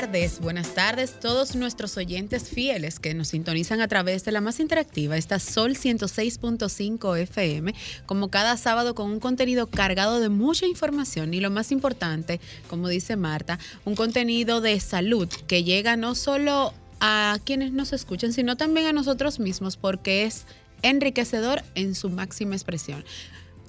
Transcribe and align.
tardes, 0.00 0.40
buenas 0.40 0.74
tardes 0.74 1.20
todos 1.20 1.54
nuestros 1.54 1.98
oyentes 1.98 2.48
fieles 2.48 2.98
que 2.98 3.12
nos 3.12 3.28
sintonizan 3.28 3.82
a 3.82 3.88
través 3.88 4.24
de 4.24 4.32
la 4.32 4.40
más 4.40 4.58
interactiva, 4.58 5.18
esta 5.18 5.38
Sol 5.38 5.72
106.5 5.72 7.18
FM, 7.18 7.74
como 8.06 8.30
cada 8.30 8.56
sábado 8.56 8.94
con 8.94 9.10
un 9.10 9.20
contenido 9.20 9.66
cargado 9.66 10.18
de 10.18 10.30
mucha 10.30 10.64
información 10.64 11.34
y 11.34 11.40
lo 11.40 11.50
más 11.50 11.72
importante, 11.72 12.40
como 12.70 12.88
dice 12.88 13.16
Marta, 13.16 13.58
un 13.84 13.94
contenido 13.94 14.62
de 14.62 14.80
salud 14.80 15.28
que 15.46 15.62
llega 15.62 15.94
no 15.96 16.14
solo 16.14 16.72
a 17.00 17.38
quienes 17.44 17.72
nos 17.72 17.92
escuchan, 17.92 18.32
sino 18.32 18.56
también 18.56 18.86
a 18.86 18.94
nosotros 18.94 19.40
mismos 19.40 19.76
porque 19.76 20.24
es 20.24 20.46
enriquecedor 20.80 21.62
en 21.74 21.94
su 21.94 22.08
máxima 22.08 22.54
expresión 22.54 23.04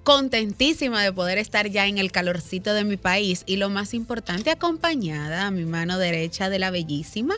contentísima 0.03 1.01
de 1.01 1.13
poder 1.13 1.37
estar 1.37 1.69
ya 1.69 1.87
en 1.87 1.97
el 1.97 2.11
calorcito 2.11 2.73
de 2.73 2.83
mi 2.83 2.97
país 2.97 3.43
y 3.45 3.55
lo 3.55 3.69
más 3.69 3.93
importante, 3.93 4.51
acompañada 4.51 5.47
a 5.47 5.51
mi 5.51 5.65
mano 5.65 5.97
derecha 5.97 6.49
de 6.49 6.59
la 6.59 6.71
bellísima. 6.71 7.35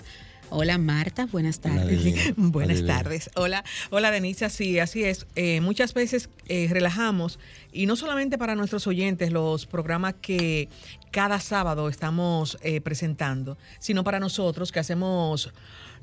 Hola 0.49 0.77
Marta, 0.77 1.27
buenas 1.31 1.59
tardes. 1.59 2.34
buenas 2.38 2.86
tardes. 2.86 3.30
Hola, 3.36 3.63
hola 3.89 4.12
Denise, 4.12 4.45
así, 4.45 4.80
así 4.80 5.03
es. 5.03 5.25
Eh, 5.36 5.59
muchas 5.62 5.94
veces 5.94 6.30
eh, 6.48 6.67
relajamos 6.70 7.39
y 7.72 7.88
no 7.88 7.95
solamente 7.95 8.38
para 8.38 8.55
nuestros 8.55 8.86
oyentes 8.88 9.31
los 9.31 9.66
programas 9.66 10.16
que 10.22 10.70
cada 11.11 11.39
sábado 11.39 11.89
estamos 11.89 12.58
eh, 12.61 12.80
presentando, 12.81 13.58
sino 13.80 14.03
para 14.03 14.20
nosotros 14.20 14.72
que 14.72 14.80
hacemos 14.80 15.52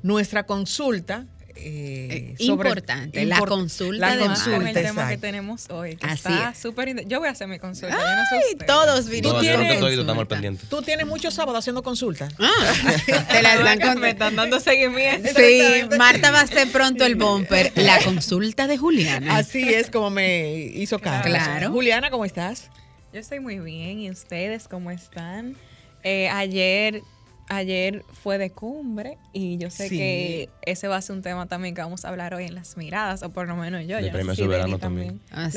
nuestra 0.01 0.45
consulta 0.45 1.25
eh, 1.55 2.35
eh 2.39 2.43
importante, 2.43 3.25
la 3.25 3.39
consulta 3.39 4.15
de 4.15 4.25
consulta, 4.25 4.69
el 4.69 4.73
tema 4.73 5.09
que 5.09 5.17
tenemos 5.17 5.69
hoy. 5.69 5.95
Que 5.95 6.05
Así 6.05 6.27
está 6.27 6.53
súper 6.55 7.07
Yo 7.07 7.19
voy 7.19 7.27
a 7.27 7.31
hacer 7.31 7.47
mi 7.47 7.59
consulta. 7.59 7.97
Ay, 7.97 8.55
todos 8.65 9.07
vinimos. 9.07 9.37
¿Tú, 9.37 9.41
tienes, 9.41 10.59
tú 10.69 10.81
tienes 10.81 11.07
muchos 11.07 11.33
sábados 11.33 11.59
haciendo 11.59 11.83
consultas. 11.83 12.33
Ah, 12.39 12.73
te 13.31 13.41
la 13.41 13.73
están 13.73 13.99
me 13.99 14.09
están 14.09 14.35
dando 14.35 14.59
seguimiento. 14.59 15.29
Sí, 15.35 15.61
Marta 15.97 16.31
va 16.31 16.39
a 16.39 16.43
hacer 16.43 16.71
pronto 16.71 17.05
el 17.05 17.15
bumper. 17.15 17.71
La 17.75 17.99
consulta 18.03 18.67
de 18.67 18.77
Juliana. 18.77 19.37
Así 19.37 19.73
es 19.73 19.89
como 19.89 20.09
me 20.09 20.53
hizo 20.53 20.99
Carlos. 20.99 21.37
Claro. 21.37 21.71
Juliana, 21.71 22.09
¿cómo 22.09 22.25
estás? 22.25 22.69
Yo 23.13 23.19
estoy 23.19 23.39
muy 23.39 23.59
bien. 23.59 23.99
¿Y 23.99 24.09
ustedes 24.09 24.67
cómo 24.67 24.91
están? 24.91 25.55
Eh, 26.03 26.29
ayer 26.29 27.01
ayer 27.49 28.03
fue 28.23 28.37
de 28.37 28.51
cumbre 28.51 29.17
y 29.31 29.57
yo 29.57 29.69
sé 29.69 29.89
que 29.89 30.49
ese 30.61 30.87
va 30.87 30.97
a 30.97 31.01
ser 31.01 31.15
un 31.15 31.21
tema 31.21 31.45
también 31.47 31.75
que 31.75 31.81
vamos 31.81 32.05
a 32.05 32.09
hablar 32.09 32.33
hoy 32.33 32.45
en 32.45 32.55
las 32.55 32.77
miradas, 32.77 33.23
o 33.23 33.29
por 33.29 33.47
lo 33.47 33.55
menos 33.55 33.85
yo. 33.85 33.97
De 34.01 34.09
premio 34.09 34.35
soberano 34.35 34.77
también. 34.79 35.19
Ah, 35.31 35.49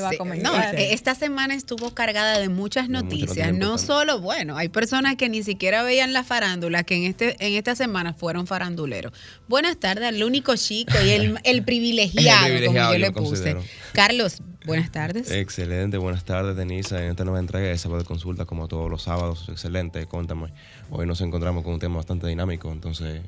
no, 0.42 0.60
eh, 0.60 0.92
esta 0.92 1.14
semana 1.14 1.54
estuvo 1.54 1.94
cargada 1.94 2.38
de 2.38 2.48
muchas 2.48 2.88
noticias. 2.88 3.52
no 3.54 3.78
solo, 3.78 4.20
bueno, 4.20 4.56
hay 4.56 4.68
personas 4.68 5.16
que 5.16 5.28
ni 5.28 5.42
siquiera 5.42 5.82
veían 5.82 6.12
la 6.12 6.24
farándula, 6.24 6.84
que 6.84 6.96
en 6.96 7.04
este 7.04 7.36
en 7.44 7.54
esta 7.54 7.74
semana 7.74 8.14
fueron 8.14 8.46
faranduleros. 8.46 9.12
Buenas 9.48 9.78
tardes 9.78 10.06
al 10.06 10.22
único 10.22 10.56
chico 10.56 10.94
y 11.04 11.10
el, 11.10 11.38
el 11.44 11.62
privilegiado, 11.64 12.66
como 12.66 12.92
yo, 12.92 12.98
le 12.98 13.12
puse. 13.12 13.56
Carlos, 13.92 14.42
buenas 14.67 14.91
tardes. 14.91 15.31
Excelente, 15.31 15.97
buenas 15.97 16.25
tardes, 16.25 16.56
Denisa. 16.56 17.03
En 17.03 17.11
esta 17.11 17.25
nueva 17.25 17.39
entrega 17.39 17.69
de 17.69 17.78
Sábado 17.78 18.00
de 18.00 18.06
Consulta, 18.06 18.45
como 18.45 18.69
todos 18.69 18.91
los 18.91 19.03
sábados, 19.03 19.48
excelente. 19.48 20.05
Cuéntame. 20.06 20.53
Hoy 20.91 21.06
nos 21.06 21.20
encontramos 21.20 21.64
con 21.64 21.75
un 21.75 21.78
tema 21.78 21.97
bastante 21.97 22.27
dinámico, 22.27 22.70
entonces 22.70 23.22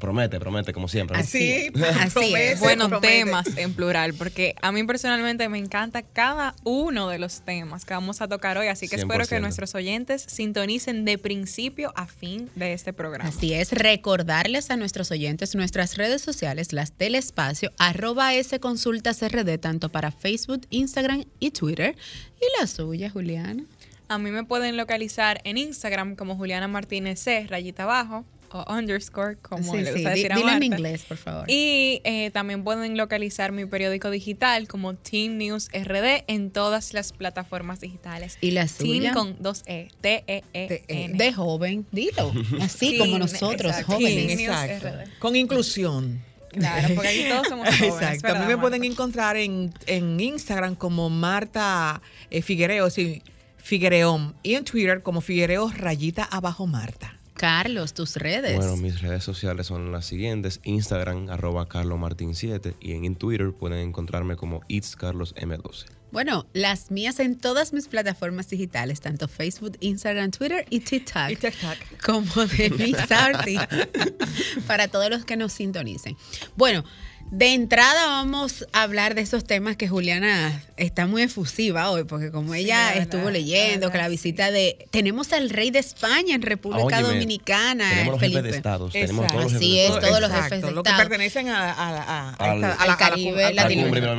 Promete, 0.00 0.40
promete, 0.40 0.72
como 0.72 0.88
siempre. 0.88 1.18
Así, 1.18 1.70
así 2.00 2.34
es. 2.34 2.60
Buenos 2.60 3.00
temas 3.00 3.46
en 3.56 3.74
plural, 3.74 4.14
porque 4.14 4.54
a 4.62 4.72
mí 4.72 4.82
personalmente 4.84 5.48
me 5.50 5.58
encanta 5.58 6.02
cada 6.02 6.54
uno 6.64 7.08
de 7.08 7.18
los 7.18 7.42
temas 7.42 7.84
que 7.84 7.92
vamos 7.92 8.22
a 8.22 8.28
tocar 8.28 8.56
hoy, 8.56 8.68
así 8.68 8.88
que 8.88 8.96
espero 8.96 9.26
que 9.26 9.38
nuestros 9.38 9.74
oyentes 9.74 10.24
sintonicen 10.28 11.04
de 11.04 11.18
principio 11.18 11.92
a 11.94 12.06
fin 12.06 12.50
de 12.54 12.72
este 12.72 12.94
programa. 12.94 13.28
Así 13.28 13.52
es, 13.52 13.72
recordarles 13.72 14.70
a 14.70 14.76
nuestros 14.76 15.10
oyentes 15.10 15.54
nuestras 15.54 15.96
redes 15.96 16.22
sociales, 16.22 16.72
las 16.72 16.96
del 16.96 17.14
espacio, 17.14 17.70
arroba 17.78 18.34
S 18.34 18.58
Consultas 18.60 19.20
RD, 19.20 19.58
tanto 19.58 19.90
para 19.90 20.10
Facebook, 20.10 20.62
Instagram 20.70 21.24
y 21.38 21.50
Twitter. 21.50 21.96
¿Y 22.40 22.60
la 22.60 22.66
suya, 22.66 23.10
Juliana? 23.10 23.62
A 24.08 24.18
mí 24.18 24.30
me 24.30 24.44
pueden 24.44 24.76
localizar 24.76 25.40
en 25.44 25.58
Instagram 25.58 26.14
como 26.14 26.36
Juliana 26.36 26.68
Martínez 26.68 27.18
C, 27.20 27.46
rayita 27.48 27.82
abajo, 27.82 28.24
o 28.60 28.72
underscore, 28.72 29.36
como 29.36 29.74
le 29.76 29.92
gusta 29.92 30.10
decir 30.10 30.32
a 30.32 30.56
en 30.56 30.62
inglés, 30.62 31.04
por 31.04 31.16
favor. 31.16 31.44
Y 31.50 32.00
eh, 32.04 32.30
también 32.32 32.64
pueden 32.64 32.96
localizar 32.96 33.52
mi 33.52 33.66
periódico 33.66 34.10
digital 34.10 34.68
como 34.68 34.94
Team 34.94 35.36
News 35.36 35.68
RD 35.72 36.24
en 36.26 36.50
todas 36.50 36.94
las 36.94 37.12
plataformas 37.12 37.80
digitales. 37.80 38.38
¿Y 38.40 38.52
la 38.52 38.68
suya? 38.68 39.12
Team 39.12 39.14
con 39.14 39.36
dos 39.42 39.62
E, 39.66 39.88
T-E-E-N. 40.00 41.18
De 41.18 41.32
joven, 41.32 41.86
dilo. 41.92 42.32
Así 42.60 42.98
como 42.98 43.18
nosotros, 43.18 43.74
jóvenes. 43.84 44.40
exacto. 44.40 44.88
Con 45.18 45.36
inclusión. 45.36 46.22
Claro, 46.50 46.94
porque 46.94 47.08
aquí 47.08 47.24
todos 47.28 47.48
somos 47.48 47.68
jóvenes. 47.78 48.02
Exacto. 48.02 48.36
a 48.36 48.40
mí 48.40 48.46
me 48.46 48.58
pueden 48.58 48.84
encontrar 48.84 49.36
en, 49.36 49.72
en 49.86 50.18
Instagram 50.18 50.74
como 50.74 51.10
Marta 51.10 52.00
eh, 52.30 52.42
Figuereo, 52.42 52.88
sí, 52.90 53.22
Figuereón. 53.58 54.34
Y 54.42 54.54
en 54.54 54.64
Twitter 54.64 55.02
como 55.02 55.20
Figuereo 55.20 55.70
Rayita 55.74 56.24
Abajo 56.24 56.66
Marta. 56.66 57.15
Carlos, 57.36 57.94
tus 57.94 58.16
redes. 58.16 58.56
Bueno, 58.56 58.76
mis 58.76 59.00
redes 59.00 59.24
sociales 59.24 59.66
son 59.66 59.92
las 59.92 60.06
siguientes: 60.06 60.60
Instagram, 60.64 61.28
arroba 61.30 61.68
carlomartin7 61.68 62.74
y 62.80 62.92
en 62.92 63.16
Twitter 63.16 63.52
pueden 63.52 63.78
encontrarme 63.78 64.36
como 64.36 64.60
itscarlosm12. 64.68 65.86
Bueno, 66.12 66.46
las 66.52 66.90
mías 66.90 67.20
en 67.20 67.36
todas 67.36 67.72
mis 67.72 67.88
plataformas 67.88 68.48
digitales, 68.48 69.00
tanto 69.00 69.28
Facebook, 69.28 69.76
Instagram, 69.80 70.30
Twitter 70.30 70.64
y 70.70 70.80
TikTok. 70.80 71.30
Y 71.30 71.36
TikTok. 71.36 71.76
Como 72.04 72.46
de 72.46 72.70
mis 72.70 72.96
para 74.66 74.88
todos 74.88 75.10
los 75.10 75.24
que 75.24 75.36
nos 75.36 75.52
sintonicen. 75.52 76.16
Bueno, 76.56 76.84
de 77.30 77.54
entrada 77.54 78.06
vamos 78.06 78.66
a 78.72 78.82
hablar 78.82 79.14
de 79.14 79.22
esos 79.22 79.44
temas 79.44 79.76
que 79.76 79.88
Juliana 79.88 80.62
está 80.76 81.06
muy 81.06 81.22
efusiva 81.22 81.90
hoy, 81.90 82.04
porque 82.04 82.30
como 82.30 82.54
ella 82.54 82.94
estuvo 82.94 83.30
leyendo 83.30 83.90
que 83.90 83.98
la 83.98 84.08
visita 84.08 84.50
de... 84.50 84.86
Tenemos 84.90 85.32
al 85.32 85.50
rey 85.50 85.70
de 85.70 85.80
España 85.80 86.34
en 86.34 86.42
República 86.42 87.02
Dominicana, 87.02 87.88
tenemos 87.88 88.12
los 88.12 88.20
Felipe. 88.20 88.38
Jefes 88.38 88.52
de 88.52 88.56
estados, 88.56 88.92
tenemos 88.92 89.26
todos 89.26 89.42
los 89.42 89.52
jefes 89.52 89.60
de 89.60 89.86
estados. 89.86 90.08
todos 90.08 90.20
los 90.20 90.30
jefes 90.30 90.50
de 90.50 90.56
estados. 90.56 90.82
que 90.84 90.92
pertenecen 90.96 91.48
a, 91.48 92.34
al, 92.34 92.96
Caribe 92.96 93.52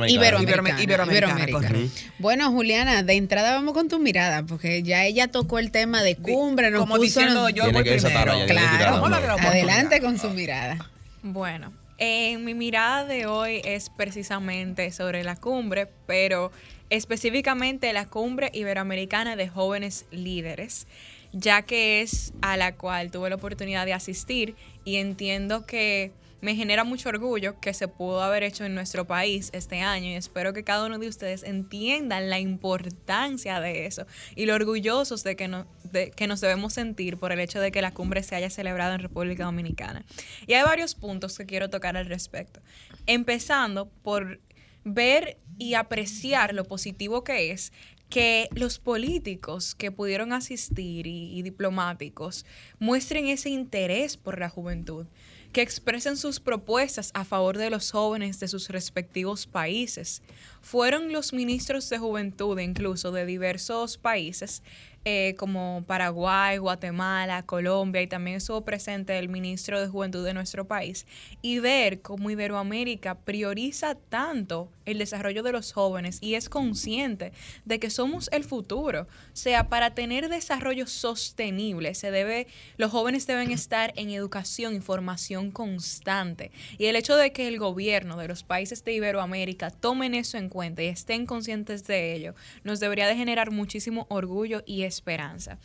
Iberoamericana. 0.08 0.82
Iberoamericana. 0.82 1.78
Bueno, 2.18 2.50
Juliana, 2.52 3.02
de 3.02 3.14
entrada 3.14 3.54
vamos 3.54 3.74
con 3.74 3.88
tu 3.88 3.98
mirada, 3.98 4.42
porque 4.44 4.82
ya 4.82 5.04
ella 5.04 5.28
tocó 5.28 5.58
el 5.58 5.70
tema 5.70 6.02
de 6.02 6.16
cumbre, 6.16 6.70
nos 6.70 6.80
como 6.80 6.96
puso 6.96 7.04
diciendo 7.04 7.48
yo 7.48 7.70
voy 7.72 7.82
primero. 7.84 8.32
Claro, 8.46 9.04
adelante 9.40 10.00
con 10.00 10.18
su 10.18 10.30
mirada. 10.30 10.90
Bueno, 11.22 11.72
mi 12.00 12.54
mirada 12.54 13.04
de 13.04 13.26
hoy 13.26 13.60
es 13.64 13.90
precisamente 13.90 14.92
sobre 14.92 15.24
la 15.24 15.36
cumbre, 15.36 15.88
pero 16.06 16.52
específicamente 16.90 17.92
la 17.92 18.06
cumbre 18.06 18.50
iberoamericana 18.54 19.36
de 19.36 19.48
jóvenes 19.48 20.06
líderes, 20.10 20.86
ya 21.32 21.62
que 21.62 22.00
es 22.00 22.32
a 22.40 22.56
la 22.56 22.74
cual 22.76 23.10
tuve 23.10 23.30
la 23.30 23.36
oportunidad 23.36 23.84
de 23.84 23.92
asistir 23.92 24.54
y 24.84 24.96
entiendo 24.96 25.66
que 25.66 26.12
me 26.40 26.54
genera 26.54 26.84
mucho 26.84 27.08
orgullo 27.08 27.58
que 27.60 27.74
se 27.74 27.88
pudo 27.88 28.22
haber 28.22 28.42
hecho 28.42 28.64
en 28.64 28.74
nuestro 28.74 29.06
país 29.06 29.50
este 29.52 29.80
año 29.80 30.08
y 30.08 30.14
espero 30.14 30.52
que 30.52 30.64
cada 30.64 30.86
uno 30.86 30.98
de 30.98 31.08
ustedes 31.08 31.42
entiendan 31.42 32.30
la 32.30 32.38
importancia 32.38 33.60
de 33.60 33.86
eso 33.86 34.06
y 34.36 34.46
lo 34.46 34.54
orgullosos 34.54 35.24
de 35.24 35.36
que, 35.36 35.48
no, 35.48 35.66
de, 35.92 36.10
que 36.10 36.26
nos 36.26 36.40
debemos 36.40 36.74
sentir 36.74 37.16
por 37.16 37.32
el 37.32 37.40
hecho 37.40 37.60
de 37.60 37.72
que 37.72 37.82
la 37.82 37.92
cumbre 37.92 38.22
se 38.22 38.36
haya 38.36 38.50
celebrado 38.50 38.94
en 38.94 39.00
República 39.00 39.44
Dominicana. 39.44 40.04
Y 40.46 40.54
hay 40.54 40.62
varios 40.62 40.94
puntos 40.94 41.36
que 41.36 41.46
quiero 41.46 41.70
tocar 41.70 41.96
al 41.96 42.06
respecto. 42.06 42.60
Empezando 43.06 43.88
por 44.02 44.40
ver 44.84 45.38
y 45.58 45.74
apreciar 45.74 46.54
lo 46.54 46.64
positivo 46.64 47.24
que 47.24 47.50
es 47.50 47.72
que 48.08 48.48
los 48.52 48.78
políticos 48.78 49.74
que 49.74 49.92
pudieron 49.92 50.32
asistir 50.32 51.06
y, 51.06 51.42
diplomáticos 51.42 52.46
muestren 52.78 53.26
ese 53.26 53.50
interés 53.50 54.16
por 54.16 54.38
la 54.38 54.48
juventud 54.48 55.06
que 55.52 55.62
expresen 55.62 56.16
sus 56.16 56.40
propuestas 56.40 57.10
a 57.14 57.24
favor 57.24 57.56
de 57.56 57.70
los 57.70 57.90
jóvenes 57.90 58.38
de 58.40 58.48
sus 58.48 58.68
respectivos 58.68 59.46
países. 59.46 60.22
Fueron 60.60 61.12
los 61.12 61.32
ministros 61.32 61.88
de 61.88 61.98
juventud 61.98 62.58
incluso 62.58 63.12
de 63.12 63.24
diversos 63.24 63.96
países 63.96 64.62
eh, 65.04 65.34
como 65.38 65.84
Paraguay, 65.86 66.58
Guatemala, 66.58 67.44
Colombia 67.44 68.02
y 68.02 68.06
también 68.06 68.36
estuvo 68.36 68.62
presente 68.62 69.18
el 69.18 69.28
ministro 69.28 69.80
de 69.80 69.88
Juventud 69.88 70.24
de 70.24 70.34
nuestro 70.34 70.66
país 70.66 71.06
y 71.40 71.60
ver 71.60 72.00
cómo 72.02 72.30
Iberoamérica 72.30 73.14
prioriza 73.14 73.94
tanto 73.94 74.68
el 74.86 74.98
desarrollo 74.98 75.42
de 75.42 75.52
los 75.52 75.72
jóvenes 75.72 76.18
y 76.20 76.34
es 76.34 76.48
consciente 76.48 77.32
de 77.64 77.78
que 77.78 77.90
somos 77.90 78.28
el 78.32 78.44
futuro. 78.44 79.02
O 79.02 79.36
sea, 79.36 79.68
para 79.68 79.94
tener 79.94 80.28
desarrollo 80.28 80.86
sostenible 80.86 81.94
se 81.94 82.10
debe, 82.10 82.46
los 82.76 82.90
jóvenes 82.90 83.26
deben 83.26 83.50
estar 83.50 83.92
en 83.96 84.10
educación 84.10 84.74
y 84.74 84.80
formación 84.80 85.50
constante. 85.50 86.50
Y 86.78 86.86
el 86.86 86.96
hecho 86.96 87.16
de 87.16 87.32
que 87.32 87.48
el 87.48 87.58
gobierno 87.58 88.16
de 88.16 88.28
los 88.28 88.42
países 88.42 88.84
de 88.84 88.92
Iberoamérica 88.92 89.70
tomen 89.70 90.14
eso 90.14 90.38
en 90.38 90.48
cuenta 90.48 90.82
y 90.82 90.86
estén 90.86 91.26
conscientes 91.26 91.86
de 91.86 92.14
ello, 92.14 92.34
nos 92.64 92.80
debería 92.80 93.06
de 93.06 93.16
generar 93.16 93.50
muchísimo 93.50 94.06
orgullo 94.08 94.62
y 94.66 94.82
esperanza. 94.88 95.58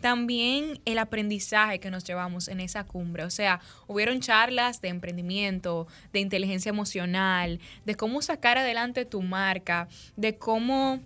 también 0.00 0.80
el 0.84 0.98
aprendizaje 0.98 1.80
que 1.80 1.90
nos 1.90 2.04
llevamos 2.04 2.48
en 2.48 2.60
esa 2.60 2.84
cumbre. 2.84 3.24
O 3.24 3.30
sea, 3.30 3.60
hubieron 3.86 4.20
charlas 4.20 4.82
de 4.82 4.88
emprendimiento, 4.88 5.86
de 6.12 6.20
inteligencia 6.20 6.68
emocional, 6.68 7.58
de 7.86 7.94
cómo 7.94 8.20
sacar 8.20 8.58
adelante 8.58 9.06
tu 9.06 9.22
marca, 9.22 9.88
de 10.16 10.36
cómo 10.36 11.00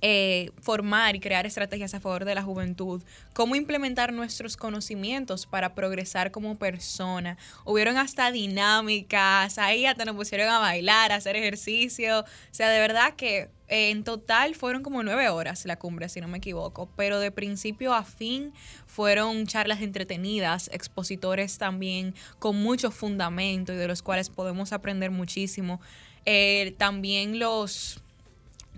eh, 0.00 0.50
formar 0.60 1.16
y 1.16 1.20
crear 1.20 1.44
estrategias 1.46 1.92
a 1.94 2.00
favor 2.00 2.24
de 2.24 2.34
la 2.34 2.42
juventud, 2.42 3.02
cómo 3.32 3.56
implementar 3.56 4.12
nuestros 4.12 4.56
conocimientos 4.56 5.46
para 5.46 5.74
progresar 5.74 6.30
como 6.30 6.56
persona. 6.56 7.36
Hubieron 7.64 7.96
hasta 7.96 8.30
dinámicas, 8.30 9.58
ahí 9.58 9.86
hasta 9.86 10.04
nos 10.04 10.14
pusieron 10.14 10.48
a 10.48 10.58
bailar, 10.60 11.10
a 11.10 11.16
hacer 11.16 11.36
ejercicio. 11.36 12.20
O 12.20 12.24
sea, 12.52 12.68
de 12.68 12.78
verdad 12.78 13.14
que 13.14 13.50
eh, 13.68 13.90
en 13.90 14.04
total 14.04 14.54
fueron 14.54 14.82
como 14.82 15.02
nueve 15.02 15.28
horas 15.28 15.64
la 15.66 15.76
cumbre, 15.76 16.08
si 16.08 16.20
no 16.20 16.28
me 16.28 16.38
equivoco, 16.38 16.88
pero 16.96 17.18
de 17.20 17.30
principio 17.30 17.92
a 17.92 18.04
fin 18.04 18.52
fueron 18.86 19.46
charlas 19.46 19.82
entretenidas, 19.82 20.70
expositores 20.72 21.58
también 21.58 22.14
con 22.38 22.56
mucho 22.56 22.90
fundamento 22.90 23.72
y 23.72 23.76
de 23.76 23.88
los 23.88 24.02
cuales 24.02 24.30
podemos 24.30 24.72
aprender 24.72 25.10
muchísimo. 25.10 25.80
Eh, 26.24 26.74
también 26.78 27.38
los 27.38 28.02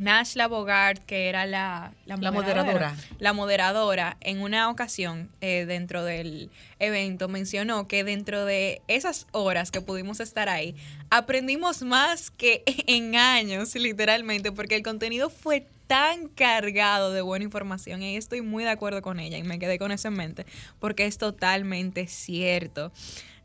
Nashla 0.01 0.49
Bogart, 0.49 1.05
que 1.05 1.29
era 1.29 1.45
la, 1.45 1.93
la, 2.07 2.17
moderadora, 2.17 2.97
la 3.19 3.35
moderadora, 3.35 4.17
en 4.23 4.41
una 4.41 4.71
ocasión 4.71 5.31
eh, 5.43 5.67
dentro 5.67 6.05
del 6.05 6.51
evento 6.79 7.29
mencionó 7.29 7.87
que 7.87 8.03
dentro 8.03 8.47
de 8.47 8.81
esas 8.89 9.27
horas 9.33 9.71
que 9.71 9.83
pudimos 9.83 10.19
estar 10.21 10.49
ahí, 10.49 10.75
aprendimos 11.11 11.83
más 11.83 12.31
que 12.31 12.63
en 12.87 13.15
años, 13.15 13.75
literalmente, 13.75 14.53
porque 14.53 14.75
el 14.75 14.83
contenido 14.83 15.29
fue 15.29 15.67
tan 15.87 16.29
cargado 16.29 17.13
de 17.13 17.21
buena 17.21 17.45
información 17.45 18.03
y 18.03 18.17
estoy 18.17 18.41
muy 18.41 18.65
de 18.65 18.71
acuerdo 18.71 19.03
con 19.03 19.21
ella 19.21 19.37
y 19.37 19.43
me 19.43 19.59
quedé 19.59 19.79
con 19.79 19.93
eso 19.93 20.09
en 20.09 20.15
mente 20.15 20.47
porque 20.79 21.05
es 21.05 21.19
totalmente 21.19 22.07
cierto. 22.07 22.91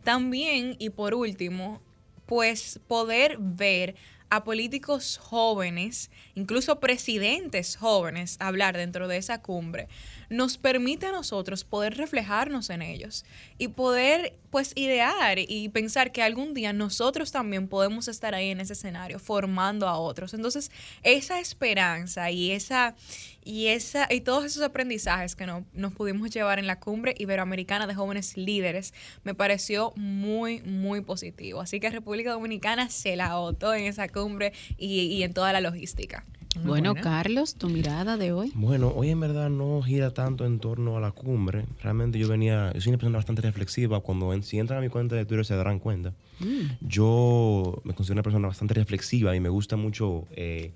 También, 0.05 0.77
y 0.79 0.91
por 0.91 1.15
último, 1.15 1.81
pues 2.25 2.79
poder 2.87 3.37
ver 3.39 3.95
a 4.29 4.43
políticos 4.43 5.17
jóvenes, 5.17 6.09
incluso 6.33 6.79
presidentes 6.79 7.75
jóvenes, 7.77 8.37
hablar 8.39 8.75
dentro 8.75 9.07
de 9.07 9.17
esa 9.17 9.41
cumbre, 9.41 9.87
nos 10.29 10.57
permite 10.57 11.07
a 11.07 11.11
nosotros 11.11 11.63
poder 11.63 11.97
reflejarnos 11.97 12.69
en 12.69 12.81
ellos 12.81 13.25
y 13.57 13.69
poder 13.69 14.33
pues 14.49 14.71
idear 14.75 15.37
y 15.37 15.67
pensar 15.69 16.13
que 16.13 16.21
algún 16.21 16.53
día 16.53 16.71
nosotros 16.71 17.31
también 17.31 17.67
podemos 17.67 18.07
estar 18.07 18.33
ahí 18.33 18.51
en 18.51 18.61
ese 18.61 18.73
escenario 18.73 19.19
formando 19.19 19.87
a 19.87 19.97
otros. 19.97 20.33
Entonces, 20.33 20.71
esa 21.03 21.39
esperanza 21.39 22.31
y 22.31 22.51
esa 22.51 22.95
y 23.43 23.67
esa 23.67 24.07
y 24.09 24.21
todos 24.21 24.45
esos 24.45 24.63
aprendizajes 24.63 25.35
que 25.35 25.45
no, 25.45 25.65
nos 25.73 25.93
pudimos 25.93 26.31
llevar 26.31 26.57
en 26.57 26.67
la 26.67 26.79
cumbre 26.79 27.15
iberoamericana 27.17 27.85
de 27.85 27.95
jóvenes 27.95 28.37
líderes 28.37 28.93
me 29.23 29.35
pareció 29.35 29.91
muy 29.97 30.61
muy 30.61 31.01
positivo. 31.01 31.59
Así 31.59 31.79
que 31.79 31.89
República 31.89 32.31
Dominicana 32.31 32.89
se 32.89 33.15
la 33.15 33.37
otó 33.37 33.73
en 33.73 33.85
esa 33.85 34.07
cumbre 34.07 34.53
y 34.77 35.21
en 35.23 35.33
toda 35.33 35.51
la 35.51 35.61
logística 35.61 36.23
bueno, 36.63 36.95
Carlos, 36.95 37.55
tu 37.55 37.69
mirada 37.69 38.17
de 38.17 38.31
hoy. 38.31 38.51
Bueno, 38.55 38.93
hoy 38.95 39.09
en 39.09 39.19
verdad 39.19 39.49
no 39.49 39.81
gira 39.81 40.11
tanto 40.13 40.45
en 40.45 40.59
torno 40.59 40.97
a 40.97 41.01
la 41.01 41.11
cumbre. 41.11 41.65
Realmente 41.81 42.19
yo 42.19 42.27
venía, 42.27 42.71
yo 42.73 42.81
soy 42.81 42.91
una 42.91 42.97
persona 42.97 43.17
bastante 43.17 43.41
reflexiva. 43.41 43.99
Cuando 43.99 44.41
si 44.41 44.59
entran 44.59 44.79
a 44.79 44.81
mi 44.81 44.89
cuenta 44.89 45.15
de 45.15 45.25
Twitter 45.25 45.45
se 45.45 45.55
darán 45.55 45.79
cuenta. 45.79 46.13
Mm. 46.39 46.87
Yo 46.87 47.81
me 47.83 47.93
considero 47.93 48.15
una 48.15 48.23
persona 48.23 48.47
bastante 48.47 48.73
reflexiva 48.73 49.35
y 49.35 49.39
me 49.39 49.49
gusta 49.49 49.75
mucho 49.75 50.25
eh, 50.31 50.73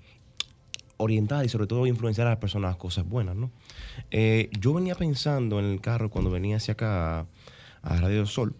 orientar 0.96 1.44
y 1.44 1.48
sobre 1.48 1.66
todo 1.66 1.86
influenciar 1.86 2.26
a 2.26 2.30
las 2.30 2.38
personas 2.38 2.74
a 2.74 2.78
cosas 2.78 3.08
buenas, 3.08 3.36
¿no? 3.36 3.50
Eh, 4.10 4.50
yo 4.60 4.74
venía 4.74 4.94
pensando 4.94 5.58
en 5.58 5.66
el 5.66 5.80
carro 5.80 6.10
cuando 6.10 6.30
venía 6.30 6.56
hacia 6.56 6.72
acá 6.72 7.26
a 7.82 7.96
Radio 7.96 8.26
Sol 8.26 8.54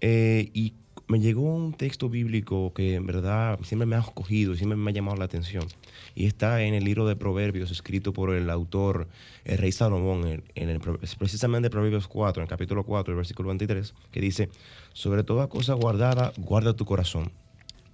eh, 0.00 0.50
y 0.52 0.74
me 1.10 1.18
llegó 1.18 1.42
un 1.42 1.72
texto 1.72 2.08
bíblico 2.08 2.72
que 2.72 2.94
en 2.94 3.04
verdad 3.04 3.58
siempre 3.64 3.84
me 3.84 3.96
ha 3.96 3.98
escogido 3.98 4.52
y 4.52 4.56
siempre 4.56 4.76
me 4.76 4.92
ha 4.92 4.94
llamado 4.94 5.16
la 5.16 5.24
atención. 5.24 5.66
Y 6.14 6.26
está 6.26 6.62
en 6.62 6.72
el 6.72 6.84
libro 6.84 7.04
de 7.04 7.16
Proverbios, 7.16 7.72
escrito 7.72 8.12
por 8.12 8.32
el 8.32 8.48
autor, 8.48 9.08
el 9.44 9.58
rey 9.58 9.72
Salomón, 9.72 10.44
en 10.54 10.68
el, 10.68 10.78
precisamente 11.18 11.68
Proverbios 11.68 12.06
4, 12.06 12.40
en 12.40 12.44
el 12.44 12.48
capítulo 12.48 12.84
4, 12.84 13.12
el 13.12 13.16
versículo 13.16 13.48
23, 13.48 13.92
que 14.12 14.20
dice, 14.20 14.50
sobre 14.92 15.24
toda 15.24 15.48
cosa 15.48 15.74
guardada, 15.74 16.32
guarda 16.36 16.74
tu 16.74 16.84
corazón, 16.84 17.32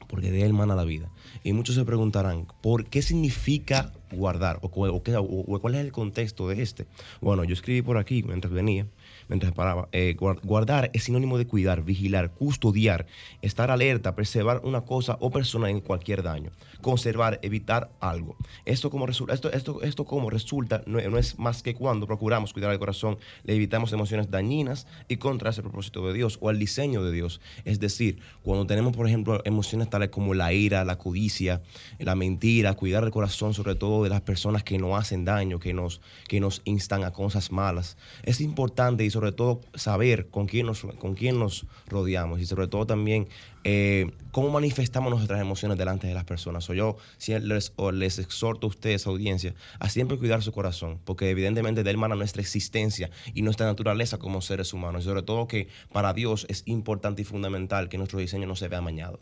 porque 0.09 0.31
de 0.31 0.43
él 0.43 0.53
mana 0.53 0.75
la 0.75 0.85
vida. 0.85 1.09
Y 1.43 1.55
muchos 1.55 1.75
se 1.75 1.87
preguntarán, 1.87 2.47
¿por 2.61 2.85
qué 2.85 3.01
significa 3.01 3.95
guardar? 4.13 4.59
¿O, 4.61 4.67
o 4.67 5.61
cuál 5.61 5.75
es 5.75 5.81
el 5.81 5.91
contexto 5.91 6.49
de 6.49 6.61
este? 6.61 6.87
Bueno, 7.23 7.45
yo 7.45 7.55
escribí 7.55 7.81
por 7.81 7.97
aquí 7.97 8.23
mientras 8.23 8.53
venía 8.53 8.87
mientras 9.29 9.53
paraba. 9.53 9.89
Eh, 9.93 10.17
guardar 10.17 10.91
es 10.93 11.05
sinónimo 11.05 11.39
de 11.39 11.47
cuidar, 11.47 11.83
vigilar, 11.83 12.33
custodiar, 12.33 13.07
estar 13.43 13.71
alerta, 13.71 14.15
preservar 14.15 14.61
una 14.65 14.83
cosa 14.83 15.17
o 15.21 15.31
persona 15.31 15.71
en 15.71 15.81
cualquier 15.81 16.23
daño, 16.23 16.51
conservar, 16.81 17.41
evitar 17.43 17.91
algo. 18.01 18.37
Esto 18.65 18.91
como, 18.91 19.07
resulta, 19.07 19.35
esto, 19.35 19.53
esto, 19.53 19.83
esto 19.83 20.05
como 20.05 20.31
resulta 20.31 20.83
no, 20.87 20.99
es 20.99 21.39
más 21.39 21.63
que 21.63 21.75
cuando 21.75 22.07
procuramos 22.07 22.53
cuidar 22.53 22.73
el 22.73 22.79
corazón, 22.79 23.19
le 23.45 23.55
evitamos 23.55 23.93
emociones 23.93 24.31
dañinas 24.31 24.87
y 25.09 25.17
contra 25.17 25.51
ese 25.51 25.63
propósito 25.63 26.07
de 26.07 26.15
Dios 26.15 26.39
o 26.41 26.49
al 26.49 26.59
diseño 26.59 27.03
de 27.03 27.13
Dios. 27.13 27.41
Es 27.65 27.81
decir, 27.81 28.21
cuando 28.43 28.67
tenemos, 28.67 28.97
por 28.97 29.07
ejemplo, 29.07 29.41
emociones 29.45 29.91
tales 29.91 30.11
como 30.11 30.35
la 30.35 30.53
ira, 30.53 30.85
la 30.85 30.99
codicia, 30.99 31.63
la 31.99 32.15
mentira, 32.15 32.75
cuidar 32.75 33.05
el 33.05 33.11
corazón 33.11 33.55
sobre 33.55 33.75
todo 33.75 34.05
de 34.05 34.11
las 34.11 34.21
personas 34.21 34.63
que 34.63 34.79
nos 34.79 34.99
hacen 34.99 35.25
daño, 35.25 35.59
que 35.59 35.73
nos, 35.73 36.01
que 36.29 36.41
nos 36.41 36.63
instan 36.65 37.05
a 37.05 37.13
cosas 37.13 37.53
malas. 37.53 37.97
Es 38.23 38.41
importante 38.41 39.05
y 39.05 39.11
sobre 39.17 39.33
todo 39.33 39.63
saber 39.75 40.29
con 40.29 40.47
quién 40.47 40.67
nos, 40.67 40.83
con 40.83 41.15
quién 41.15 41.39
nos 41.39 41.65
rodeamos 41.87 42.39
y 42.39 42.45
sobre 42.45 42.69
todo 42.69 42.87
también 42.87 43.29
eh, 43.65 44.11
cómo 44.31 44.51
manifestamos 44.51 45.11
nuestras 45.11 45.41
emociones 45.41 45.79
delante 45.79 46.07
de 46.07 46.13
las 46.13 46.25
personas. 46.25 46.69
O 46.69 46.75
yo 46.75 46.99
les, 47.27 47.73
les 47.95 48.19
exhorto 48.19 48.67
a 48.67 48.69
ustedes, 48.69 49.07
audiencia, 49.07 49.55
a 49.81 49.89
siempre 49.89 50.19
cuidar 50.19 50.43
su 50.43 50.53
corazón, 50.53 51.01
porque 51.07 51.31
evidentemente 51.31 51.83
de 51.83 51.91
él 51.91 51.97
mana 51.97 52.15
nuestra 52.15 52.43
existencia 52.43 53.09
y 53.33 53.41
nuestra 53.41 53.65
naturaleza 53.65 54.19
como 54.19 54.43
seres 54.43 54.75
humanos. 54.75 55.05
Y 55.05 55.07
sobre 55.07 55.23
todo 55.23 55.49
que 55.49 55.69
para 55.93 56.13
Dios 56.13 56.45
es 56.51 56.63
importante 56.67 57.23
y 57.23 57.25
fundamental 57.25 57.89
que 57.89 57.97
nuestro 57.97 58.19
diseño 58.19 58.47
no 58.47 58.55
se 58.55 58.69
vea 58.69 58.81
amañado. 58.81 59.19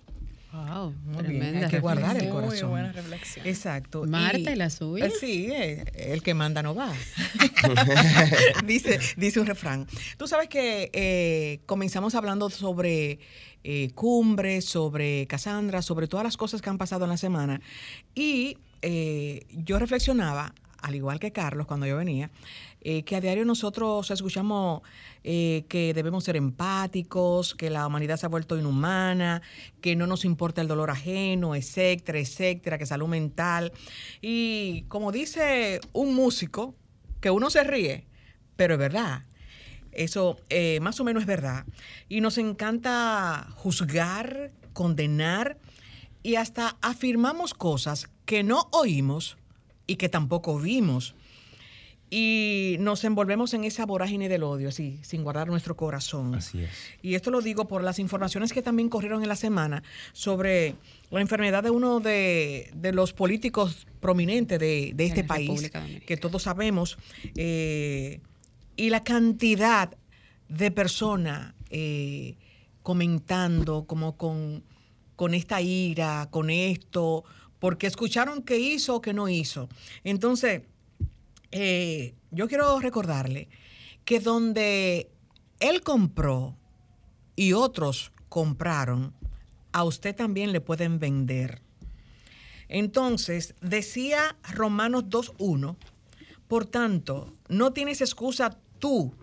Wow, 0.55 0.95
Muy 1.05 1.25
bien. 1.25 1.57
Hay 1.57 1.69
que 1.69 1.81
guardar 1.81 2.17
el 2.17 2.31
corazón. 2.31 2.71
Muy 2.71 2.81
buena 2.81 2.93
reflexión. 2.93 3.45
Exacto. 3.45 4.05
Marta 4.05 4.53
y, 4.53 4.55
la 4.55 4.71
suya. 4.71 5.07
Eh, 5.07 5.13
sí, 5.19 5.49
eh, 5.51 5.85
el 5.95 6.23
que 6.23 6.33
manda 6.33 6.63
no 6.63 6.77
va. 6.77 6.93
dice, 8.65 9.01
dice 9.17 9.41
un 9.41 9.47
refrán. 9.47 9.89
Tú 10.17 10.29
sabes 10.29 10.49
que 10.49 10.91
eh, 10.93 11.61
comenzamos 11.67 12.15
hablando 12.15 12.51
sobre 12.51 13.19
cumbre, 13.95 14.61
sobre 14.61 15.27
Cassandra, 15.27 15.83
sobre 15.83 16.07
todas 16.07 16.23
las 16.23 16.37
cosas 16.37 16.61
que 16.63 16.71
han 16.71 16.79
pasado 16.79 17.05
en 17.05 17.11
la 17.11 17.17
semana. 17.17 17.61
Y 18.15 18.59
yo 19.51 19.79
reflexionaba, 19.79 20.55
al 20.83 20.95
igual 20.95 21.19
que 21.19 21.33
Carlos 21.33 21.67
cuando 21.67 21.87
yo 21.87 21.97
venía, 21.97 22.31
eh, 22.85 23.03
que 23.03 23.17
a 23.17 23.21
diario 23.21 23.47
nosotros 23.47 24.11
escuchamos 24.11 24.83
eh, 25.23 25.65
que 25.71 25.95
debemos 25.95 26.23
ser 26.23 26.37
empáticos, 26.37 27.55
que 27.55 27.71
la 27.71 27.87
humanidad 27.87 28.19
se 28.19 28.27
ha 28.27 28.29
vuelto 28.29 28.59
inhumana, 28.59 29.41
que 29.81 29.97
no 29.97 30.07
nos 30.07 30.27
importa 30.27 30.61
el 30.61 30.69
dolor 30.69 30.91
ajeno, 30.91 31.55
etcétera, 31.55 32.19
etcétera, 32.19 32.77
que 32.77 32.85
salud 32.85 33.09
mental. 33.09 33.73
Y 34.21 34.83
como 34.89 35.13
dice 35.13 35.81
un 35.95 36.15
músico, 36.15 36.75
que 37.23 37.31
uno 37.31 37.49
se 37.49 37.65
ríe, 37.65 38.07
pero 38.55 38.75
es 38.75 38.81
verdad. 38.81 39.25
Eso 39.93 40.37
eh, 40.51 40.79
más 40.81 41.01
o 41.01 41.05
menos 41.05 41.23
es 41.23 41.27
verdad. 41.27 41.65
Y 42.11 42.21
nos 42.21 42.37
encanta 42.37 43.49
juzgar, 43.55 44.53
condenar 44.75 45.57
y 46.23 46.35
hasta 46.35 46.77
afirmamos 46.83 47.55
cosas 47.55 48.11
que 48.27 48.43
no 48.43 48.69
oímos 48.73 49.39
y 49.87 49.97
que 49.97 50.11
tampoco 50.11 50.59
vimos 50.59 51.15
y 52.17 52.77
nos 52.79 53.03
envolvemos 53.03 53.55
en 53.55 53.65
esa 53.65 53.87
vorágine 53.87 54.29
del 54.29 54.45
odio, 54.45 54.69
así, 54.69 55.01
sin 55.03 55.25
guardar 55.25 55.49
nuestro 55.49 55.77
corazón. 55.77 56.33
Así 56.37 56.63
es. 56.63 56.71
Y 57.03 57.17
esto 57.17 57.33
lo 57.33 57.41
digo 57.41 57.67
por 57.67 57.83
las 57.83 57.99
informaciones 57.99 58.53
que 58.53 58.63
también 58.63 58.89
corrieron 58.89 59.25
en 59.25 59.29
la 59.29 59.35
semana 59.35 59.83
sobre 60.13 60.77
la 61.11 61.21
enfermedad 61.21 61.65
de 61.65 61.71
uno 61.71 61.99
de, 61.99 62.71
los 62.93 63.13
políticos 63.13 63.89
prominentes 63.99 64.61
de, 64.61 64.95
este 64.97 65.25
país, 65.25 65.73
que 66.07 66.17
todos 66.17 66.45
sabemos, 66.45 66.99
eh, 67.35 68.21
y 68.77 68.91
la 68.91 69.03
cantidad 69.03 69.91
de 70.49 70.71
personas 70.71 71.53
eh, 71.71 72.37
comentando 72.85 73.87
como 73.89 74.17
con, 74.17 74.63
con 75.17 75.35
esta 75.35 75.61
ira, 75.61 76.29
con 76.31 76.49
esto, 76.51 77.25
porque 77.59 77.89
escucharon 77.89 78.45
qué 78.45 78.57
hizo 78.57 78.95
o 78.95 79.01
qué 79.01 79.13
no 79.13 79.29
hizo. 79.29 79.69
Entonces, 80.05 80.63
eh, 81.57 82.17
yo 82.33 82.49
quiero 82.49 82.81
recordarle 82.81 83.49
que 84.05 84.19
donde 84.19 85.13
él 85.61 85.83
compró 85.83 86.57
y 87.37 87.53
otros 87.53 88.11
compraron, 88.29 89.15
a 89.71 89.85
usted 89.85 90.17
también 90.17 90.51
le 90.51 90.61
pueden 90.61 90.99
vender. 90.99 91.63
Entonces, 92.69 93.55
decía 93.61 94.37
Romanos 94.53 95.05
2.1, 95.05 95.77
por 96.49 96.67
tanto, 96.67 97.33
no 97.49 97.73
tienes 97.73 98.01
excusa 98.01 98.59
tú, 98.81 99.15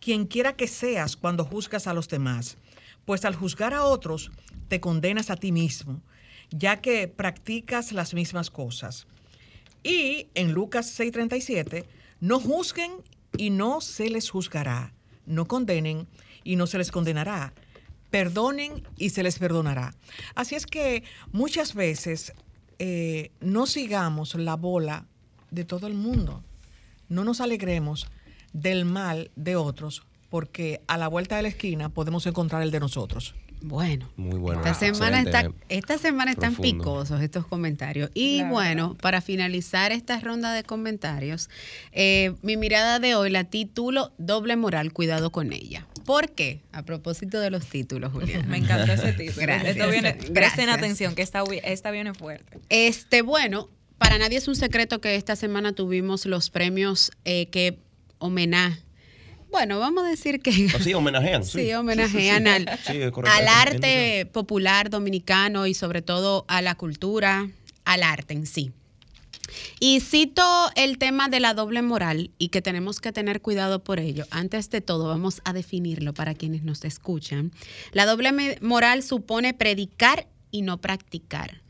quien 0.00 0.26
quiera 0.26 0.56
que 0.56 0.68
seas 0.68 1.18
cuando 1.18 1.44
juzgas 1.44 1.86
a 1.86 1.92
los 1.92 2.08
demás, 2.08 2.56
pues 3.04 3.26
al 3.26 3.34
juzgar 3.34 3.74
a 3.74 3.84
otros 3.84 4.30
te 4.68 4.80
condenas 4.80 5.28
a 5.28 5.36
ti 5.36 5.52
mismo, 5.52 6.00
ya 6.50 6.80
que 6.80 7.08
practicas 7.08 7.92
las 7.92 8.14
mismas 8.14 8.50
cosas. 8.50 9.06
Y 9.84 10.28
en 10.34 10.52
Lucas 10.52 10.98
6:37, 10.98 11.84
no 12.20 12.40
juzguen 12.40 12.90
y 13.36 13.50
no 13.50 13.80
se 13.82 14.08
les 14.08 14.30
juzgará, 14.30 14.94
no 15.26 15.46
condenen 15.46 16.08
y 16.42 16.56
no 16.56 16.66
se 16.66 16.78
les 16.78 16.90
condenará, 16.90 17.52
perdonen 18.10 18.82
y 18.96 19.10
se 19.10 19.22
les 19.22 19.38
perdonará. 19.38 19.94
Así 20.34 20.54
es 20.54 20.66
que 20.66 21.04
muchas 21.32 21.74
veces 21.74 22.32
eh, 22.78 23.30
no 23.40 23.66
sigamos 23.66 24.34
la 24.34 24.56
bola 24.56 25.06
de 25.50 25.64
todo 25.64 25.86
el 25.86 25.94
mundo, 25.94 26.42
no 27.08 27.24
nos 27.24 27.42
alegremos 27.42 28.06
del 28.54 28.86
mal 28.86 29.30
de 29.36 29.56
otros, 29.56 30.06
porque 30.30 30.80
a 30.86 30.96
la 30.96 31.08
vuelta 31.08 31.36
de 31.36 31.42
la 31.42 31.48
esquina 31.48 31.90
podemos 31.90 32.26
encontrar 32.26 32.62
el 32.62 32.70
de 32.70 32.80
nosotros. 32.80 33.34
Bueno, 33.66 34.10
Muy 34.16 34.38
bueno. 34.38 34.60
esta 34.60 34.74
semana, 34.74 35.22
está, 35.22 35.50
esta 35.70 35.96
semana 35.96 36.32
están 36.32 36.54
Profundo. 36.54 36.84
picosos 36.84 37.22
estos 37.22 37.46
comentarios. 37.46 38.10
Y 38.12 38.42
bueno, 38.42 38.94
para 39.00 39.22
finalizar 39.22 39.90
esta 39.90 40.20
ronda 40.20 40.52
de 40.52 40.64
comentarios, 40.64 41.48
eh, 41.92 42.34
mi 42.42 42.58
mirada 42.58 42.98
de 42.98 43.14
hoy 43.14 43.30
la 43.30 43.44
titulo 43.44 44.12
Doble 44.18 44.56
moral, 44.56 44.92
cuidado 44.92 45.32
con 45.32 45.54
ella. 45.54 45.86
¿Por 46.04 46.32
qué? 46.32 46.60
A 46.72 46.82
propósito 46.82 47.40
de 47.40 47.48
los 47.48 47.64
títulos, 47.66 48.12
Juliana. 48.12 48.44
Me 48.48 48.58
encantó 48.58 48.92
ese 48.92 49.14
título. 49.14 49.40
Gracias. 49.40 49.76
Esto 49.76 49.88
viene, 49.90 50.12
Gracias. 50.12 50.30
presten 50.32 50.68
atención, 50.68 51.14
que 51.14 51.22
esta, 51.22 51.42
esta 51.62 51.90
viene 51.90 52.12
fuerte. 52.12 52.58
Este, 52.68 53.22
bueno, 53.22 53.70
para 53.96 54.18
nadie 54.18 54.36
es 54.36 54.46
un 54.46 54.56
secreto 54.56 55.00
que 55.00 55.16
esta 55.16 55.36
semana 55.36 55.72
tuvimos 55.72 56.26
los 56.26 56.50
premios 56.50 57.12
eh, 57.24 57.46
que 57.46 57.78
homenaje. 58.18 58.82
Bueno, 59.54 59.78
vamos 59.78 60.02
a 60.02 60.08
decir 60.08 60.40
que 60.40 60.50
sí, 60.80 60.94
homenajean. 60.94 61.44
sí, 61.44 61.72
homenajean 61.74 62.48
al, 62.48 62.68
Sí, 62.84 63.00
es 63.00 63.12
correcto. 63.12 63.38
al 63.38 63.46
arte 63.46 64.26
popular 64.32 64.90
dominicano 64.90 65.68
y 65.68 65.74
sobre 65.74 66.02
todo 66.02 66.44
a 66.48 66.60
la 66.60 66.74
cultura, 66.74 67.48
al 67.84 68.02
arte 68.02 68.34
en 68.34 68.46
sí. 68.46 68.72
Y 69.78 70.00
cito 70.00 70.42
el 70.74 70.98
tema 70.98 71.28
de 71.28 71.38
la 71.38 71.54
doble 71.54 71.82
moral 71.82 72.32
y 72.36 72.48
que 72.48 72.62
tenemos 72.62 73.00
que 73.00 73.12
tener 73.12 73.42
cuidado 73.42 73.84
por 73.84 74.00
ello. 74.00 74.26
Antes 74.32 74.70
de 74.70 74.80
todo, 74.80 75.06
vamos 75.06 75.40
a 75.44 75.52
definirlo 75.52 76.14
para 76.14 76.34
quienes 76.34 76.64
nos 76.64 76.84
escuchan. 76.84 77.52
La 77.92 78.06
doble 78.06 78.58
moral 78.60 79.04
supone 79.04 79.54
predicar 79.54 80.26
y 80.50 80.62
no 80.62 80.78
practicar. 80.80 81.62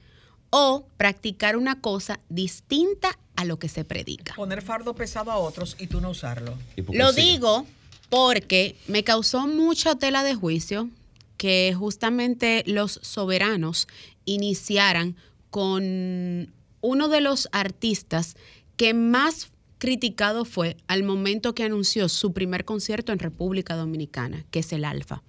O 0.48 0.86
practicar 0.96 1.58
una 1.58 1.82
cosa 1.82 2.18
distinta 2.30 3.18
a 3.36 3.44
lo 3.44 3.58
que 3.58 3.68
se 3.68 3.84
predica. 3.84 4.34
Poner 4.34 4.62
fardo 4.62 4.94
pesado 4.94 5.30
a 5.30 5.38
otros 5.38 5.76
y 5.78 5.86
tú 5.86 6.00
no 6.00 6.10
usarlo. 6.10 6.54
Lo 6.92 7.12
digo 7.12 7.66
porque 8.08 8.76
me 8.86 9.04
causó 9.04 9.46
mucha 9.46 9.96
tela 9.96 10.22
de 10.22 10.34
juicio 10.34 10.88
que 11.36 11.74
justamente 11.76 12.62
los 12.66 13.00
soberanos 13.02 13.88
iniciaran 14.24 15.16
con 15.50 16.52
uno 16.80 17.08
de 17.08 17.20
los 17.20 17.48
artistas 17.52 18.36
que 18.76 18.94
más 18.94 19.48
criticado 19.78 20.44
fue 20.44 20.76
al 20.86 21.02
momento 21.02 21.54
que 21.54 21.64
anunció 21.64 22.08
su 22.08 22.32
primer 22.32 22.64
concierto 22.64 23.12
en 23.12 23.18
República 23.18 23.76
Dominicana, 23.76 24.44
que 24.50 24.60
es 24.60 24.72
el 24.72 24.84
Alfa. 24.84 25.22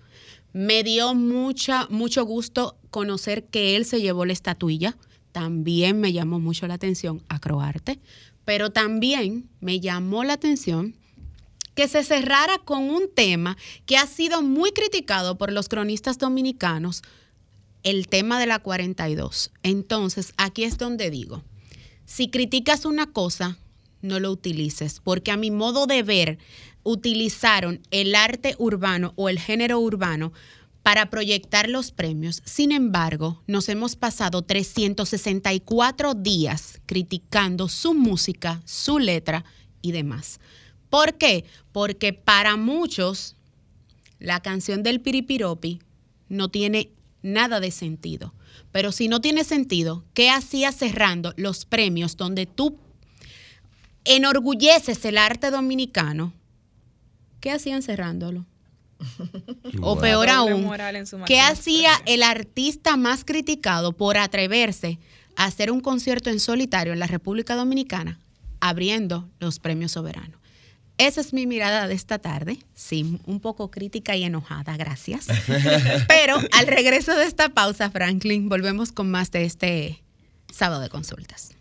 Me 0.53 0.83
dio 0.83 1.13
mucha, 1.13 1.87
mucho 1.89 2.23
gusto 2.23 2.77
conocer 2.89 3.43
que 3.45 3.75
él 3.75 3.83
se 3.85 3.99
llevó 3.99 4.25
la 4.25 4.33
estatuilla. 4.33 4.95
También 5.35 5.99
me 5.99 6.13
llamó 6.13 6.39
mucho 6.39 6.65
la 6.65 6.75
atención 6.75 7.21
Acroarte, 7.27 7.99
pero 8.45 8.69
también 8.69 9.49
me 9.59 9.81
llamó 9.81 10.23
la 10.23 10.31
atención 10.31 10.95
que 11.73 11.89
se 11.89 12.05
cerrara 12.05 12.57
con 12.59 12.89
un 12.89 13.09
tema 13.13 13.57
que 13.85 13.97
ha 13.97 14.07
sido 14.07 14.41
muy 14.41 14.71
criticado 14.71 15.37
por 15.37 15.51
los 15.51 15.67
cronistas 15.67 16.19
dominicanos, 16.19 17.01
el 17.83 18.07
tema 18.07 18.39
de 18.39 18.45
la 18.45 18.59
42. 18.59 19.51
Entonces, 19.61 20.33
aquí 20.37 20.63
es 20.63 20.77
donde 20.77 21.09
digo, 21.09 21.43
si 22.05 22.29
criticas 22.29 22.85
una 22.85 23.11
cosa, 23.11 23.57
no 24.01 24.21
lo 24.21 24.31
utilices, 24.31 25.01
porque 25.03 25.31
a 25.31 25.37
mi 25.37 25.51
modo 25.51 25.85
de 25.85 26.01
ver, 26.01 26.37
utilizaron 26.83 27.81
el 27.91 28.15
arte 28.15 28.55
urbano 28.57 29.11
o 29.17 29.27
el 29.27 29.37
género 29.37 29.81
urbano 29.81 30.31
para 30.85 31.09
proyectar 31.09 31.67
los 31.67 31.89
premios. 31.91 32.43
Sin 32.45 32.71
embargo, 32.71 33.41
nos 33.47 33.69
hemos 33.69 33.95
pasado 33.95 34.43
364 34.43 36.13
días 36.13 36.79
criticando 36.85 37.69
su 37.69 37.95
música, 37.95 38.61
su 38.65 38.99
letra 38.99 39.45
y 39.81 39.93
demás. 39.93 40.39
¿Por 40.91 41.15
qué? 41.15 41.45
Porque 41.71 42.13
para 42.13 42.55
muchos 42.55 43.35
la 44.19 44.41
canción 44.41 44.83
del 44.83 45.01
Piripiropi 45.01 45.79
no 46.29 46.49
tiene 46.49 46.91
nada 47.23 47.59
de 47.59 47.71
sentido. 47.71 48.35
Pero 48.71 48.91
si 48.91 49.07
no 49.07 49.21
tiene 49.21 49.43
sentido, 49.43 50.05
¿qué 50.13 50.29
hacía 50.29 50.71
cerrando 50.71 51.33
los 51.35 51.65
premios 51.65 52.15
donde 52.15 52.45
tú 52.45 52.77
enorgulleces 54.03 55.03
el 55.05 55.17
arte 55.17 55.49
dominicano? 55.49 56.31
¿Qué 57.39 57.49
hacían 57.49 57.81
cerrándolo? 57.81 58.45
O 59.81 59.97
peor 59.97 60.29
aún, 60.29 60.63
moral 60.63 60.95
en 60.95 61.07
su 61.07 61.19
¿qué 61.25 61.39
hacía 61.39 61.91
el 62.05 62.23
artista 62.23 62.97
más 62.97 63.25
criticado 63.25 63.91
por 63.93 64.17
atreverse 64.17 64.99
a 65.35 65.45
hacer 65.45 65.71
un 65.71 65.81
concierto 65.81 66.29
en 66.29 66.39
solitario 66.39 66.93
en 66.93 66.99
la 66.99 67.07
República 67.07 67.55
Dominicana 67.55 68.19
abriendo 68.59 69.29
los 69.39 69.59
premios 69.59 69.91
soberanos? 69.93 70.39
Esa 70.97 71.19
es 71.19 71.33
mi 71.33 71.45
mirada 71.45 71.87
de 71.87 71.93
esta 71.93 72.19
tarde. 72.19 72.57
Sí, 72.73 73.19
un 73.25 73.41
poco 73.41 73.69
crítica 73.69 74.15
y 74.15 74.23
enojada, 74.23 74.77
gracias. 74.77 75.27
Pero 76.07 76.37
al 76.53 76.67
regreso 76.67 77.13
de 77.15 77.25
esta 77.25 77.49
pausa, 77.49 77.89
Franklin, 77.89 78.47
volvemos 78.47 78.93
con 78.93 79.11
más 79.11 79.29
de 79.31 79.43
este 79.43 80.03
sábado 80.53 80.81
de 80.81 80.89
consultas. 80.89 81.51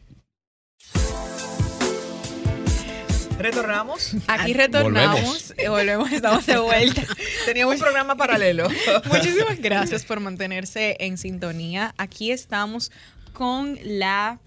Retornamos. 3.39 4.15
Aquí 4.27 4.53
retornamos 4.53 5.55
y 5.59 5.69
volvemos, 5.69 6.11
estamos 6.13 6.47
de 6.47 6.59
vuelta. 6.59 7.03
Teníamos 7.47 7.75
un 7.75 7.81
programa 7.81 8.17
paralelo. 8.17 8.69
Muchísimas 9.13 9.59
gracias 9.61 10.05
por 10.05 10.21
mantenerse 10.21 10.97
en 11.01 11.19
sintonía. 11.19 11.95
Aquí 11.99 12.31
estamos 12.31 12.91
con 13.33 13.79
la 13.83 14.39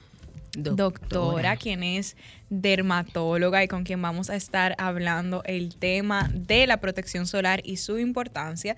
doctora, 0.57 1.57
quien 1.57 1.83
es 1.83 2.15
dermatóloga 2.49 3.63
y 3.63 3.67
con 3.67 3.83
quien 3.83 4.01
vamos 4.01 4.29
a 4.29 4.35
estar 4.35 4.75
hablando 4.77 5.43
el 5.45 5.75
tema 5.75 6.29
de 6.33 6.65
la 6.65 6.77
protección 6.77 7.27
solar 7.27 7.61
y 7.63 7.77
su 7.77 7.99
importancia. 7.99 8.77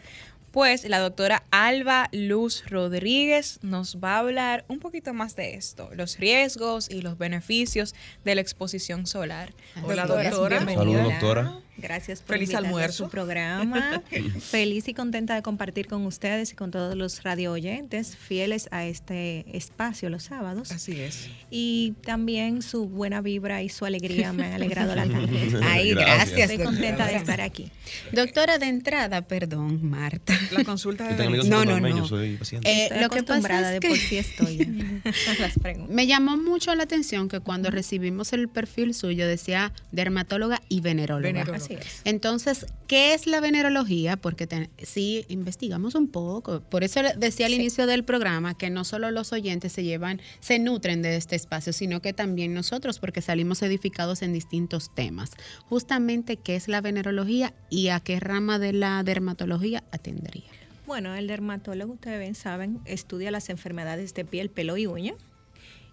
Pues 0.51 0.83
la 0.89 0.99
doctora 0.99 1.43
Alba 1.51 2.09
Luz 2.11 2.63
Rodríguez 2.67 3.59
nos 3.61 3.97
va 3.97 4.15
a 4.15 4.19
hablar 4.19 4.65
un 4.67 4.79
poquito 4.79 5.13
más 5.13 5.35
de 5.35 5.53
esto, 5.53 5.89
los 5.93 6.17
riesgos 6.17 6.89
y 6.89 7.01
los 7.01 7.17
beneficios 7.19 7.93
de 8.25 8.33
la 8.33 8.41
exposición 8.41 9.05
solar. 9.05 9.53
Hola, 9.83 10.07
doctora. 10.07 10.59
bienvenida. 10.65 11.03
Doctora. 11.03 11.59
Gracias 11.81 12.21
por 12.21 12.35
Feliz 12.35 12.49
invitarme 12.49 12.67
almuerzo. 12.69 13.03
a 13.03 13.07
su 13.07 13.11
programa. 13.11 14.01
Feliz 14.39 14.87
y 14.87 14.93
contenta 14.93 15.35
de 15.35 15.41
compartir 15.41 15.87
con 15.87 16.05
ustedes 16.05 16.51
y 16.51 16.55
con 16.55 16.71
todos 16.71 16.95
los 16.95 17.23
radio 17.23 17.51
oyentes 17.51 18.15
fieles 18.15 18.67
a 18.71 18.85
este 18.85 19.45
espacio 19.57 20.09
los 20.09 20.23
sábados. 20.23 20.71
Así 20.71 20.99
es. 20.99 21.29
Y 21.49 21.93
también 22.03 22.61
su 22.61 22.87
buena 22.87 23.21
vibra 23.21 23.61
y 23.63 23.69
su 23.69 23.85
alegría 23.85 24.33
me 24.33 24.45
han 24.45 24.53
alegrado 24.53 24.95
la 24.95 25.03
tarde. 25.07 25.59
Ay, 25.63 25.91
Gracias. 25.91 26.29
gracias. 26.29 26.49
Estoy 26.51 26.65
contenta 26.65 27.07
de 27.07 27.15
estar 27.15 27.41
aquí. 27.41 27.71
Doctora, 28.11 28.57
de 28.57 28.67
entrada, 28.67 29.21
perdón, 29.23 29.89
Marta. 29.89 30.37
La 30.51 30.63
consulta 30.63 31.07
de 31.15 31.29
No, 31.49 31.65
no, 31.65 31.79
no. 31.79 32.05
soy 32.07 32.37
paciente. 32.37 32.69
Eh, 32.69 32.83
Estoy 32.83 32.99
lo 33.01 33.09
que 33.09 33.23
pasa 33.23 33.33
acostumbrada 33.37 33.75
es 33.75 33.81
de 33.81 33.87
por 33.87 33.97
que- 33.97 34.03
sí 34.03 34.17
estoy 34.17 35.01
las 35.39 35.57
preguntas. 35.59 35.93
Me 35.95 36.07
llamó 36.07 36.37
mucho 36.37 36.73
la 36.75 36.83
atención 36.83 37.29
que 37.29 37.39
cuando 37.39 37.69
recibimos 37.71 38.33
el 38.33 38.47
perfil 38.49 38.93
suyo 38.93 39.27
decía 39.27 39.73
dermatóloga 39.91 40.61
y 40.69 40.81
veneróloga. 40.81 41.27
Veneróloga. 41.31 41.59
Así 41.69 41.87
es. 41.87 42.01
Entonces, 42.05 42.65
¿qué 42.87 43.13
es 43.13 43.27
la 43.27 43.39
venerología? 43.41 44.17
Porque 44.17 44.47
te- 44.47 44.69
sí, 44.83 45.25
investigamos 45.29 45.95
un 45.95 46.07
poco. 46.07 46.61
Por 46.61 46.83
eso 46.83 47.01
decía 47.17 47.45
al 47.45 47.51
Sí. 47.53 47.59
inicio 47.59 47.85
del 47.87 48.03
programa 48.03 48.57
que 48.57 48.69
no 48.69 48.83
solo 48.83 49.11
los 49.11 49.31
oyentes 49.33 49.71
se 49.73 49.83
llevan, 49.83 50.21
se 50.39 50.59
nutren 50.59 51.01
de 51.01 51.15
este 51.15 51.35
espacio, 51.35 51.73
sino 51.73 52.01
que 52.01 52.13
también 52.13 52.53
nosotros, 52.53 52.99
porque 52.99 53.21
salimos 53.21 53.61
edificados 53.61 54.21
en 54.21 54.33
distintos 54.33 54.93
temas. 54.95 55.31
Justamente, 55.67 56.37
¿qué 56.37 56.55
es 56.55 56.67
la 56.67 56.81
venerología 56.81 57.53
y 57.69 57.89
a 57.89 57.99
qué 57.99 58.19
rama 58.19 58.59
de 58.59 58.73
la 58.73 59.03
dermatología 59.03 59.83
atendería? 59.91 60.49
Bueno, 60.87 61.13
el 61.13 61.27
dermatólogo, 61.27 61.93
ustedes 61.93 62.19
bien 62.19 62.33
saben, 62.33 62.79
estudia 62.85 63.29
las 63.29 63.49
enfermedades 63.49 64.15
de 64.15 64.25
piel, 64.25 64.49
pelo 64.49 64.75
y 64.75 64.87
uña. 64.87 65.13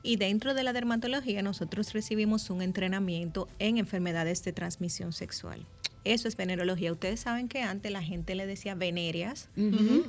Y 0.07 0.15
dentro 0.15 0.55
de 0.55 0.63
la 0.63 0.73
dermatología 0.73 1.43
nosotros 1.43 1.93
recibimos 1.93 2.49
un 2.51 2.63
entrenamiento 2.63 3.49
en 3.59 3.77
enfermedades 3.77 4.45
de 4.45 4.53
transmisión 4.53 5.13
sexual. 5.13 5.67
Eso 6.05 6.29
es 6.29 6.37
venerología. 6.37 6.93
Ustedes 6.93 7.19
saben 7.19 7.49
que 7.49 7.63
antes 7.63 7.91
la 7.91 8.01
gente 8.01 8.37
le 8.37 8.47
decía 8.47 8.77
venerias 8.77 9.49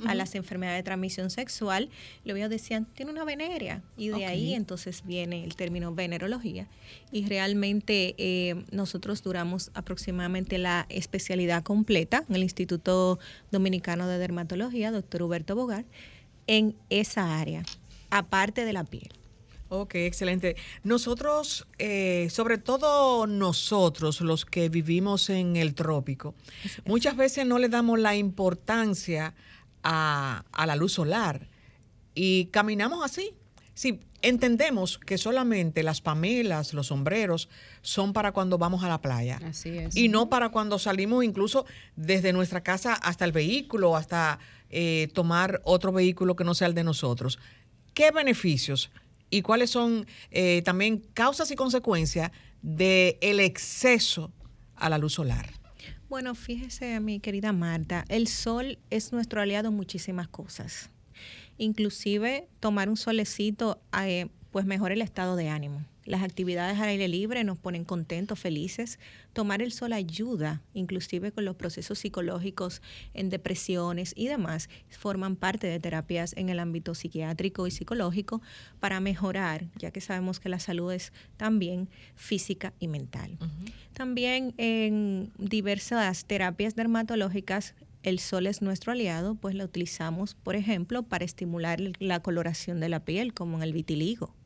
a 0.06 0.14
las 0.14 0.36
enfermedades 0.36 0.78
de 0.78 0.82
transmisión 0.84 1.30
sexual. 1.30 1.88
Luego 2.24 2.48
decían, 2.48 2.86
tiene 2.94 3.10
una 3.10 3.24
veneria. 3.24 3.82
Y 3.96 4.10
de 4.10 4.24
ahí 4.26 4.54
entonces 4.54 5.02
viene 5.04 5.42
el 5.42 5.56
término 5.56 5.92
venerología. 5.92 6.68
Y 7.10 7.26
realmente 7.26 8.14
eh, 8.18 8.54
nosotros 8.70 9.24
duramos 9.24 9.72
aproximadamente 9.74 10.58
la 10.58 10.86
especialidad 10.90 11.64
completa 11.64 12.24
en 12.28 12.36
el 12.36 12.44
Instituto 12.44 13.18
Dominicano 13.50 14.06
de 14.06 14.18
Dermatología, 14.18 14.92
doctor 14.92 15.24
Huberto 15.24 15.56
Bogar, 15.56 15.84
en 16.46 16.76
esa 16.88 17.40
área, 17.40 17.64
aparte 18.10 18.64
de 18.64 18.72
la 18.72 18.84
piel. 18.84 19.17
Ok, 19.70 19.96
excelente. 19.96 20.56
Nosotros, 20.82 21.66
eh, 21.78 22.28
sobre 22.30 22.58
todo 22.58 23.26
nosotros, 23.26 24.20
los 24.20 24.44
que 24.44 24.68
vivimos 24.68 25.28
en 25.28 25.56
el 25.56 25.74
trópico, 25.74 26.34
muchas 26.86 27.16
veces 27.16 27.46
no 27.46 27.58
le 27.58 27.68
damos 27.68 27.98
la 27.98 28.16
importancia 28.16 29.34
a, 29.82 30.44
a 30.52 30.66
la 30.66 30.76
luz 30.76 30.92
solar 30.92 31.48
y 32.14 32.46
caminamos 32.46 33.04
así. 33.04 33.34
Sí, 33.74 34.00
entendemos 34.22 34.98
que 34.98 35.18
solamente 35.18 35.82
las 35.82 36.00
pamelas, 36.00 36.74
los 36.74 36.88
sombreros, 36.88 37.48
son 37.82 38.12
para 38.12 38.32
cuando 38.32 38.58
vamos 38.58 38.82
a 38.82 38.88
la 38.88 39.00
playa. 39.00 39.38
Así 39.44 39.78
es. 39.78 39.96
Y 39.96 40.08
no 40.08 40.28
para 40.28 40.48
cuando 40.48 40.78
salimos 40.78 41.24
incluso 41.24 41.64
desde 41.94 42.32
nuestra 42.32 42.62
casa 42.62 42.94
hasta 42.94 43.24
el 43.24 43.32
vehículo, 43.32 43.96
hasta 43.96 44.38
eh, 44.70 45.08
tomar 45.14 45.60
otro 45.64 45.92
vehículo 45.92 46.34
que 46.34 46.44
no 46.44 46.54
sea 46.54 46.68
el 46.68 46.74
de 46.74 46.84
nosotros. 46.84 47.38
¿Qué 47.94 48.10
beneficios 48.10 48.90
y 49.30 49.42
cuáles 49.42 49.70
son 49.70 50.06
eh, 50.30 50.62
también 50.62 50.98
causas 51.14 51.50
y 51.50 51.56
consecuencias 51.56 52.30
del 52.62 53.16
el 53.20 53.40
exceso 53.40 54.32
a 54.76 54.88
la 54.88 54.98
luz 54.98 55.14
solar? 55.14 55.50
Bueno, 56.08 56.34
fíjese, 56.34 56.98
mi 57.00 57.20
querida 57.20 57.52
Marta, 57.52 58.04
el 58.08 58.28
sol 58.28 58.78
es 58.88 59.12
nuestro 59.12 59.42
aliado 59.42 59.68
en 59.68 59.74
muchísimas 59.74 60.28
cosas. 60.28 60.90
Inclusive 61.58 62.48
tomar 62.60 62.88
un 62.88 62.96
solecito 62.96 63.80
eh, 64.02 64.28
pues 64.50 64.64
mejora 64.64 64.94
el 64.94 65.02
estado 65.02 65.36
de 65.36 65.48
ánimo. 65.48 65.84
Las 66.08 66.22
actividades 66.22 66.78
al 66.78 66.88
aire 66.88 67.06
libre 67.06 67.44
nos 67.44 67.58
ponen 67.58 67.84
contentos, 67.84 68.38
felices. 68.38 68.98
Tomar 69.34 69.60
el 69.60 69.72
sol 69.72 69.92
ayuda, 69.92 70.62
inclusive 70.72 71.32
con 71.32 71.44
los 71.44 71.56
procesos 71.56 71.98
psicológicos 71.98 72.80
en 73.12 73.28
depresiones 73.28 74.14
y 74.16 74.26
demás, 74.26 74.70
forman 74.88 75.36
parte 75.36 75.66
de 75.66 75.78
terapias 75.78 76.34
en 76.38 76.48
el 76.48 76.60
ámbito 76.60 76.94
psiquiátrico 76.94 77.66
y 77.66 77.70
psicológico 77.70 78.40
para 78.80 79.00
mejorar, 79.00 79.66
ya 79.76 79.90
que 79.90 80.00
sabemos 80.00 80.40
que 80.40 80.48
la 80.48 80.60
salud 80.60 80.90
es 80.92 81.12
también 81.36 81.90
física 82.14 82.72
y 82.80 82.88
mental. 82.88 83.36
También 83.92 84.54
en 84.56 85.30
diversas 85.36 86.24
terapias 86.24 86.74
dermatológicas 86.74 87.74
el 88.02 88.18
sol 88.18 88.46
es 88.46 88.62
nuestro 88.62 88.92
aliado, 88.92 89.34
pues 89.34 89.54
la 89.54 89.66
utilizamos, 89.66 90.34
por 90.36 90.56
ejemplo, 90.56 91.02
para 91.02 91.26
estimular 91.26 91.78
la 91.98 92.20
coloración 92.20 92.80
de 92.80 92.88
la 92.88 93.04
piel, 93.04 93.34
como 93.34 93.58
en 93.58 93.62
el 93.64 93.74
vitiligo. 93.74 94.37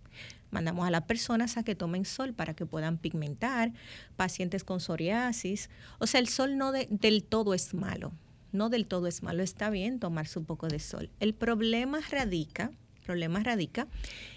Mandamos 0.52 0.86
a 0.86 0.90
las 0.90 1.02
personas 1.02 1.56
a 1.56 1.64
que 1.64 1.74
tomen 1.74 2.04
sol 2.04 2.34
para 2.34 2.54
que 2.54 2.66
puedan 2.66 2.98
pigmentar, 2.98 3.72
pacientes 4.16 4.64
con 4.64 4.80
psoriasis. 4.80 5.70
O 5.98 6.06
sea, 6.06 6.20
el 6.20 6.28
sol 6.28 6.58
no 6.58 6.72
del 6.72 7.24
todo 7.24 7.54
es 7.54 7.72
malo, 7.72 8.12
no 8.52 8.68
del 8.68 8.86
todo 8.86 9.06
es 9.06 9.22
malo, 9.22 9.42
está 9.42 9.70
bien 9.70 9.98
tomarse 9.98 10.38
un 10.38 10.44
poco 10.44 10.68
de 10.68 10.78
sol. 10.78 11.10
El 11.20 11.34
problema 11.34 12.00
radica, 12.10 12.70
problema 13.02 13.42
radica 13.42 13.88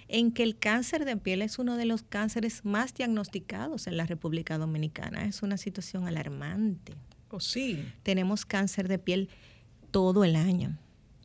en 0.07 0.31
que 0.31 0.43
el 0.43 0.57
cáncer 0.57 1.03
de 1.03 1.17
piel 1.17 1.41
es 1.41 1.59
uno 1.59 1.75
de 1.75 1.85
los 1.85 2.03
cánceres 2.03 2.63
más 2.63 2.93
diagnosticados 2.93 3.85
en 3.85 3.97
la 3.97 4.05
República 4.05 4.57
Dominicana. 4.57 5.25
Es 5.25 5.43
una 5.43 5.57
situación 5.57 6.07
alarmante. 6.07 6.93
Oh, 7.29 7.41
sí. 7.41 7.83
Tenemos 8.03 8.45
cáncer 8.45 8.87
de 8.87 8.99
piel 8.99 9.29
todo 9.91 10.23
el 10.23 10.37
año. 10.37 10.77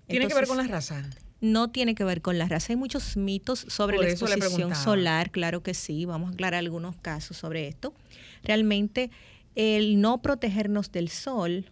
¿Tiene 0.09 0.27
que 0.27 0.35
ver 0.35 0.49
con 0.49 0.57
la 0.57 0.65
raza? 0.65 1.09
No 1.41 1.71
tiene 1.71 1.95
que 1.95 2.05
ver 2.05 2.21
con 2.23 2.39
la 2.39 2.49
raza. 2.49 2.73
Hay 2.73 2.77
muchos 2.77 3.17
mitos 3.17 3.65
sobre 3.69 3.99
la 3.99 4.09
exposición 4.09 4.75
solar, 4.75 5.31
claro 5.31 5.63
que 5.63 5.75
sí, 5.75 6.05
vamos 6.05 6.31
a 6.31 6.33
aclarar 6.35 6.59
algunos 6.59 6.97
casos 6.97 7.37
sobre 7.37 7.69
esto. 7.69 7.95
Realmente 8.43 9.11
el 9.55 10.01
no 10.01 10.23
protegernos 10.23 10.93
del 10.93 11.09
sol, 11.09 11.71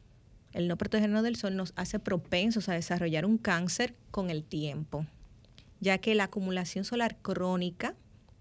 el 0.53 0.69
no 0.69 0.77
protegernos 0.77 1.23
del 1.23 1.37
sol 1.37 1.57
nos 1.57 1.73
hace 1.77 1.99
propensos 1.99 2.69
a 2.69 2.75
desarrollar 2.75 3.25
un 3.27 3.39
cáncer 3.39 3.95
con 4.11 4.31
el 4.31 4.43
tiempo, 4.43 5.07
ya 5.81 5.99
que 5.99 6.14
la 6.14 6.25
acumulación 6.25 6.85
solar 6.85 7.16
crónica, 7.21 7.95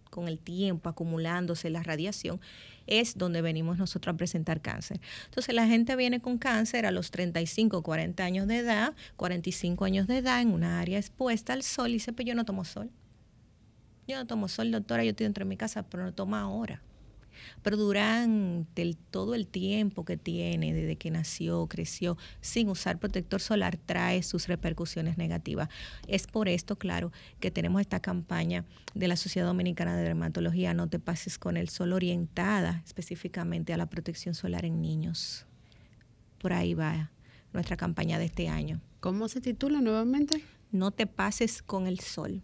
con 0.10 0.28
el 0.28 0.40
tiempo 0.40 0.90
acumulándose 0.90 1.70
la 1.70 1.84
radiación, 1.84 2.40
es 2.88 3.18
donde 3.18 3.42
venimos 3.42 3.78
nosotros 3.78 4.14
a 4.14 4.18
presentar 4.18 4.62
cáncer. 4.62 5.00
Entonces 5.26 5.54
la 5.54 5.68
gente 5.68 5.96
viene 5.96 6.20
con 6.22 6.38
cáncer 6.38 6.86
a 6.86 6.92
los 6.92 7.12
35, 7.12 7.84
40 7.84 8.24
años 8.24 8.48
de 8.48 8.58
edad, 8.58 8.94
45 9.18 9.86
años 9.86 10.08
de 10.08 10.18
edad, 10.18 10.42
en 10.42 10.52
una 10.52 10.80
área 10.80 10.98
expuesta 10.98 11.54
al 11.54 11.64
sol 11.64 11.90
y 11.90 11.94
dice, 11.94 12.14
pues 12.14 12.28
yo 12.28 12.36
no 12.36 12.46
tomo 12.46 12.66
sol. 12.66 12.90
Yo 14.08 14.16
no 14.18 14.26
tomo 14.26 14.48
sol, 14.48 14.72
doctora, 14.72 15.04
yo 15.04 15.12
estoy 15.12 15.26
dentro 15.26 15.44
de 15.44 15.50
mi 15.50 15.58
casa, 15.58 15.84
pero 15.84 16.04
no 16.04 16.14
tomo 16.14 16.38
ahora. 16.38 16.82
Pero 17.62 17.78
durante 17.78 18.96
todo 19.12 19.36
el 19.36 19.48
tiempo 19.48 20.06
que 20.06 20.18
tiene, 20.18 20.74
desde 20.74 20.96
que 20.96 21.12
nació, 21.12 21.68
creció, 21.68 22.18
sin 22.42 22.70
usar 22.70 23.00
protector 23.00 23.42
solar, 23.42 23.78
trae 23.78 24.24
sus 24.24 24.48
repercusiones 24.48 25.18
negativas. 25.18 25.70
Es 26.08 26.28
por 26.28 26.50
esto, 26.50 26.78
claro, 26.78 27.12
que 27.40 27.52
tenemos 27.52 27.82
esta 27.82 28.00
campaña 28.00 28.66
de 28.94 29.08
la 29.08 29.16
Sociedad 29.16 29.48
Dominicana 29.48 29.96
de 29.96 30.04
Dermatología, 30.04 30.74
No 30.74 30.88
te 30.88 31.00
pases 31.00 31.38
con 31.38 31.58
el 31.58 31.70
sol, 31.70 31.94
orientada 31.94 32.82
específicamente 32.86 33.74
a 33.74 33.78
la 33.78 33.88
protección 33.88 34.36
solar 34.36 34.66
en 34.66 34.82
niños. 34.82 35.46
Por 36.40 36.54
ahí 36.54 36.74
va 36.74 37.12
nuestra 37.54 37.78
campaña 37.78 38.20
de 38.20 38.26
este 38.26 38.50
año. 38.50 38.82
¿Cómo 39.00 39.28
se 39.28 39.42
titula 39.42 39.82
nuevamente? 39.82 40.44
No 40.72 40.92
te 40.92 41.08
pases 41.08 41.62
con 41.62 41.88
el 41.88 42.00
sol 42.00 42.44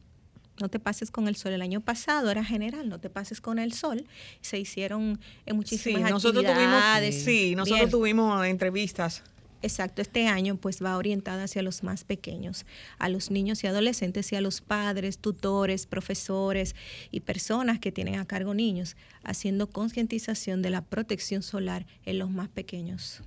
no 0.60 0.70
te 0.70 0.80
pases 0.80 1.12
con 1.12 1.28
el 1.28 1.36
sol. 1.36 1.54
El 1.54 1.62
año 1.62 1.82
pasado 1.82 2.30
era 2.30 2.44
general, 2.44 2.90
no 2.90 3.00
te 3.00 3.10
pases 3.10 3.42
con 3.42 3.60
el 3.60 3.74
sol. 3.74 4.06
Se 4.42 4.60
hicieron 4.60 5.20
en 5.46 5.56
muchísimas 5.56 6.08
sí, 6.08 6.14
nosotros 6.14 6.46
actividades. 6.46 7.24
Tuvimos, 7.24 7.26
sí, 7.26 7.56
nosotros 7.56 7.90
tuvimos 7.90 8.46
entrevistas. 8.46 9.24
Exacto, 9.64 10.02
este 10.02 10.28
año 10.28 10.58
pues 10.58 10.84
va 10.84 10.98
orientada 10.98 11.46
hacia 11.46 11.64
los 11.64 11.84
más 11.84 12.04
pequeños, 12.04 12.66
a 13.00 13.08
los 13.08 13.32
niños 13.32 13.64
y 13.64 13.68
adolescentes 13.68 14.30
y 14.34 14.36
a 14.36 14.42
los 14.42 14.60
padres, 14.60 15.20
tutores, 15.20 15.86
profesores 15.86 16.76
y 17.12 17.22
personas 17.22 17.80
que 17.80 17.94
tienen 17.94 18.20
a 18.20 18.26
cargo 18.26 18.54
niños, 18.54 18.98
haciendo 19.24 19.70
concientización 19.70 20.62
de 20.62 20.70
la 20.70 20.82
protección 20.82 21.44
solar 21.44 21.86
en 22.06 22.20
los 22.20 22.30
más 22.30 22.50
pequeños. 22.50 23.22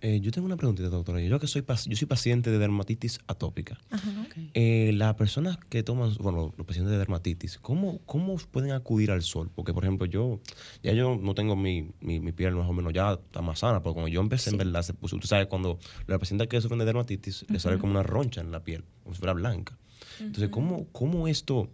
Eh, 0.00 0.20
yo 0.20 0.30
tengo 0.30 0.46
una 0.46 0.56
preguntita, 0.56 0.88
doctora. 0.88 1.20
Yo 1.20 1.40
que 1.40 1.48
soy, 1.48 1.64
yo 1.86 1.96
soy 1.96 2.06
paciente 2.06 2.50
de 2.50 2.58
dermatitis 2.58 3.18
atópica. 3.26 3.78
Eh, 4.54 4.92
las 4.94 5.14
personas 5.14 5.58
que 5.68 5.82
toman, 5.82 6.14
bueno, 6.20 6.54
los 6.56 6.66
pacientes 6.66 6.92
de 6.92 6.98
dermatitis, 6.98 7.58
¿cómo, 7.58 7.98
¿cómo 8.06 8.36
pueden 8.36 8.70
acudir 8.72 9.10
al 9.10 9.22
sol? 9.22 9.50
Porque, 9.54 9.74
por 9.74 9.84
ejemplo, 9.84 10.06
yo 10.06 10.40
ya 10.82 10.92
yo 10.92 11.18
no 11.20 11.34
tengo 11.34 11.56
mi, 11.56 11.90
mi, 12.00 12.32
piel 12.32 12.54
más 12.54 12.68
o 12.68 12.72
menos 12.72 12.92
ya 12.92 13.14
está 13.14 13.42
más 13.42 13.58
sana, 13.60 13.82
pero 13.82 13.94
cuando 13.94 14.08
yo 14.08 14.20
empecé, 14.20 14.50
en 14.50 14.58
verdad, 14.58 14.82
se 14.82 14.94
puso, 14.94 15.18
tú 15.18 15.26
sabes, 15.26 15.48
cuando 15.48 15.78
los 16.06 16.18
pacientes 16.18 16.46
que 16.46 16.60
sufren 16.60 16.78
de 16.78 16.84
dermatitis, 16.84 17.44
les 17.48 17.62
sale 17.62 17.78
como 17.78 17.92
una 17.92 18.04
roncha 18.04 18.40
en 18.40 18.52
la 18.52 18.62
piel, 18.62 18.84
como 19.02 19.14
si 19.14 19.18
fuera 19.18 19.32
blanca. 19.32 19.76
Entonces, 20.20 20.48
¿cómo, 20.50 20.86
¿cómo 20.92 21.26
esto 21.28 21.70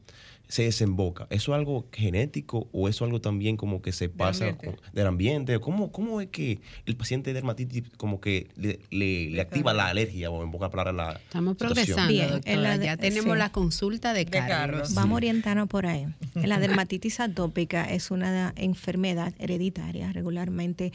se 0.48 0.64
desemboca? 0.64 1.26
¿Eso 1.30 1.52
es 1.52 1.58
algo 1.58 1.88
genético 1.92 2.68
o 2.72 2.88
eso 2.88 3.04
es 3.04 3.08
algo 3.08 3.20
también 3.20 3.56
como 3.56 3.82
que 3.82 3.92
se 3.92 4.08
pasa 4.08 4.56
del 4.92 5.06
ambiente? 5.06 5.58
¿Cómo, 5.60 5.90
¿Cómo 5.90 6.20
es 6.20 6.28
que 6.28 6.60
el 6.86 6.96
paciente 6.96 7.30
de 7.30 7.34
dermatitis 7.34 7.84
como 7.96 8.20
que 8.20 8.48
le, 8.56 8.80
le, 8.90 9.40
activa 9.40 9.72
la 9.74 9.88
alergia 9.88 10.30
o 10.30 10.42
en 10.42 10.50
boca 10.50 10.70
para 10.70 10.92
la 10.92 11.14
Estamos 11.14 11.56
progresando, 11.56 12.28
doctora. 12.28 12.76
ya 12.76 12.96
tenemos 12.96 13.36
la 13.36 13.50
consulta 13.50 14.12
de, 14.12 14.26
Carlos. 14.26 14.94
Vamos 14.94 15.12
a 15.12 15.16
orientarnos 15.16 15.68
por 15.68 15.86
ahí. 15.86 16.06
La 16.34 16.58
dermatitis 16.58 17.20
atópica 17.20 17.84
es 17.84 18.10
una 18.10 18.52
enfermedad 18.56 19.32
hereditaria. 19.38 20.12
Regularmente 20.12 20.92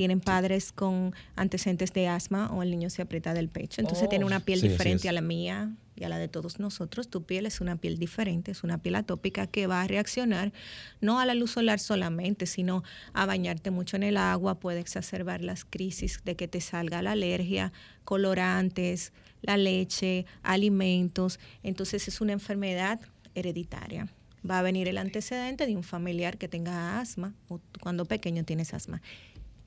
tienen 0.00 0.22
padres 0.22 0.72
con 0.72 1.14
antecedentes 1.36 1.92
de 1.92 2.08
asma 2.08 2.50
o 2.54 2.62
el 2.62 2.70
niño 2.70 2.88
se 2.88 3.02
aprieta 3.02 3.34
del 3.34 3.50
pecho. 3.50 3.82
Entonces 3.82 4.08
tiene 4.08 4.24
una 4.24 4.40
piel 4.40 4.62
diferente 4.62 5.10
a 5.10 5.12
la 5.12 5.20
mía 5.20 5.76
y 5.94 6.04
a 6.04 6.08
la 6.08 6.16
de 6.16 6.26
todos 6.26 6.58
nosotros. 6.58 7.10
Tu 7.10 7.24
piel 7.24 7.44
es 7.44 7.60
una 7.60 7.76
piel 7.76 7.98
diferente, 7.98 8.50
es 8.50 8.64
una 8.64 8.78
piel 8.78 8.94
atópica 8.94 9.46
que 9.46 9.66
va 9.66 9.82
a 9.82 9.86
reaccionar 9.86 10.54
no 11.02 11.20
a 11.20 11.26
la 11.26 11.34
luz 11.34 11.50
solar 11.50 11.80
solamente, 11.80 12.46
sino 12.46 12.82
a 13.12 13.26
bañarte 13.26 13.70
mucho 13.70 13.96
en 13.96 14.04
el 14.04 14.16
agua, 14.16 14.58
puede 14.58 14.80
exacerbar 14.80 15.42
las 15.42 15.66
crisis 15.66 16.22
de 16.24 16.34
que 16.34 16.48
te 16.48 16.62
salga 16.62 17.02
la 17.02 17.12
alergia, 17.12 17.70
colorantes, 18.06 19.12
la 19.42 19.58
leche, 19.58 20.24
alimentos. 20.42 21.38
Entonces 21.62 22.08
es 22.08 22.22
una 22.22 22.32
enfermedad 22.32 23.00
hereditaria. 23.34 24.08
Va 24.48 24.60
a 24.60 24.62
venir 24.62 24.88
el 24.88 24.96
antecedente 24.96 25.66
de 25.66 25.76
un 25.76 25.82
familiar 25.82 26.38
que 26.38 26.48
tenga 26.48 26.98
asma 27.00 27.34
o 27.48 27.60
cuando 27.82 28.06
pequeño 28.06 28.44
tienes 28.44 28.72
asma. 28.72 29.02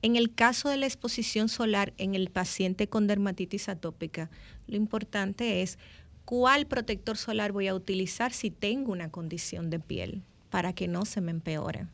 En 0.04 0.16
el 0.16 0.34
caso 0.34 0.68
de 0.68 0.76
la 0.76 0.84
exposición 0.84 1.48
solar 1.48 1.94
en 1.96 2.14
el 2.14 2.28
paciente 2.28 2.88
con 2.88 3.06
dermatitis 3.06 3.70
atópica, 3.70 4.28
lo 4.66 4.76
importante 4.76 5.62
es 5.62 5.78
cuál 6.26 6.66
protector 6.66 7.16
solar 7.16 7.52
voy 7.52 7.68
a 7.68 7.74
utilizar 7.74 8.30
si 8.34 8.50
tengo 8.50 8.92
una 8.92 9.10
condición 9.10 9.70
de 9.70 9.80
piel. 9.80 10.22
para 10.50 10.74
que 10.74 10.88
no 10.88 11.06
se 11.06 11.22
me 11.22 11.30
empeore. 11.30 11.86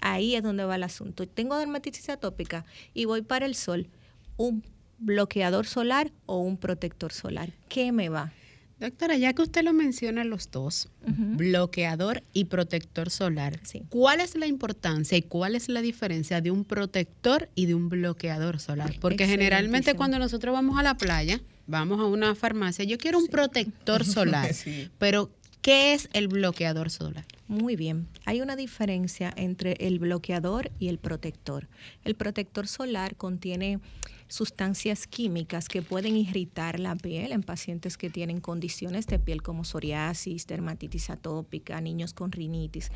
Ahí 0.00 0.34
es 0.34 0.42
donde 0.42 0.64
va 0.64 0.76
el 0.76 0.82
asunto. 0.82 1.28
Tengo 1.28 1.58
dermatitis 1.58 2.08
atópica 2.08 2.64
y 2.94 3.04
voy 3.04 3.20
para 3.20 3.44
el 3.44 3.54
sol, 3.54 3.90
un 4.38 4.64
bloqueador 4.98 5.66
solar 5.66 6.10
o 6.24 6.38
un 6.38 6.56
protector 6.56 7.12
solar. 7.12 7.52
¿Qué 7.68 7.92
me 7.92 8.08
va? 8.08 8.32
Doctora, 8.80 9.16
ya 9.18 9.32
que 9.34 9.42
usted 9.42 9.62
lo 9.62 9.72
menciona 9.74 10.24
los 10.24 10.50
dos, 10.50 10.88
bloqueador 11.04 12.22
y 12.32 12.46
protector 12.46 13.10
solar, 13.10 13.60
Sí. 13.62 13.82
¿cuál 13.88 14.20
es 14.20 14.34
la 14.36 14.46
importancia 14.46 15.16
y 15.18 15.22
cuál 15.22 15.54
es 15.54 15.68
la 15.68 15.82
diferencia 15.82 16.40
de 16.40 16.50
un 16.50 16.64
protector 16.64 17.48
y 17.54 17.66
de 17.66 17.74
un 17.74 17.88
bloqueador 17.88 18.58
solar? 18.58 18.94
Porque 19.00 19.26
generalmente 19.26 19.94
cuando 19.94 20.18
nosotros 20.18 20.52
vamos 20.52 20.78
a 20.78 20.82
la 20.82 20.96
playa, 20.96 21.40
vamos 21.66 22.00
a 22.00 22.06
una 22.06 22.34
farmacia, 22.34 22.84
yo 22.84 22.98
quiero 22.98 23.18
un 23.18 23.28
protector 23.28 24.04
solar, 24.04 24.54
Sí. 24.54 24.88
pero 24.98 25.30
¿qué 25.62 25.94
es 25.94 26.08
el 26.12 26.28
bloqueador 26.28 26.90
solar? 26.90 27.24
Muy 27.48 27.76
bien. 27.76 28.08
Hay 28.24 28.40
una 28.40 28.56
diferencia 28.56 29.32
entre 29.36 29.72
el 29.80 29.98
bloqueador 29.98 30.70
y 30.78 30.88
el 30.88 30.98
protector. 30.98 31.68
El 32.04 32.14
protector 32.14 32.66
solar 32.66 33.16
contiene 33.16 33.80
sustancias 34.28 35.08
químicas 35.08 35.68
que 35.68 35.82
pueden 35.82 36.16
irritar 36.16 36.78
la 36.78 36.94
piel 36.94 37.32
en 37.32 37.42
pacientes 37.42 37.96
que 37.96 38.10
tienen 38.10 38.40
condiciones 38.40 39.08
de 39.08 39.18
piel 39.18 39.42
como 39.42 39.64
psoriasis, 39.64 40.46
dermatitis 40.46 41.10
atópica, 41.10 41.80
niños 41.80 42.14
con 42.14 42.30
rinitis. 42.30 42.92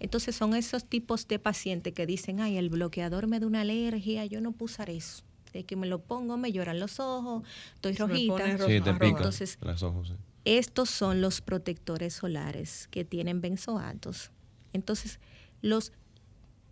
Entonces 0.00 0.34
son 0.34 0.54
esos 0.54 0.86
tipos 0.86 1.28
de 1.28 1.38
pacientes 1.38 1.92
que 1.92 2.06
dicen, 2.06 2.40
ay, 2.40 2.56
el 2.56 2.70
bloqueador 2.70 3.26
me 3.26 3.38
da 3.38 3.46
una 3.46 3.60
alergia, 3.60 4.24
yo 4.24 4.40
no 4.40 4.52
puedo 4.52 4.72
usar 4.72 4.88
eso. 4.88 5.22
De 5.52 5.64
que 5.64 5.76
me 5.76 5.86
lo 5.86 5.98
pongo, 6.00 6.36
me 6.38 6.52
lloran 6.52 6.80
los 6.80 7.00
ojos, 7.00 7.42
estoy 7.74 7.94
Se 7.94 8.06
rojita. 8.06 8.36
Sí, 8.36 8.56
te 8.56 8.90
arroba. 8.90 8.98
pica 8.98 9.16
Entonces, 9.18 9.58
los 9.60 9.82
ojos. 9.82 10.08
sí. 10.08 10.14
Estos 10.56 10.88
son 10.88 11.20
los 11.20 11.40
protectores 11.40 12.14
solares 12.14 12.88
que 12.90 13.04
tienen 13.04 13.40
benzoatos. 13.40 14.30
Entonces, 14.72 15.20
los 15.60 15.92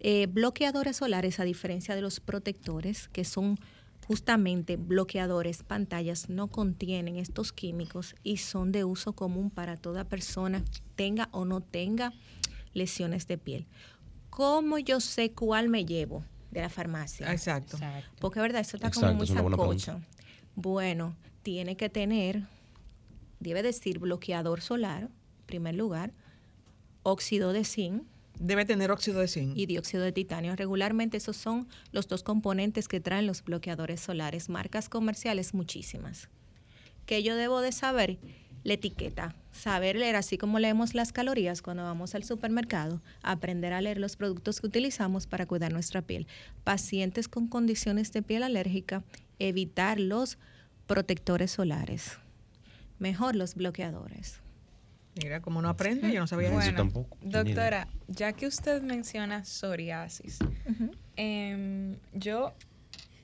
eh, 0.00 0.26
bloqueadores 0.26 0.96
solares, 0.96 1.40
a 1.40 1.44
diferencia 1.44 1.94
de 1.94 2.00
los 2.00 2.20
protectores, 2.20 3.08
que 3.08 3.24
son 3.24 3.58
justamente 4.06 4.76
bloqueadores, 4.76 5.62
pantallas, 5.62 6.30
no 6.30 6.48
contienen 6.48 7.16
estos 7.16 7.52
químicos 7.52 8.14
y 8.22 8.38
son 8.38 8.72
de 8.72 8.84
uso 8.84 9.14
común 9.14 9.50
para 9.50 9.76
toda 9.76 10.04
persona, 10.04 10.64
tenga 10.94 11.28
o 11.32 11.44
no 11.44 11.60
tenga 11.60 12.12
lesiones 12.72 13.26
de 13.26 13.36
piel. 13.36 13.66
¿Cómo 14.30 14.78
yo 14.78 15.00
sé 15.00 15.32
cuál 15.32 15.68
me 15.68 15.84
llevo 15.84 16.24
de 16.50 16.60
la 16.60 16.68
farmacia? 16.68 17.32
Exacto. 17.32 17.78
Porque, 18.20 18.40
¿verdad? 18.40 18.60
Eso 18.60 18.76
está 18.76 18.88
Exacto, 18.88 19.08
como 19.08 19.18
muy 19.18 19.26
es 19.26 19.32
sancocho. 19.32 20.00
Bueno, 20.54 21.16
tiene 21.42 21.76
que 21.76 21.88
tener, 21.88 22.42
debe 23.40 23.62
decir 23.62 23.98
bloqueador 23.98 24.60
solar, 24.60 25.04
en 25.04 25.46
primer 25.46 25.74
lugar, 25.74 26.12
óxido 27.02 27.52
de 27.52 27.64
zinc 27.64 28.02
Debe 28.38 28.66
tener 28.66 28.90
óxido 28.90 29.20
de 29.20 29.28
zinc. 29.28 29.56
y 29.56 29.66
dióxido 29.66 30.02
de 30.02 30.12
titanio. 30.12 30.54
Regularmente 30.56 31.16
esos 31.16 31.36
son 31.36 31.68
los 31.92 32.06
dos 32.06 32.22
componentes 32.22 32.88
que 32.88 33.00
traen 33.00 33.26
los 33.26 33.42
bloqueadores 33.42 34.00
solares. 34.00 34.48
Marcas 34.48 34.88
comerciales 34.88 35.54
muchísimas. 35.54 36.28
Que 37.06 37.22
yo 37.22 37.34
debo 37.36 37.60
de 37.60 37.72
saber 37.72 38.18
la 38.62 38.74
etiqueta, 38.74 39.34
saber 39.52 39.96
leer 39.96 40.16
así 40.16 40.38
como 40.38 40.58
leemos 40.58 40.94
las 40.94 41.12
calorías 41.12 41.62
cuando 41.62 41.84
vamos 41.84 42.14
al 42.14 42.24
supermercado, 42.24 43.00
aprender 43.22 43.72
a 43.72 43.80
leer 43.80 43.98
los 43.98 44.16
productos 44.16 44.60
que 44.60 44.66
utilizamos 44.66 45.26
para 45.26 45.46
cuidar 45.46 45.72
nuestra 45.72 46.02
piel. 46.02 46.26
Pacientes 46.64 47.28
con 47.28 47.46
condiciones 47.46 48.12
de 48.12 48.22
piel 48.22 48.42
alérgica, 48.42 49.04
evitar 49.38 50.00
los 50.00 50.36
protectores 50.86 51.52
solares. 51.52 52.18
Mejor 52.98 53.36
los 53.36 53.54
bloqueadores. 53.54 54.40
Mira, 55.22 55.40
como 55.40 55.62
no 55.62 55.68
aprende, 55.70 56.12
yo 56.12 56.20
no 56.20 56.26
sabía 56.26 56.48
Yo 56.50 56.54
eso. 56.54 56.62
Bueno, 56.64 56.76
tampoco, 56.76 57.16
doctora, 57.22 57.88
ya 58.06 58.32
que 58.34 58.46
usted 58.46 58.82
menciona 58.82 59.44
psoriasis, 59.46 60.38
em, 61.16 61.96
yo 62.12 62.52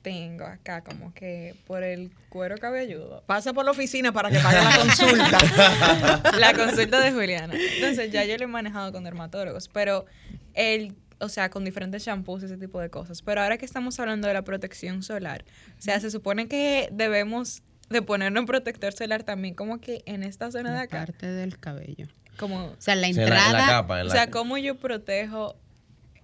tengo 0.01 0.43
acá 0.43 0.83
como 0.83 1.13
que 1.13 1.55
por 1.65 1.81
el 1.83 2.11
cuero 2.29 2.57
cabelludo 2.57 3.23
Pasa 3.25 3.53
por 3.53 3.63
la 3.63 3.71
oficina 3.71 4.11
para 4.11 4.29
que 4.29 4.39
pague 4.39 4.57
la 4.61 4.77
consulta. 4.81 6.31
la 6.39 6.53
consulta 6.53 6.99
de 6.99 7.11
Juliana. 7.11 7.53
Entonces 7.55 8.11
ya 8.11 8.25
yo 8.25 8.37
lo 8.37 8.43
he 8.43 8.47
manejado 8.47 8.91
con 8.91 9.03
dermatólogos, 9.03 9.69
pero 9.69 10.05
el, 10.55 10.95
o 11.19 11.29
sea, 11.29 11.49
con 11.49 11.63
diferentes 11.63 12.03
shampoos 12.03 12.41
y 12.41 12.45
ese 12.45 12.57
tipo 12.57 12.79
de 12.81 12.89
cosas. 12.89 13.21
Pero 13.21 13.41
ahora 13.41 13.57
que 13.57 13.65
estamos 13.65 13.99
hablando 13.99 14.27
de 14.27 14.33
la 14.33 14.41
protección 14.43 15.03
solar, 15.03 15.45
o 15.77 15.81
sea, 15.81 15.99
se 15.99 16.11
supone 16.11 16.47
que 16.47 16.89
debemos 16.91 17.61
de 17.93 18.01
ponernos 18.01 18.41
un 18.41 18.45
protector 18.47 18.91
solar 18.93 19.23
también 19.23 19.53
como 19.55 19.79
que 19.79 20.03
en 20.05 20.23
esta 20.23 20.51
zona 20.51 20.71
de 20.71 20.75
La 20.75 20.81
acá, 20.83 20.97
parte 21.05 21.27
del 21.27 21.57
cabello. 21.57 22.07
como, 22.37 22.65
O 22.65 22.75
sea, 22.79 22.95
la 22.95 23.07
Sí, 23.07 23.11
en 23.11 23.15
la- 23.17 23.23
entrada... 23.23 23.47
en 23.49 23.53
la 23.53 23.67
capa, 23.67 24.01
en 24.01 24.07
o 24.07 24.09
sea, 24.09 24.29
cómo 24.29 24.57
yo 24.57 24.75
protejo 24.77 25.55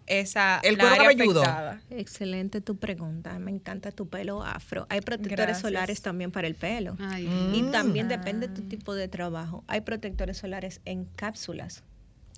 esa 0.07 0.59
El 0.63 0.77
cuero 0.79 0.95
cabelludo. 0.97 1.41
afectada? 1.43 1.81
Excelente 1.91 2.61
tu 2.61 2.77
pregunta. 2.77 3.37
Me 3.37 3.51
encanta 3.51 3.91
tu 3.91 4.09
pelo 4.09 4.43
afro. 4.43 4.87
Hay 4.89 5.01
protectores 5.01 5.37
Gracias. 5.37 5.61
solares 5.61 6.01
también 6.01 6.31
para 6.31 6.47
el 6.47 6.55
pelo. 6.55 6.97
Ay, 6.99 7.27
Mm. 7.27 7.53
Y 7.55 7.63
también 7.71 8.07
depende 8.07 8.47
de 8.47 8.55
tu 8.55 8.63
tipo 8.63 8.95
de 8.95 9.07
trabajo. 9.07 9.63
Hay 9.67 9.81
protectores 9.81 10.37
solares 10.37 10.81
en 10.85 11.05
cápsulas. 11.05 11.83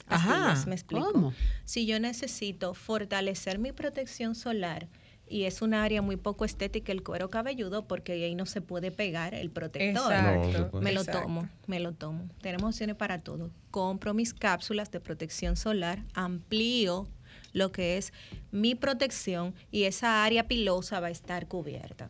Ajá. 0.07 0.29
pastillas, 0.29 0.67
¿Me 0.67 0.75
explico? 0.75 1.11
¿Cómo? 1.13 1.33
Si 1.63 1.85
yo 1.85 1.97
necesito 2.01 2.73
fortalecer 2.73 3.59
mi 3.59 3.71
protección 3.71 4.35
solar 4.35 4.89
y 5.31 5.45
es 5.45 5.61
un 5.61 5.73
área 5.73 6.01
muy 6.01 6.17
poco 6.17 6.43
estética 6.43 6.91
el 6.91 7.03
cuero 7.03 7.29
cabelludo 7.29 7.87
porque 7.87 8.11
ahí 8.11 8.35
no 8.35 8.45
se 8.45 8.61
puede 8.61 8.91
pegar 8.91 9.33
el 9.33 9.49
protector. 9.49 10.11
Exacto. 10.11 10.69
No. 10.73 10.81
Me 10.81 10.91
lo 10.91 11.01
exacto. 11.01 11.21
tomo, 11.21 11.49
me 11.67 11.79
lo 11.79 11.93
tomo. 11.93 12.29
Tenemos 12.41 12.75
opciones 12.75 12.97
para 12.97 13.19
todo. 13.19 13.49
Compro 13.71 14.13
mis 14.13 14.33
cápsulas 14.33 14.91
de 14.91 14.99
protección 14.99 15.55
solar, 15.55 16.03
amplío 16.13 17.07
lo 17.53 17.71
que 17.71 17.97
es 17.97 18.13
mi 18.51 18.75
protección 18.75 19.55
y 19.71 19.83
esa 19.83 20.23
área 20.23 20.47
pilosa 20.47 20.99
va 20.99 21.07
a 21.07 21.11
estar 21.11 21.47
cubierta. 21.47 22.09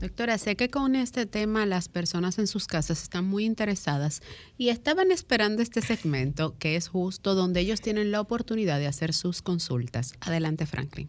Doctora, 0.00 0.38
sé 0.38 0.54
que 0.54 0.68
con 0.68 0.94
este 0.94 1.26
tema 1.26 1.66
las 1.66 1.88
personas 1.88 2.38
en 2.38 2.46
sus 2.46 2.66
casas 2.66 3.02
están 3.02 3.24
muy 3.24 3.44
interesadas 3.44 4.22
y 4.56 4.68
estaban 4.68 5.10
esperando 5.10 5.60
este 5.60 5.80
segmento 5.80 6.56
que 6.58 6.76
es 6.76 6.88
justo 6.88 7.34
donde 7.34 7.60
ellos 7.60 7.80
tienen 7.80 8.12
la 8.12 8.20
oportunidad 8.20 8.78
de 8.78 8.86
hacer 8.86 9.12
sus 9.12 9.42
consultas. 9.42 10.12
Adelante, 10.20 10.66
Franklin. 10.66 11.08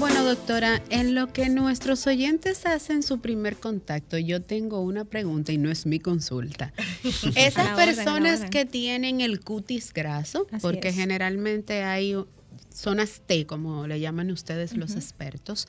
Bueno, 0.00 0.24
doctora, 0.24 0.82
en 0.88 1.14
lo 1.14 1.30
que 1.30 1.50
nuestros 1.50 2.06
oyentes 2.06 2.64
hacen 2.64 3.02
su 3.02 3.20
primer 3.20 3.56
contacto, 3.56 4.16
yo 4.16 4.40
tengo 4.40 4.80
una 4.80 5.04
pregunta 5.04 5.52
y 5.52 5.58
no 5.58 5.70
es 5.70 5.84
mi 5.84 5.98
consulta. 5.98 6.72
Esas 7.36 7.76
personas 7.76 8.46
que 8.48 8.64
tienen 8.64 9.20
el 9.20 9.40
cutis 9.40 9.92
graso, 9.92 10.46
Así 10.52 10.62
porque 10.62 10.88
es. 10.88 10.94
generalmente 10.94 11.82
hay 11.82 12.16
zonas 12.72 13.20
T, 13.26 13.44
como 13.44 13.86
le 13.86 14.00
llaman 14.00 14.30
ustedes 14.30 14.74
los 14.74 14.92
expertos, 14.96 15.68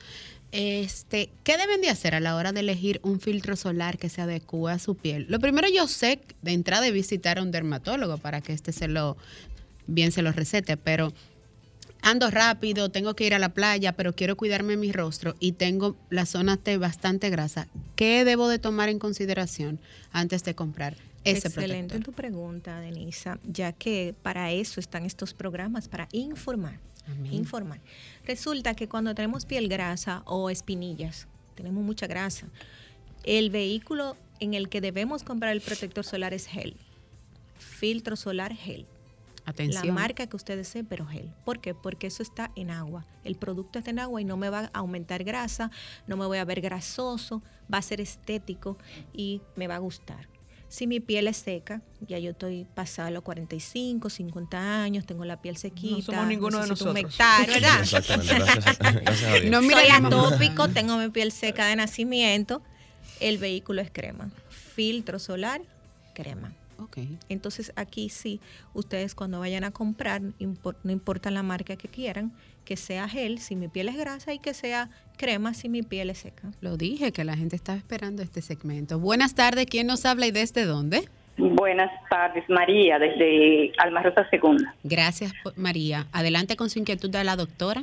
este, 0.50 1.30
¿qué 1.44 1.58
deben 1.58 1.82
de 1.82 1.90
hacer 1.90 2.14
a 2.14 2.20
la 2.20 2.34
hora 2.34 2.52
de 2.52 2.60
elegir 2.60 3.00
un 3.02 3.20
filtro 3.20 3.54
solar 3.54 3.98
que 3.98 4.08
se 4.08 4.22
adecue 4.22 4.72
a 4.72 4.78
su 4.78 4.94
piel? 4.94 5.26
Lo 5.28 5.40
primero 5.40 5.68
yo 5.68 5.86
sé 5.86 6.22
de 6.40 6.52
entrada 6.52 6.84
de 6.84 6.90
visitar 6.90 7.38
a 7.38 7.42
un 7.42 7.50
dermatólogo 7.50 8.16
para 8.16 8.40
que 8.40 8.54
este 8.54 8.72
se 8.72 8.88
lo 8.88 9.18
bien 9.86 10.10
se 10.10 10.22
lo 10.22 10.32
recete, 10.32 10.78
pero 10.78 11.12
ando 12.02 12.30
rápido, 12.30 12.90
tengo 12.90 13.14
que 13.14 13.24
ir 13.24 13.34
a 13.34 13.38
la 13.38 13.54
playa, 13.54 13.92
pero 13.92 14.14
quiero 14.14 14.36
cuidarme 14.36 14.76
mi 14.76 14.92
rostro 14.92 15.34
y 15.40 15.52
tengo 15.52 15.96
la 16.10 16.26
zona 16.26 16.56
T 16.56 16.76
bastante 16.76 17.30
grasa. 17.30 17.68
¿Qué 17.96 18.24
debo 18.24 18.48
de 18.48 18.58
tomar 18.58 18.88
en 18.88 18.98
consideración 18.98 19.80
antes 20.12 20.44
de 20.44 20.54
comprar 20.54 20.96
ese 21.24 21.48
Excelente 21.48 21.94
protector? 21.94 22.02
tu 22.02 22.12
pregunta, 22.12 22.80
Denisa, 22.80 23.38
ya 23.44 23.72
que 23.72 24.14
para 24.22 24.50
eso 24.50 24.80
están 24.80 25.06
estos 25.06 25.32
programas, 25.32 25.88
para 25.88 26.08
informar. 26.12 26.78
Amén. 27.06 27.32
Informar. 27.32 27.80
Resulta 28.26 28.74
que 28.74 28.88
cuando 28.88 29.14
tenemos 29.14 29.46
piel 29.46 29.68
grasa 29.68 30.22
o 30.26 30.50
espinillas, 30.50 31.26
tenemos 31.54 31.82
mucha 31.82 32.06
grasa, 32.06 32.46
el 33.24 33.50
vehículo 33.50 34.16
en 34.40 34.54
el 34.54 34.68
que 34.68 34.80
debemos 34.80 35.22
comprar 35.22 35.52
el 35.52 35.60
protector 35.60 36.04
solar 36.04 36.34
es 36.34 36.46
gel. 36.46 36.76
Filtro 37.58 38.16
solar 38.16 38.54
gel. 38.54 38.86
Atención. 39.44 39.86
La 39.86 39.92
marca 39.92 40.26
que 40.26 40.36
usted 40.36 40.56
desee, 40.56 40.84
pero 40.84 41.06
gel. 41.06 41.32
¿Por 41.44 41.60
qué? 41.60 41.74
Porque 41.74 42.06
eso 42.06 42.22
está 42.22 42.52
en 42.54 42.70
agua. 42.70 43.06
El 43.24 43.36
producto 43.36 43.78
está 43.78 43.90
en 43.90 43.98
agua 43.98 44.20
y 44.20 44.24
no 44.24 44.36
me 44.36 44.50
va 44.50 44.70
a 44.72 44.78
aumentar 44.78 45.24
grasa, 45.24 45.70
no 46.06 46.16
me 46.16 46.26
voy 46.26 46.38
a 46.38 46.44
ver 46.44 46.60
grasoso, 46.60 47.42
va 47.72 47.78
a 47.78 47.82
ser 47.82 48.00
estético 48.00 48.78
y 49.12 49.40
me 49.56 49.66
va 49.66 49.76
a 49.76 49.78
gustar. 49.78 50.28
Si 50.68 50.86
mi 50.86 51.00
piel 51.00 51.28
es 51.28 51.36
seca, 51.36 51.82
ya 52.00 52.18
yo 52.18 52.30
estoy 52.30 52.66
pasada 52.74 53.10
los 53.10 53.22
45, 53.24 54.08
50 54.08 54.82
años, 54.82 55.04
tengo 55.04 55.26
la 55.26 55.42
piel 55.42 55.58
sequita. 55.58 56.12
somos 56.12 56.26
ninguno 56.26 56.62
de 56.62 56.68
nosotros. 56.68 56.92
humectar, 56.92 57.46
¿verdad? 57.46 57.80
Exactamente, 57.80 58.34
gracias, 58.34 58.78
gracias 58.78 59.30
a 59.30 59.34
Dios. 59.34 59.50
No, 59.50 59.58
Soy 59.58 59.68
mira, 59.68 59.96
atópico, 59.96 60.68
tengo 60.68 60.96
mi 60.96 61.10
piel 61.10 61.30
seca 61.30 61.66
de 61.66 61.76
nacimiento. 61.76 62.62
El 63.20 63.36
vehículo 63.36 63.82
es 63.82 63.90
crema. 63.90 64.30
filtro 64.48 65.18
solar, 65.18 65.60
crema. 66.14 66.54
Ok. 66.84 66.98
Entonces 67.28 67.72
aquí 67.76 68.08
sí, 68.08 68.40
ustedes 68.74 69.14
cuando 69.14 69.40
vayan 69.40 69.64
a 69.64 69.70
comprar, 69.70 70.20
impor- 70.40 70.76
no 70.84 70.92
importa 70.92 71.30
la 71.30 71.42
marca 71.42 71.76
que 71.76 71.88
quieran, 71.88 72.32
que 72.64 72.76
sea 72.76 73.08
gel 73.08 73.38
si 73.38 73.56
mi 73.56 73.68
piel 73.68 73.88
es 73.88 73.96
grasa 73.96 74.32
y 74.32 74.38
que 74.38 74.54
sea 74.54 74.88
crema 75.16 75.54
si 75.54 75.68
mi 75.68 75.82
piel 75.82 76.10
es 76.10 76.18
seca. 76.18 76.50
Lo 76.60 76.76
dije 76.76 77.12
que 77.12 77.24
la 77.24 77.36
gente 77.36 77.56
estaba 77.56 77.76
esperando 77.78 78.22
este 78.22 78.40
segmento. 78.42 78.98
Buenas 78.98 79.34
tardes, 79.34 79.66
¿quién 79.66 79.86
nos 79.86 80.04
habla 80.06 80.26
y 80.26 80.30
desde 80.30 80.64
dónde? 80.64 81.08
Buenas 81.38 81.90
tardes, 82.10 82.44
María, 82.48 82.98
desde 82.98 83.72
Alma 83.78 84.02
Rosa 84.02 84.28
Segunda. 84.28 84.74
Gracias, 84.84 85.32
María. 85.56 86.06
Adelante 86.12 86.56
con 86.56 86.68
su 86.70 86.78
inquietud 86.78 87.08
de 87.10 87.24
la 87.24 87.36
doctora. 87.36 87.82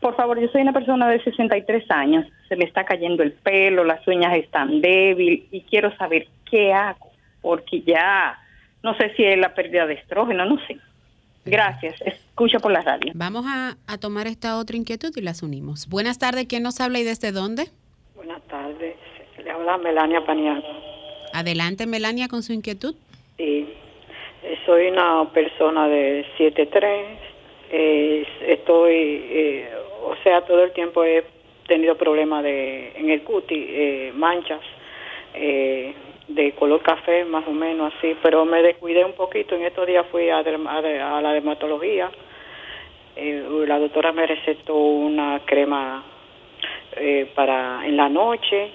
Por 0.00 0.14
favor, 0.14 0.38
yo 0.38 0.46
soy 0.48 0.60
una 0.60 0.74
persona 0.74 1.08
de 1.08 1.22
63 1.24 1.90
años, 1.90 2.26
se 2.50 2.54
me 2.54 2.64
está 2.64 2.84
cayendo 2.84 3.22
el 3.22 3.32
pelo, 3.32 3.82
las 3.82 4.06
uñas 4.06 4.36
están 4.36 4.82
débiles 4.82 5.44
y 5.50 5.62
quiero 5.62 5.96
saber 5.96 6.28
qué 6.50 6.74
hago, 6.74 7.05
porque 7.46 7.80
ya 7.82 8.36
no 8.82 8.96
sé 8.96 9.14
si 9.14 9.22
es 9.22 9.38
la 9.38 9.54
pérdida 9.54 9.86
de 9.86 9.94
estrógeno, 9.94 10.44
no 10.46 10.58
sé. 10.66 10.78
Gracias, 11.44 11.94
escucho 12.00 12.58
por 12.58 12.72
la 12.72 12.80
radio. 12.80 13.12
Vamos 13.14 13.44
a, 13.46 13.76
a 13.86 13.98
tomar 13.98 14.26
esta 14.26 14.58
otra 14.58 14.76
inquietud 14.76 15.12
y 15.14 15.20
las 15.20 15.44
unimos. 15.44 15.88
Buenas 15.88 16.18
tardes, 16.18 16.46
¿quién 16.48 16.64
nos 16.64 16.80
habla 16.80 16.98
y 16.98 17.04
desde 17.04 17.30
dónde? 17.30 17.68
Buenas 18.16 18.42
tardes, 18.48 18.96
le 19.44 19.48
habla 19.48 19.78
Melania 19.78 20.26
Paniago. 20.26 20.66
Adelante, 21.34 21.86
Melania, 21.86 22.26
con 22.26 22.42
su 22.42 22.52
inquietud. 22.52 22.96
Sí, 23.36 23.68
eh, 24.42 24.58
soy 24.66 24.88
una 24.88 25.30
persona 25.32 25.86
de 25.86 26.26
7'3", 26.36 27.18
eh, 27.70 28.26
estoy, 28.48 28.92
eh, 28.92 29.70
o 30.02 30.16
sea, 30.24 30.40
todo 30.40 30.64
el 30.64 30.72
tiempo 30.72 31.04
he 31.04 31.24
tenido 31.68 31.96
problemas 31.96 32.42
de, 32.42 32.92
en 32.96 33.08
el 33.08 33.22
cuti, 33.22 33.66
eh, 33.68 34.12
manchas 34.16 34.62
eh, 35.34 35.94
de 36.28 36.52
color 36.52 36.82
café, 36.82 37.24
más 37.24 37.46
o 37.46 37.52
menos 37.52 37.92
así, 37.96 38.16
pero 38.22 38.44
me 38.44 38.62
descuidé 38.62 39.04
un 39.04 39.12
poquito. 39.12 39.54
En 39.54 39.62
estos 39.62 39.86
días 39.86 40.06
fui 40.10 40.28
a, 40.28 40.38
a 40.38 41.18
a 41.18 41.22
la 41.22 41.32
dermatología. 41.32 42.10
Eh, 43.14 43.64
la 43.66 43.78
doctora 43.78 44.12
me 44.12 44.26
recetó 44.26 44.74
una 44.76 45.40
crema 45.44 46.04
eh, 46.96 47.30
para 47.34 47.86
en 47.86 47.96
la 47.96 48.08
noche, 48.08 48.70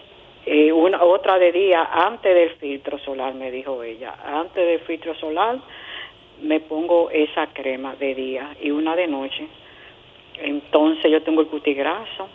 eh, 0.45 0.71
una 0.71 1.03
otra 1.03 1.37
de 1.37 1.51
día 1.51 1.89
antes 1.91 2.33
del 2.33 2.51
filtro 2.51 2.97
solar, 2.99 3.33
me 3.35 3.51
dijo 3.51 3.83
ella. 3.83 4.15
Antes 4.23 4.65
del 4.65 4.79
filtro 4.79 5.13
solar 5.15 5.59
me 6.41 6.59
pongo 6.59 7.11
esa 7.11 7.47
crema 7.47 7.95
de 7.95 8.15
día 8.15 8.55
y 8.61 8.71
una 8.71 8.95
de 8.95 9.07
noche. 9.07 9.47
Entonces 10.39 11.11
yo 11.11 11.21
tengo 11.21 11.41
el 11.41 11.47
cutigraso. 11.47 12.27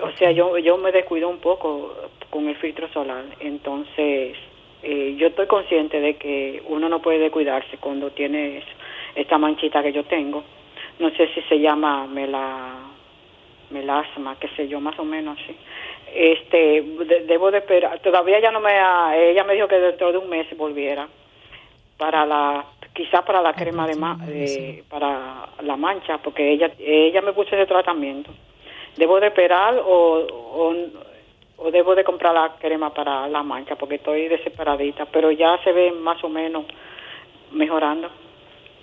O 0.00 0.10
sea, 0.18 0.30
yo 0.32 0.56
yo 0.58 0.76
me 0.78 0.92
descuido 0.92 1.28
un 1.28 1.38
poco 1.38 1.94
con 2.30 2.48
el 2.48 2.56
filtro 2.56 2.88
solar. 2.92 3.24
Entonces, 3.40 4.36
eh, 4.82 5.14
yo 5.18 5.28
estoy 5.28 5.46
consciente 5.46 6.00
de 6.00 6.16
que 6.16 6.62
uno 6.68 6.88
no 6.88 7.00
puede 7.02 7.18
descuidarse 7.18 7.76
cuando 7.78 8.10
tiene 8.10 8.62
esta 9.14 9.38
manchita 9.38 9.82
que 9.82 9.92
yo 9.92 10.04
tengo. 10.04 10.42
No 10.98 11.10
sé 11.10 11.28
si 11.34 11.42
se 11.42 11.58
llama 11.60 12.06
mela, 12.06 12.74
melasma, 13.70 14.36
qué 14.38 14.48
sé 14.56 14.68
yo, 14.68 14.80
más 14.80 14.98
o 14.98 15.04
menos. 15.04 15.38
Este, 16.14 16.82
de- 16.82 17.24
debo 17.26 17.50
de 17.50 17.58
esperar. 17.58 17.98
Todavía 18.00 18.38
ya 18.40 18.50
no 18.50 18.60
me 18.60 18.72
ha, 18.72 19.16
ella 19.16 19.44
me 19.44 19.54
dijo 19.54 19.68
que 19.68 19.78
dentro 19.78 20.12
de 20.12 20.18
un 20.18 20.28
mes 20.28 20.46
volviera 20.56 21.08
para 21.96 22.26
la 22.26 22.64
quizá 22.94 23.24
para 23.24 23.40
la 23.40 23.54
crema 23.54 23.86
de, 23.86 23.94
ma- 23.96 24.18
de- 24.26 24.84
para 24.90 25.48
la 25.62 25.76
mancha 25.76 26.18
porque 26.18 26.50
ella 26.52 26.70
ella 26.78 27.22
me 27.22 27.32
puso 27.32 27.54
ese 27.56 27.64
tratamiento 27.66 28.30
debo 28.96 29.20
de 29.20 29.28
esperar 29.28 29.74
o, 29.78 30.26
o, 30.28 30.74
o 31.56 31.70
debo 31.70 31.94
de 31.94 32.04
comprar 32.04 32.34
la 32.34 32.56
crema 32.58 32.92
para 32.92 33.28
la 33.28 33.42
mancha 33.42 33.76
porque 33.76 33.96
estoy 33.96 34.28
desesperadita 34.28 35.06
pero 35.06 35.30
ya 35.30 35.58
se 35.64 35.72
ve 35.72 35.92
más 35.92 36.22
o 36.24 36.28
menos 36.28 36.64
mejorando 37.52 38.10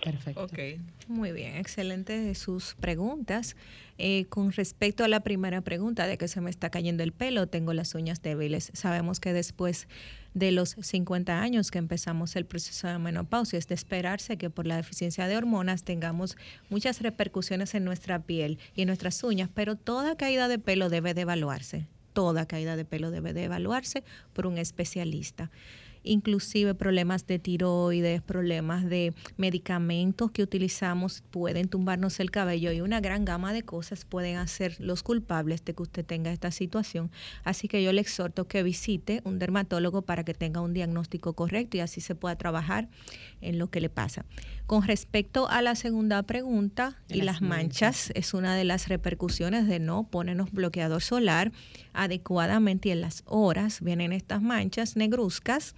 Perfecto. 0.01 0.43
Ok. 0.43 0.59
Muy 1.07 1.31
bien, 1.31 1.57
excelente 1.57 2.33
sus 2.35 2.75
preguntas. 2.75 3.55
Eh, 4.01 4.27
con 4.29 4.53
respecto 4.53 5.03
a 5.03 5.09
la 5.09 5.19
primera 5.19 5.59
pregunta 5.59 6.07
de 6.07 6.17
que 6.17 6.29
se 6.29 6.39
me 6.39 6.49
está 6.49 6.69
cayendo 6.69 7.03
el 7.03 7.11
pelo, 7.11 7.47
tengo 7.47 7.73
las 7.73 7.95
uñas 7.95 8.21
débiles. 8.21 8.71
Sabemos 8.73 9.19
que 9.19 9.33
después 9.33 9.89
de 10.33 10.53
los 10.53 10.77
50 10.79 11.41
años 11.41 11.69
que 11.69 11.79
empezamos 11.79 12.37
el 12.37 12.45
proceso 12.45 12.87
de 12.87 12.97
menopausia, 12.97 13.59
es 13.59 13.67
de 13.67 13.75
esperarse 13.75 14.37
que 14.37 14.49
por 14.49 14.65
la 14.65 14.77
deficiencia 14.77 15.27
de 15.27 15.35
hormonas 15.35 15.83
tengamos 15.83 16.37
muchas 16.69 17.01
repercusiones 17.01 17.75
en 17.75 17.83
nuestra 17.83 18.19
piel 18.19 18.57
y 18.73 18.83
en 18.83 18.87
nuestras 18.87 19.21
uñas, 19.21 19.49
pero 19.53 19.75
toda 19.75 20.15
caída 20.15 20.47
de 20.47 20.59
pelo 20.59 20.89
debe 20.89 21.13
de 21.13 21.21
evaluarse. 21.21 21.87
Toda 22.13 22.45
caída 22.45 22.77
de 22.77 22.85
pelo 22.85 23.11
debe 23.11 23.33
de 23.33 23.43
evaluarse 23.43 24.05
por 24.31 24.47
un 24.47 24.57
especialista 24.57 25.51
inclusive 26.03 26.75
problemas 26.75 27.25
de 27.27 27.39
tiroides, 27.39 28.21
problemas 28.21 28.85
de 28.85 29.13
medicamentos 29.37 30.31
que 30.31 30.43
utilizamos 30.43 31.23
pueden 31.31 31.69
tumbarnos 31.69 32.19
el 32.19 32.31
cabello 32.31 32.71
y 32.71 32.81
una 32.81 32.99
gran 32.99 33.25
gama 33.25 33.53
de 33.53 33.63
cosas 33.63 34.05
pueden 34.05 34.37
hacer 34.37 34.75
los 34.79 35.03
culpables 35.03 35.63
de 35.63 35.73
que 35.73 35.83
usted 35.83 36.05
tenga 36.05 36.31
esta 36.31 36.51
situación. 36.51 37.11
Así 37.43 37.67
que 37.67 37.81
yo 37.83 37.93
le 37.93 38.01
exhorto 38.01 38.47
que 38.47 38.63
visite 38.63 39.21
un 39.23 39.39
dermatólogo 39.39 40.01
para 40.01 40.23
que 40.23 40.33
tenga 40.33 40.61
un 40.61 40.73
diagnóstico 40.73 41.33
correcto 41.33 41.77
y 41.77 41.79
así 41.79 42.01
se 42.01 42.15
pueda 42.15 42.35
trabajar 42.35 42.89
en 43.41 43.57
lo 43.57 43.69
que 43.69 43.81
le 43.81 43.89
pasa. 43.89 44.25
Con 44.65 44.83
respecto 44.83 45.49
a 45.49 45.61
la 45.61 45.75
segunda 45.75 46.21
pregunta 46.23 46.97
y 47.07 47.21
las 47.21 47.29
las 47.29 47.41
manchas, 47.41 48.11
es 48.15 48.33
una 48.33 48.55
de 48.55 48.63
las 48.63 48.87
repercusiones 48.87 49.67
de 49.67 49.79
no 49.79 50.03
ponernos 50.03 50.51
bloqueador 50.51 51.01
solar 51.01 51.51
adecuadamente 51.99 52.89
y 52.89 52.91
en 52.93 53.01
las 53.01 53.23
horas 53.25 53.81
vienen 53.81 54.13
estas 54.13 54.41
manchas 54.41 54.95
negruzcas 54.95 55.75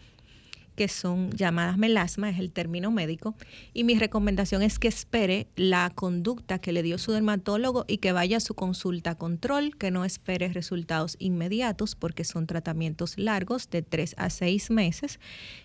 que 0.75 0.87
son 0.87 1.31
llamadas 1.31 1.77
melasma, 1.77 2.29
es 2.29 2.39
el 2.39 2.51
término 2.51 2.91
médico, 2.91 3.35
y 3.73 3.83
mi 3.83 3.95
recomendación 3.95 4.61
es 4.61 4.79
que 4.79 4.87
espere 4.87 5.47
la 5.55 5.91
conducta 5.93 6.59
que 6.59 6.71
le 6.71 6.83
dio 6.83 6.97
su 6.97 7.11
dermatólogo 7.11 7.85
y 7.87 7.97
que 7.97 8.11
vaya 8.11 8.37
a 8.37 8.39
su 8.39 8.53
consulta 8.53 9.15
control, 9.15 9.77
que 9.77 9.91
no 9.91 10.05
espere 10.05 10.47
resultados 10.49 11.17
inmediatos 11.19 11.95
porque 11.95 12.23
son 12.23 12.47
tratamientos 12.47 13.17
largos 13.17 13.69
de 13.69 13.81
3 13.81 14.15
a 14.17 14.29
6 14.29 14.71
meses 14.71 15.19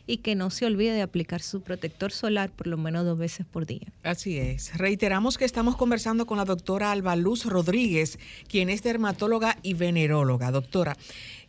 y 0.06 0.18
que 0.18 0.34
no 0.34 0.50
se 0.50 0.66
olvide 0.66 0.92
de 0.92 1.02
aplicar 1.02 1.42
su 1.42 1.62
protector 1.62 2.12
solar 2.12 2.50
por 2.50 2.66
lo 2.66 2.76
menos 2.76 3.04
dos 3.04 3.18
veces 3.18 3.46
por 3.46 3.66
día. 3.66 3.92
Así 4.02 4.38
es. 4.38 4.76
Reiteramos 4.76 5.38
que 5.38 5.44
estamos 5.44 5.76
conversando 5.76 6.26
con 6.26 6.38
la 6.38 6.44
doctora 6.44 6.92
Alba 6.92 7.16
Luz 7.16 7.44
Rodríguez, 7.44 8.18
quien 8.48 8.70
es 8.70 8.82
dermatóloga 8.82 9.56
y 9.62 9.74
veneróloga. 9.74 10.50
Doctora, 10.50 10.96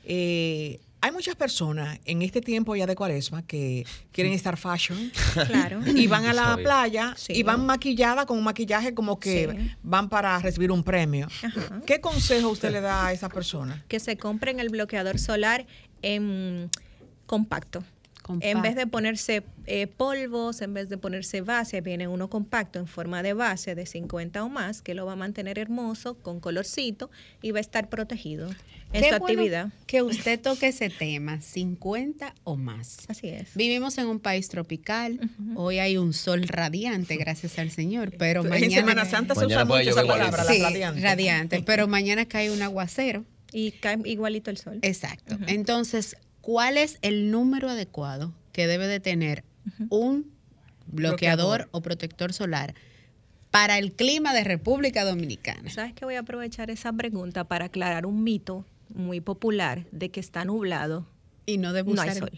eh, 0.05 0.79
hay 1.07 1.13
muchas 1.13 1.35
personas 1.35 1.99
en 2.05 2.21
este 2.21 2.41
tiempo 2.41 2.75
ya 2.75 2.85
de 2.85 2.95
cuaresma 2.95 3.41
que 3.45 3.85
quieren 4.11 4.33
estar 4.33 4.57
fashion 4.57 5.11
Claro. 5.47 5.79
y 5.87 6.07
van 6.07 6.25
a 6.25 6.33
la 6.33 6.43
Sabía. 6.43 6.63
playa 6.63 7.13
Sí. 7.17 7.33
y 7.35 7.43
van 7.43 7.65
maquilladas 7.65 8.25
con 8.25 8.37
un 8.37 8.43
maquillaje 8.43 8.93
como 8.93 9.19
que 9.19 9.49
Sí. 9.51 9.71
van 9.83 10.09
para 10.09 10.37
recibir 10.39 10.71
un 10.71 10.83
premio. 10.83 11.27
Ajá. 11.43 11.81
¿Qué 11.85 11.99
consejo 12.01 12.49
usted 12.49 12.71
le 12.71 12.81
da 12.81 13.07
a 13.07 13.13
esas 13.13 13.31
personas? 13.31 13.81
que 13.87 13.99
se 13.99 14.17
compren 14.17 14.59
el 14.59 14.69
bloqueador 14.69 15.17
solar 15.19 15.65
en 16.01 16.69
compacto. 17.25 17.83
En 18.41 18.61
vez 18.61 18.75
de 18.75 18.87
ponerse 18.87 19.43
eh, 19.65 19.87
polvos, 19.87 20.61
en 20.61 20.73
vez 20.73 20.89
de 20.89 20.97
ponerse 20.97 21.41
base, 21.41 21.81
viene 21.81 22.07
uno 22.07 22.29
compacto 22.29 22.79
en 22.79 22.87
forma 22.87 23.23
de 23.23 23.33
base 23.33 23.75
de 23.75 23.85
50 23.85 24.43
o 24.43 24.49
más, 24.49 24.81
que 24.81 24.93
lo 24.93 25.05
va 25.05 25.13
a 25.13 25.15
mantener 25.15 25.59
hermoso, 25.59 26.15
con 26.15 26.39
colorcito 26.39 27.09
y 27.41 27.51
va 27.51 27.59
a 27.59 27.61
estar 27.61 27.89
protegido 27.89 28.49
en 28.93 29.01
Qué 29.03 29.09
su 29.09 29.19
bueno 29.19 29.25
actividad. 29.25 29.69
Que 29.85 30.01
usted 30.01 30.39
toque 30.39 30.67
ese 30.67 30.89
tema, 30.89 31.41
50 31.41 32.33
o 32.43 32.55
más. 32.55 32.99
Así 33.07 33.27
es. 33.29 33.55
Vivimos 33.55 33.97
en 33.97 34.07
un 34.07 34.19
país 34.19 34.49
tropical. 34.49 35.19
Hoy 35.55 35.79
hay 35.79 35.97
un 35.97 36.13
sol 36.13 36.47
radiante, 36.47 37.17
gracias 37.17 37.59
al 37.59 37.71
Señor. 37.71 38.13
Pero 38.17 38.41
en 38.43 38.49
mañana. 38.49 38.75
Semana 38.75 39.05
Santa 39.05 39.35
se 39.35 39.41
Mañana 39.41 39.63
usa 39.63 39.77
mucho 39.77 39.89
esa 39.89 40.05
palabra, 40.05 40.43
Sí, 40.45 40.59
la 40.59 40.69
radiante. 40.69 41.01
radiante. 41.01 41.63
Pero 41.65 41.87
mañana 41.87 42.25
cae 42.25 42.51
un 42.51 42.61
aguacero. 42.61 43.25
Y 43.51 43.71
cae 43.71 43.97
igualito 44.05 44.51
el 44.51 44.57
sol. 44.57 44.79
Exacto. 44.81 45.37
Entonces, 45.47 46.17
¿cuál 46.47 46.77
es 46.77 46.97
el 47.01 47.29
número 47.29 47.67
adecuado 47.69 48.33
que 48.53 48.67
debe 48.67 48.87
de 48.87 49.01
tener 49.01 49.43
un 49.89 50.31
bloqueador, 50.87 51.47
Bloqueador. 51.65 51.69
o 51.71 51.81
protector 51.81 52.31
solar 52.31 52.73
para 53.51 53.77
el 53.77 53.91
clima 53.91 54.33
de 54.33 54.45
República 54.45 55.03
Dominicana? 55.03 55.69
¿Sabes 55.69 55.91
que 55.93 56.05
voy 56.05 56.15
a 56.15 56.19
aprovechar 56.21 56.69
esa 56.69 56.93
pregunta 56.93 57.43
para 57.43 57.65
aclarar 57.65 58.05
un 58.05 58.23
mito 58.23 58.65
muy 58.95 59.19
popular 59.19 59.85
de 59.91 60.09
que 60.09 60.21
está 60.21 60.45
nublado, 60.45 61.05
Y 61.45 61.57
no 61.57 61.73
debe 61.73 61.93
no 61.93 62.01
hay 62.01 62.11
usar- 62.11 62.19
sol? 62.19 62.31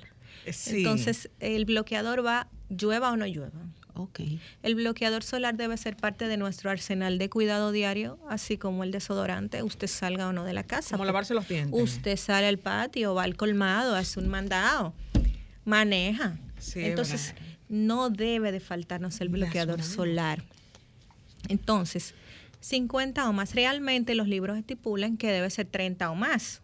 Sí. 0.52 0.78
Entonces, 0.78 1.30
el 1.40 1.66
bloqueador 1.66 2.26
va 2.26 2.48
llueva 2.70 3.12
o 3.12 3.16
no 3.16 3.28
llueva. 3.28 3.62
Ok. 4.00 4.22
El 4.64 4.76
bloqueador 4.76 5.24
solar 5.24 5.58
debe 5.58 5.76
ser 5.76 5.98
parte 5.98 6.28
de 6.30 6.38
nuestro 6.38 6.72
arsenal 6.72 7.18
de 7.18 7.30
cuidado 7.30 7.74
diario, 7.74 8.18
así 8.30 8.58
como 8.58 8.86
el 8.86 8.92
desodorante, 8.92 9.62
usted 9.62 9.88
salga 9.88 10.28
o 10.30 10.32
no 10.34 10.46
de 10.46 10.54
la 10.54 10.64
casa. 10.64 10.92
como 10.96 11.04
lavarse 11.04 11.34
los 11.34 11.48
dientes. 11.50 11.82
Usted 11.82 12.16
sale 12.16 12.48
al 12.48 12.60
patio, 12.60 13.14
va 13.14 13.24
al 13.24 13.36
colmado, 13.36 13.96
hace 13.96 14.20
un 14.22 14.30
mandado, 14.30 14.94
maneja. 15.66 16.38
Sí, 16.60 16.80
Entonces, 16.80 17.34
verdad. 17.34 17.48
no 17.68 18.10
debe 18.10 18.54
de 18.54 18.62
faltarnos 18.62 19.20
el 19.20 19.28
bloqueador 19.30 19.84
solar. 19.84 20.44
Entonces, 21.50 22.14
50 22.62 23.28
o 23.30 23.34
más. 23.34 23.54
Realmente 23.54 24.16
los 24.16 24.28
libros 24.28 24.58
estipulan 24.58 25.18
que 25.18 25.32
debe 25.32 25.50
ser 25.50 25.68
30 25.68 26.10
o 26.10 26.16
más. 26.16 26.62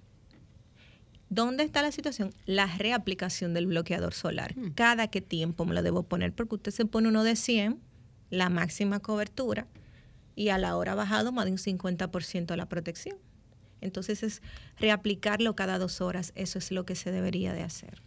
¿Dónde 1.30 1.64
está 1.64 1.82
la 1.82 1.92
situación? 1.92 2.34
La 2.46 2.68
reaplicación 2.68 3.54
del 3.54 3.68
bloqueador 3.68 4.14
solar. 4.14 4.54
Cada 4.76 5.08
qué 5.08 5.22
tiempo 5.22 5.66
me 5.66 5.74
lo 5.74 5.82
debo 5.82 6.04
poner, 6.04 6.34
porque 6.34 6.56
usted 6.56 6.72
se 6.72 6.86
pone 6.86 7.10
uno 7.10 7.24
de 7.24 7.36
100, 7.36 7.80
la 8.30 8.50
máxima 8.50 9.00
cobertura, 9.00 9.68
y 10.36 10.50
a 10.50 10.58
la 10.58 10.76
hora 10.76 10.96
bajado 10.96 11.32
más 11.32 11.46
de 11.46 11.52
un 11.52 11.58
50% 11.58 12.56
la 12.56 12.68
protección. 12.68 13.18
Entonces 13.82 14.24
es 14.24 14.42
reaplicarlo 14.78 15.56
cada 15.56 15.78
dos 15.78 16.02
horas, 16.02 16.32
eso 16.36 16.60
es 16.60 16.72
lo 16.72 16.86
que 16.86 16.96
se 16.96 17.12
debería 17.12 17.54
de 17.54 17.64
hacer. 17.64 18.02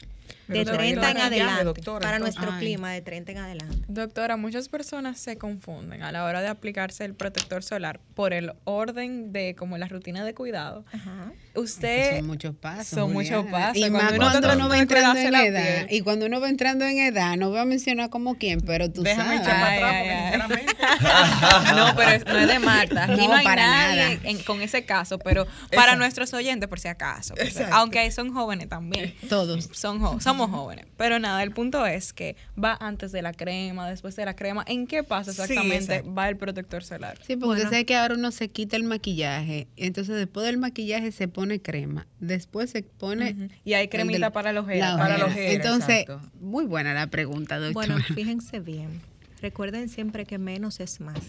De 0.48 0.64
Pero 0.64 0.78
30 0.78 1.10
en 1.10 1.16
adelante, 1.18 1.64
doctora, 1.64 2.00
para 2.00 2.16
entonces. 2.16 2.36
nuestro 2.40 2.54
Ay. 2.56 2.60
clima, 2.60 2.90
de 2.92 3.02
30 3.02 3.32
en 3.32 3.38
adelante. 3.38 3.84
Doctora, 3.86 4.36
muchas 4.38 4.68
personas 4.70 5.18
se 5.20 5.36
confunden 5.36 6.02
a 6.02 6.10
la 6.10 6.24
hora 6.24 6.40
de 6.40 6.48
aplicarse 6.48 7.04
el 7.04 7.14
protector 7.14 7.62
solar 7.62 8.00
por 8.14 8.32
el 8.32 8.52
orden 8.64 9.32
de 9.32 9.54
como 9.54 9.76
la 9.76 9.88
rutina 9.88 10.24
de 10.24 10.32
cuidado. 10.34 10.84
Ajá. 10.92 11.32
Usted 11.54 12.16
son 12.18 12.26
muchos 12.26 12.54
pasos. 12.56 12.86
son 12.88 13.12
muchos 13.12 13.44
pasos. 13.46 13.76
Y 13.76 13.80
Cuando 13.90 13.98
más 13.98 14.12
uno 14.12 14.18
cuando 14.30 14.52
uno 14.54 14.68
va 14.68 14.78
entrando 14.78 15.18
en 15.20 15.34
edad. 15.34 15.84
piel. 15.86 15.86
Y 15.90 16.00
cuando 16.00 16.26
uno 16.26 16.40
va 16.40 16.48
entrando 16.48 16.84
en 16.86 16.98
edad, 16.98 17.36
no 17.36 17.50
voy 17.50 17.58
a 17.58 17.64
mencionar 17.64 18.08
como 18.10 18.36
quién, 18.36 18.60
pero 18.60 18.90
tú 18.90 19.02
Déjame 19.02 19.38
sabes. 19.38 19.40
echar 19.42 19.60
para 19.60 19.68
Ay, 19.68 19.76
atrás 19.78 19.92
ay, 19.92 19.98
porque 19.98 20.54
ay. 20.54 20.68
sinceramente. 20.68 20.76
no, 21.76 21.96
pero 21.96 22.10
es- 22.10 22.24
no 22.26 22.38
es 22.38 22.48
de 22.48 22.58
Marta. 22.58 23.04
Aquí 23.04 23.16
no, 23.16 23.28
No, 23.28 23.34
hay 23.34 23.44
para 23.44 23.66
nadie 23.66 24.02
nada. 24.16 24.30
en- 24.30 24.42
con 24.44 24.62
ese 24.62 24.84
caso, 24.84 25.18
pero 25.18 25.44
para 25.46 25.56
Exacto. 25.82 25.96
nuestros 25.98 26.32
oyentes, 26.34 26.68
por 26.68 26.78
si 26.80 26.88
acaso. 26.88 27.34
Exacto. 27.36 27.74
aunque 27.74 28.10
son 28.12 28.32
jóvenes 28.32 28.68
también. 28.68 29.14
Todos. 29.28 29.68
Son 29.72 29.98
jo- 30.00 30.20
somos 30.38 30.58
jóvenes. 30.58 30.86
Pero 30.96 31.18
nada, 31.18 31.42
el 31.42 31.50
punto 31.52 31.84
es 31.86 32.12
que 32.12 32.36
va 32.62 32.76
antes 32.80 33.12
de 33.12 33.22
la 33.22 33.32
crema, 33.32 33.88
después 33.88 34.16
de 34.16 34.24
la 34.24 34.34
crema. 34.36 34.64
¿En 34.66 34.86
qué 34.86 35.02
paso 35.02 35.32
Sí, 35.32 35.40
exactamente 35.42 36.02
va 36.02 36.28
el 36.28 36.36
protector 36.36 36.82
solar? 36.84 37.18
Sí, 37.26 37.36
porque 37.36 37.56
usted 37.58 37.70
sabe 37.70 37.84
que 37.86 37.96
ahora 37.96 38.14
uno 38.14 38.30
se 38.30 38.48
quita 38.48 38.76
el 38.76 38.84
maquillaje, 38.84 39.68
entonces 39.76 40.16
después 40.16 40.46
del 40.46 40.58
maquillaje 40.58 41.12
se 41.12 41.28
pone 41.28 41.60
crema, 41.60 42.06
después 42.20 42.70
se 42.70 42.82
pone... 42.82 43.50
Y 43.64 43.74
hay 43.74 43.88
cremita 43.88 44.26
del- 44.26 44.32
para 44.32 44.52
los 44.52 44.64
ojera. 44.64 44.96
para 44.96 45.24
ojera. 45.26 45.52
Entonces, 45.52 46.02
exacto. 46.02 46.20
muy 46.40 46.64
buena 46.66 46.94
la 46.94 47.06
pregunta, 47.08 47.58
doctora. 47.58 47.94
Bueno, 47.94 48.04
fíjense 48.14 48.60
bien. 48.60 49.00
Recuerden 49.42 49.88
siempre 49.88 50.24
que 50.26 50.38
menos 50.38 50.80
es 50.80 51.00
más. 51.00 51.20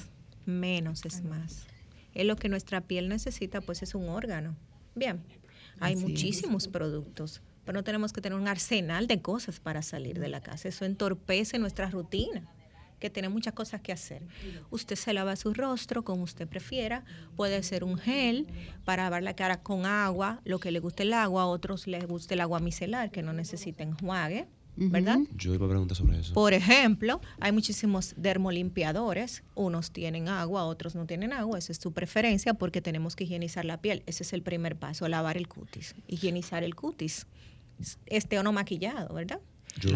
Menos 0.45 1.05
es 1.05 1.23
más. 1.23 1.65
Es 2.15 2.25
lo 2.25 2.35
que 2.35 2.49
nuestra 2.49 2.81
piel 2.81 3.07
necesita, 3.07 3.61
pues 3.61 3.83
es 3.83 3.93
un 3.93 4.09
órgano. 4.09 4.55
Bien, 4.95 5.21
hay 5.79 5.93
Así 5.93 6.03
es. 6.03 6.09
muchísimos 6.09 6.67
productos, 6.67 7.41
pero 7.65 7.77
no 7.77 7.83
tenemos 7.83 8.13
que 8.13 8.21
tener 8.21 8.37
un 8.37 8.47
arsenal 8.47 9.07
de 9.07 9.21
cosas 9.21 9.59
para 9.59 9.81
salir 9.81 10.19
de 10.19 10.29
la 10.29 10.41
casa. 10.41 10.69
Eso 10.69 10.85
entorpece 10.85 11.59
nuestra 11.59 11.89
rutina, 11.89 12.47
que 12.99 13.09
tiene 13.09 13.29
muchas 13.29 13.53
cosas 13.53 13.81
que 13.81 13.91
hacer. 13.91 14.21
Usted 14.71 14.95
se 14.95 15.13
lava 15.13 15.35
su 15.35 15.53
rostro 15.53 16.03
como 16.03 16.23
usted 16.23 16.47
prefiera. 16.47 17.05
Puede 17.35 17.63
ser 17.63 17.83
un 17.83 17.97
gel 17.97 18.47
para 18.85 19.03
lavar 19.03 19.23
la 19.23 19.35
cara 19.35 19.61
con 19.61 19.85
agua, 19.85 20.41
lo 20.43 20.59
que 20.59 20.71
le 20.71 20.79
guste 20.79 21.03
el 21.03 21.13
agua. 21.13 21.43
A 21.43 21.47
otros 21.47 21.87
les 21.87 22.05
gusta 22.05 22.33
el 22.33 22.41
agua 22.41 22.59
micelar, 22.59 23.11
que 23.11 23.21
no 23.21 23.31
necesiten 23.31 23.89
enjuague, 23.89 24.47
¿verdad? 24.75 25.19
Yo 25.35 25.53
iba 25.53 25.65
a 25.65 25.69
preguntar 25.69 25.95
sobre 25.95 26.19
eso. 26.19 26.33
Por 26.33 26.53
ejemplo, 26.53 27.21
hay 27.39 27.51
muchísimos 27.51 28.13
dermolimpiadores. 28.17 29.43
Unos 29.55 29.91
tienen 29.91 30.27
agua, 30.27 30.65
otros 30.65 30.95
no 30.95 31.05
tienen 31.05 31.33
agua. 31.33 31.57
Esa 31.57 31.71
es 31.71 31.79
su 31.79 31.91
preferencia 31.91 32.53
porque 32.53 32.81
tenemos 32.81 33.15
que 33.15 33.25
higienizar 33.25 33.65
la 33.65 33.81
piel. 33.81 34.03
Ese 34.05 34.23
es 34.23 34.33
el 34.33 34.41
primer 34.41 34.77
paso, 34.77 35.07
lavar 35.07 35.37
el 35.37 35.47
cutis. 35.47 35.95
Higienizar 36.07 36.63
el 36.63 36.75
cutis. 36.75 37.27
Este 38.05 38.37
o 38.39 38.43
no 38.43 38.51
maquillado, 38.51 39.13
¿verdad? 39.13 39.39
Yo, 39.79 39.91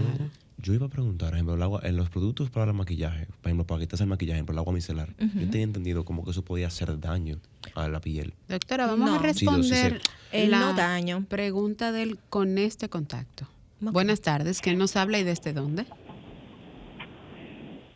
yo 0.57 0.73
iba 0.73 0.85
a 0.85 0.89
preguntar, 0.89 1.29
por 1.29 1.35
ejemplo, 1.35 1.55
el 1.55 1.63
agua, 1.63 1.81
en 1.83 1.97
los 1.97 2.09
productos 2.09 2.49
para 2.49 2.71
el 2.71 2.73
maquillaje, 2.77 3.25
por 3.41 3.49
ejemplo, 3.49 3.65
para 3.65 3.81
quitarse 3.81 4.03
el 4.03 4.09
maquillaje, 4.09 4.43
por 4.43 4.53
el 4.55 4.59
agua 4.59 4.71
micelar, 4.73 5.09
yo 5.17 5.49
tenía 5.49 5.63
entendido 5.63 6.05
como 6.05 6.23
que 6.23 6.31
eso 6.31 6.43
podía 6.45 6.67
hacer 6.67 6.99
daño 6.99 7.39
a 7.75 7.87
la 7.87 7.99
piel. 7.99 8.33
Doctora, 8.47 8.85
vamos 8.87 9.09
No. 9.09 9.15
a 9.15 9.21
responder 9.21 9.99
El 10.31 10.51
la 10.51 10.59
no 10.59 10.73
daño. 10.73 11.25
pregunta 11.27 11.91
del 11.91 12.17
con 12.29 12.57
este 12.57 12.87
contacto. 12.87 13.47
Buenas 13.81 14.21
tardes, 14.21 14.61
¿quién 14.61 14.77
nos 14.77 14.95
habla 14.95 15.19
y 15.19 15.23
desde 15.23 15.51
dónde? 15.51 15.85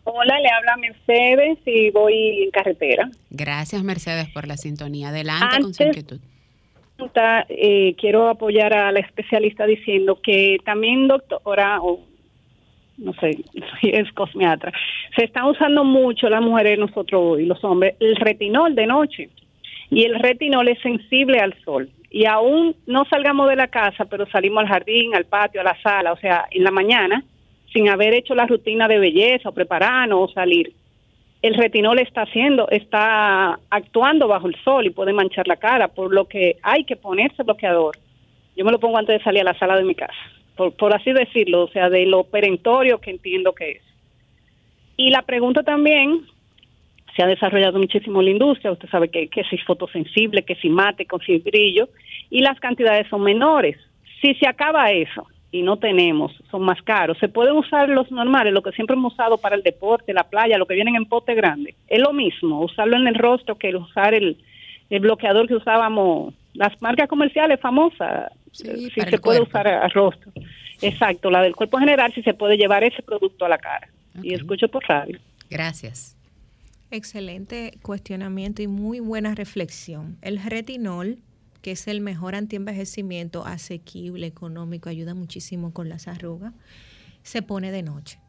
Hola, 0.04 0.40
le 0.40 0.50
habla 0.50 0.78
Mercedes 0.78 1.60
y 1.66 1.90
voy 1.92 2.44
en 2.44 2.52
carretera. 2.52 3.10
Gracias, 3.30 3.84
Mercedes, 3.84 4.30
por 4.34 4.48
la 4.48 4.56
sintonía. 4.58 5.10
Adelante 5.10 5.62
con 5.62 5.74
su 5.74 5.84
inquietud. 5.84 6.20
Eh, 7.50 7.96
quiero 7.98 8.30
apoyar 8.30 8.74
a 8.74 8.92
la 8.92 9.00
especialista 9.00 9.66
diciendo 9.66 10.20
que 10.22 10.58
también, 10.66 11.08
doctora, 11.08 11.80
o 11.82 12.00
no 12.98 13.14
sé, 13.14 13.44
es 13.82 14.12
cosmiatra, 14.14 14.72
se 15.16 15.26
está 15.26 15.46
usando 15.46 15.84
mucho 15.84 16.30
las 16.30 16.42
mujeres, 16.42 16.80
nosotros 16.80 17.40
y 17.40 17.46
los 17.46 17.64
hombres, 17.64 17.96
el 18.00 18.16
retinol 18.16 18.76
de 18.76 18.88
noche. 18.88 19.30
Y 19.90 20.04
el 20.04 20.20
retinol 20.20 20.68
es 20.68 20.82
sensible 20.82 21.40
al 21.40 21.54
sol. 21.64 21.90
Y 22.10 22.26
aún 22.26 22.76
no 22.88 23.06
salgamos 23.06 23.50
de 23.50 23.56
la 23.56 23.68
casa, 23.68 24.06
pero 24.06 24.26
salimos 24.28 24.64
al 24.64 24.68
jardín, 24.68 25.16
al 25.16 25.26
patio, 25.26 25.62
a 25.62 25.64
la 25.64 25.82
sala, 25.82 26.12
o 26.12 26.18
sea, 26.18 26.46
en 26.52 26.64
la 26.64 26.72
mañana, 26.72 27.24
sin 27.72 27.88
haber 27.90 28.14
hecho 28.14 28.36
la 28.36 28.48
rutina 28.48 28.88
de 28.88 29.00
belleza 29.00 29.50
o 29.50 29.54
prepararnos 29.54 30.30
o 30.30 30.34
salir 30.34 30.74
el 31.42 31.54
retinol 31.54 32.00
está 32.00 32.24
haciendo, 32.24 32.68
está 32.70 33.60
actuando 33.70 34.28
bajo 34.28 34.48
el 34.48 34.56
sol 34.64 34.86
y 34.86 34.90
puede 34.90 35.14
manchar 35.14 35.48
la 35.48 35.58
cara, 35.58 35.88
por 35.88 36.14
lo 36.14 36.26
que 36.26 36.58
hay 36.64 36.84
que 36.84 36.96
ponerse 36.96 37.44
bloqueador. 37.44 37.96
Yo 38.56 38.66
me 38.66 38.72
lo 38.72 38.80
pongo 38.80 38.98
antes 38.98 39.20
de 39.20 39.24
salir 39.24 39.42
a 39.42 39.52
la 39.52 39.60
sala 39.60 39.76
de 39.76 39.84
mi 39.84 39.94
casa, 39.94 40.14
por, 40.56 40.96
así 40.96 41.14
decirlo, 41.14 41.64
o 41.64 41.68
sea, 41.68 41.90
de 41.90 42.06
lo 42.06 42.24
perentorio 42.24 43.00
que 43.00 43.12
entiendo 43.12 43.54
que 43.54 43.72
es. 43.72 43.82
Y 44.98 45.12
la 45.12 45.22
pregunta 45.22 45.62
también, 45.62 46.26
se 47.16 47.22
ha 47.24 47.28
desarrollado 47.28 47.78
muchísimo 47.78 48.22
la 48.22 48.32
industria, 48.32 48.72
usted 48.72 48.90
sabe 48.90 49.10
que, 49.10 49.28
que 49.28 49.44
si 49.44 49.58
es 49.58 49.64
fotosensible, 49.64 50.44
que 50.44 50.56
si 50.56 50.70
mate, 50.70 51.06
con 51.06 51.20
si 51.22 51.38
brillo, 51.38 51.90
y 52.32 52.42
las 52.42 52.60
cantidades 52.60 53.08
son 53.10 53.22
menores. 53.22 53.78
Si 54.22 54.34
se 54.36 54.48
acaba 54.48 54.92
eso 54.92 55.28
y 55.52 55.62
no 55.62 55.78
tenemos, 55.78 56.34
son 56.52 56.64
más 56.64 56.82
caros, 56.82 57.18
se 57.20 57.30
pueden 57.30 57.56
usar 57.56 57.88
los 57.90 58.12
normales, 58.12 58.54
lo 58.54 58.62
que 58.62 58.72
siempre 58.74 58.96
hemos 58.96 59.14
usado 59.14 59.38
para 59.38 59.56
el 59.56 59.64
deporte, 59.64 60.14
la 60.14 60.24
playa, 60.26 60.58
lo 60.58 60.66
que 60.66 60.76
vienen 60.76 60.96
en 60.96 61.06
pote 61.06 61.34
grande. 61.36 61.76
Es 61.88 62.00
lo 62.02 62.12
mismo, 62.14 62.62
usarlo 62.62 62.98
en 62.98 63.08
el 63.08 63.16
rostro 63.16 63.58
que 63.58 63.70
el 63.70 63.78
usar 63.78 64.14
el, 64.14 64.38
el 64.90 65.00
bloqueador 65.00 65.48
que 65.48 65.56
usábamos, 65.56 66.34
las 66.54 66.80
marcas 66.82 67.08
comerciales 67.08 67.60
famosas, 67.60 68.32
Sí, 68.52 68.68
eh, 68.68 68.76
si 68.94 69.02
se 69.02 69.20
puede 69.20 69.20
cuerpo. 69.40 69.44
usar 69.50 69.68
al 69.68 69.92
rostro. 69.92 70.32
Exacto, 70.82 71.30
la 71.30 71.42
del 71.42 71.56
cuerpo 71.56 71.78
general, 71.78 72.12
si 72.14 72.24
se 72.24 72.34
puede 72.34 72.58
llevar 72.58 72.84
ese 72.84 73.02
producto 73.04 73.46
a 73.46 73.50
la 73.50 73.58
cara. 73.58 73.88
Y 74.24 74.34
escucho 74.34 74.68
por 74.68 74.84
radio. 74.88 75.20
Gracias. 75.50 76.16
Excelente 76.90 77.78
cuestionamiento 77.82 78.62
y 78.62 78.68
muy 78.68 79.00
buena 79.00 79.36
reflexión. 79.36 80.18
El 80.22 80.40
retinol, 80.44 81.18
que 81.68 81.74
es 81.74 81.90
el 81.90 82.00
mejor 82.00 82.34
antienvejecimiento 82.34 83.46
asequible, 83.46 84.26
económico, 84.26 84.88
ayuda 84.88 85.14
muchísimo 85.14 85.74
con 85.74 85.90
las 85.90 86.08
arrugas, 86.08 86.54
se 87.24 87.42
pone 87.42 87.74
de 87.74 87.84
noche. 87.84 88.22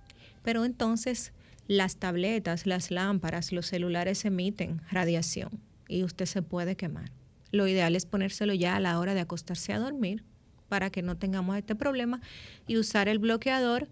Pero 0.43 0.65
entonces 0.65 1.33
las 1.69 1.99
tabletas, 1.99 2.67
las 2.67 2.91
lámparas, 2.91 3.53
los 3.53 3.67
celulares 3.67 4.25
emiten 4.25 4.83
radiación 4.91 5.61
y 5.87 6.03
usted 6.03 6.27
se 6.27 6.43
puede 6.43 6.75
quemar. 6.75 7.13
Lo 7.53 7.69
ideal 7.69 7.95
es 7.95 8.07
ponérselo 8.07 8.55
ya 8.55 8.75
a 8.75 8.81
la 8.81 8.99
hora 8.99 9.15
de 9.15 9.21
acostarse 9.21 9.73
a 9.73 9.79
dormir 9.79 10.25
para 10.69 10.91
que 10.91 11.03
no 11.03 11.17
tengamos 11.17 11.57
este 11.57 11.77
problema 11.77 12.21
y 12.67 12.77
usar 12.77 13.07
el 13.09 13.21
bloqueador 13.21 13.89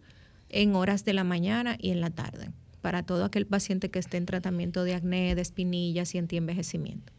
en 0.48 0.74
horas 0.74 1.04
de 1.04 1.12
la 1.12 1.22
mañana 1.22 1.76
y 1.78 1.90
en 1.90 2.00
la 2.00 2.11
tarde 2.11 2.50
para 2.80 3.04
todo 3.04 3.24
aquel 3.24 3.46
paciente 3.46 3.92
que 3.92 4.00
esté 4.00 4.16
en 4.16 4.26
tratamiento 4.26 4.82
de 4.82 4.96
acné, 4.96 5.37
de 5.37 5.42
espinillas 5.42 6.16
y 6.16 6.18
antienvejecimiento. 6.18 7.15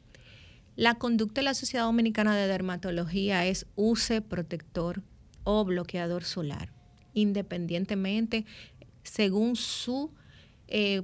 La 0.78 0.94
conducta 0.94 1.42
de 1.42 1.46
la 1.46 1.56
Sociedad 1.56 1.86
Dominicana 1.86 2.36
de 2.38 2.46
Dermatología 2.48 3.46
es 3.48 3.66
use 3.76 4.22
protector 4.22 5.02
o 5.44 5.66
bloqueador 5.66 6.24
solar, 6.24 6.72
independientemente 7.16 8.46
según 9.02 9.56
su 9.56 10.12
eh, 10.68 11.02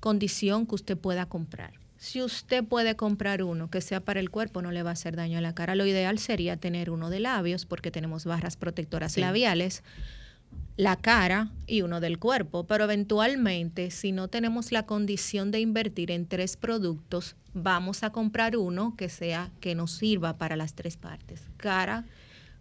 condición 0.00 0.66
que 0.66 0.74
usted 0.74 0.98
pueda 0.98 1.24
comprar. 1.24 1.80
Si 1.96 2.20
usted 2.20 2.62
puede 2.62 2.94
comprar 2.94 3.42
uno 3.42 3.70
que 3.70 3.80
sea 3.80 4.00
para 4.00 4.20
el 4.20 4.28
cuerpo, 4.28 4.60
no 4.60 4.70
le 4.70 4.82
va 4.82 4.90
a 4.90 4.92
hacer 4.92 5.16
daño 5.16 5.38
a 5.38 5.40
la 5.40 5.54
cara. 5.54 5.74
Lo 5.74 5.86
ideal 5.86 6.18
sería 6.18 6.58
tener 6.58 6.90
uno 6.90 7.08
de 7.08 7.20
labios 7.20 7.64
porque 7.64 7.90
tenemos 7.90 8.26
barras 8.26 8.56
protectoras 8.58 9.12
Sí. 9.12 9.22
labiales, 9.22 9.82
la 10.76 10.96
cara 10.96 11.50
y 11.66 11.82
uno 11.82 12.00
del 12.00 12.18
cuerpo, 12.18 12.64
pero 12.64 12.84
eventualmente 12.84 13.90
si 13.90 14.12
no 14.12 14.28
tenemos 14.28 14.72
la 14.72 14.86
condición 14.86 15.50
de 15.50 15.60
invertir 15.60 16.10
en 16.10 16.26
tres 16.26 16.56
productos, 16.56 17.36
vamos 17.52 18.02
a 18.02 18.10
comprar 18.10 18.56
uno 18.56 18.94
que 18.96 19.08
sea 19.08 19.50
que 19.60 19.74
nos 19.74 19.92
sirva 19.92 20.38
para 20.38 20.56
las 20.56 20.74
tres 20.74 20.96
partes, 20.96 21.42
cara, 21.58 22.04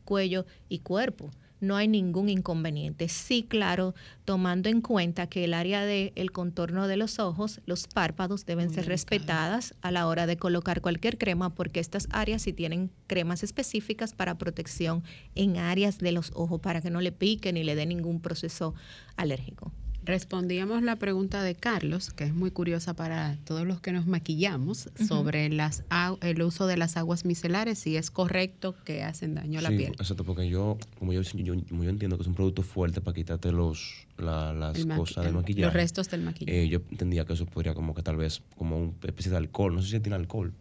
cuello 0.04 0.46
y 0.68 0.80
cuerpo. 0.80 1.32
No 1.60 1.76
hay 1.76 1.88
ningún 1.88 2.30
inconveniente. 2.30 3.10
Sí, 3.10 3.44
claro, 3.44 3.94
tomando 4.26 4.70
en 4.70 4.82
cuenta 4.82 5.28
que 5.28 5.44
el 5.44 5.54
área 5.54 5.86
del 5.86 6.32
contorno 6.32 6.88
de 6.88 6.98
los 6.98 7.20
ojos, 7.20 7.62
los 7.66 7.88
párpados 7.88 8.46
deben 8.46 8.68
Muy 8.68 8.76
ser 8.76 8.86
respetadas 8.88 9.76
a 9.82 9.92
la 9.92 10.08
hora 10.08 10.26
de 10.26 10.38
colocar 10.38 10.82
cualquier 10.82 11.18
crema, 11.18 11.54
porque 11.56 11.80
estas 11.80 12.08
áreas 12.12 12.44
sí 12.44 12.54
tienen 12.54 12.92
cremas 13.08 13.44
específicas 13.44 14.14
para 14.14 14.38
protección 14.38 15.04
en 15.36 15.58
áreas 15.58 15.98
de 15.98 16.12
los 16.12 16.32
ojos 16.34 16.62
para 16.62 16.82
que 16.82 16.90
no 16.90 17.02
le 17.02 17.12
piquen 17.12 17.56
ni 17.56 17.64
le 17.64 17.76
dé 17.76 17.86
ningún 17.86 18.22
proceso 18.22 18.74
alérgico. 19.18 19.72
Respondíamos 20.14 20.82
la 20.82 20.96
pregunta 20.96 21.44
de 21.44 21.54
Carlos, 21.54 22.10
que 22.10 22.24
es 22.24 22.34
muy 22.34 22.50
curiosa 22.50 22.96
para 22.96 23.38
todos 23.46 23.68
los 23.68 23.80
que 23.80 23.92
nos 23.92 24.08
maquillamos, 24.08 24.90
sobre 25.08 25.50
las 25.50 25.84
el 26.24 26.42
uso 26.42 26.66
de 26.66 26.78
las 26.78 26.98
aguas 26.98 27.26
micelares, 27.26 27.78
si 27.78 27.96
es 27.96 28.10
correcto 28.10 28.74
que 28.86 29.04
hacen 29.04 29.36
daño 29.36 29.60
a 29.60 29.62
la 29.62 29.70
Sí, 29.70 29.78
piel. 29.78 29.92
Exacto, 29.92 30.24
porque 30.26 30.50
yo 30.50 30.80
como 30.98 31.14
yo, 31.14 31.22
yo, 31.22 31.54
como 31.70 31.84
yo 31.84 31.92
entiendo 31.92 32.18
que 32.18 32.24
es 32.24 32.28
un 32.28 32.34
producto 32.34 32.64
fuerte 32.64 33.02
para 33.02 33.14
quitarte 33.14 33.52
los, 33.52 34.08
la- 34.18 34.52
las 34.52 34.84
cosas 34.88 35.18
del 35.18 35.28
el- 35.28 35.34
maquillaje. 35.36 35.66
los 35.66 35.74
restos 35.76 36.10
del 36.10 36.24
maquillaje. 36.24 36.64
eh, 36.64 36.68
yo 36.70 36.80
entendía 36.90 37.26
que 37.26 37.34
eso 37.34 37.46
podría 37.46 37.76
como 37.76 37.94
que 37.94 38.02
tal 38.02 38.18
vez 38.18 38.42
como 38.58 38.80
una 38.80 38.94
especie 39.04 39.30
de 39.30 39.38
alcohol. 39.38 39.76
No 39.76 39.84
sé 39.84 39.90
si 39.92 40.00
tiene 40.00 40.16
alcohol, 40.16 40.56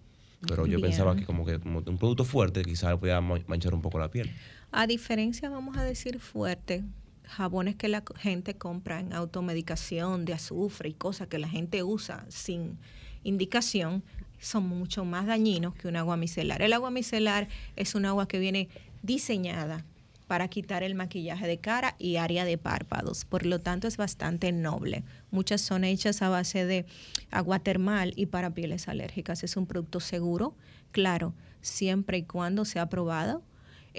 pero 0.46 0.66
yo 0.66 0.72
Bien. 0.76 0.82
pensaba 0.82 1.16
que 1.16 1.24
como 1.24 1.46
que 1.46 1.58
como 1.58 1.78
un 1.78 1.96
producto 1.96 2.26
fuerte 2.26 2.60
quizás 2.66 2.98
podía 2.98 3.18
ma- 3.22 3.40
manchar 3.46 3.72
un 3.72 3.80
poco 3.80 3.98
la 3.98 4.10
piel. 4.10 4.28
A 4.72 4.86
diferencia, 4.86 5.48
vamos 5.48 5.78
a 5.78 5.84
decir 5.84 6.18
fuerte, 6.20 6.84
jabones 7.28 7.76
que 7.76 7.88
la 7.88 8.02
gente 8.16 8.54
compra 8.54 9.00
en 9.00 9.12
automedicación 9.12 10.24
de 10.24 10.32
azufre 10.32 10.88
y 10.88 10.94
cosas 10.94 11.28
que 11.28 11.38
la 11.38 11.48
gente 11.48 11.82
usa 11.82 12.24
sin 12.28 12.78
indicación, 13.22 14.02
son 14.40 14.68
mucho 14.68 15.04
más 15.04 15.26
dañinos 15.26 15.74
que 15.74 15.88
un 15.88 15.96
agua 15.96 16.16
micelar. 16.16 16.62
El 16.62 16.72
agua 16.72 16.90
micelar 16.90 17.48
es 17.76 17.94
un 17.94 18.06
agua 18.06 18.28
que 18.28 18.38
viene 18.38 18.68
diseñada 19.02 19.84
para 20.26 20.48
quitar 20.48 20.82
el 20.82 20.94
maquillaje 20.94 21.46
de 21.46 21.58
cara 21.58 21.96
y 21.98 22.16
área 22.16 22.44
de 22.44 22.58
párpados. 22.58 23.24
Por 23.24 23.46
lo 23.46 23.60
tanto, 23.60 23.88
es 23.88 23.96
bastante 23.96 24.52
noble. 24.52 25.02
Muchas 25.30 25.60
son 25.60 25.84
hechas 25.84 26.22
a 26.22 26.28
base 26.28 26.66
de 26.66 26.84
agua 27.30 27.58
termal 27.58 28.12
y 28.14 28.26
para 28.26 28.50
pieles 28.50 28.88
alérgicas. 28.88 29.42
Es 29.42 29.56
un 29.56 29.66
producto 29.66 30.00
seguro, 30.00 30.54
claro, 30.92 31.34
siempre 31.62 32.18
y 32.18 32.22
cuando 32.22 32.64
sea 32.64 32.82
aprobado 32.82 33.42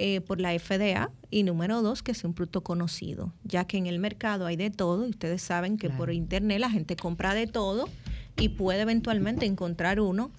eh, 0.01 0.21
por 0.21 0.39
la 0.39 0.57
FDA 0.57 1.11
y 1.29 1.43
número 1.43 1.81
dos, 1.81 2.01
que 2.01 2.13
sea 2.13 2.29
un 2.29 2.33
producto 2.33 2.61
conocido, 2.61 3.33
ya 3.43 3.65
que 3.65 3.77
en 3.77 3.85
el 3.85 3.99
mercado 3.99 4.45
hay 4.45 4.55
de 4.55 4.69
todo 4.69 5.05
y 5.05 5.09
ustedes 5.09 5.41
saben 5.41 5.77
que 5.77 5.89
por 5.89 6.11
internet 6.11 6.59
la 6.59 6.69
gente 6.69 6.95
compra 6.95 7.33
de 7.33 7.47
todo 7.47 7.89
y 8.37 8.49
puede 8.49 8.81
eventualmente 8.81 9.45
encontrar 9.45 9.99
uno, 9.99 10.31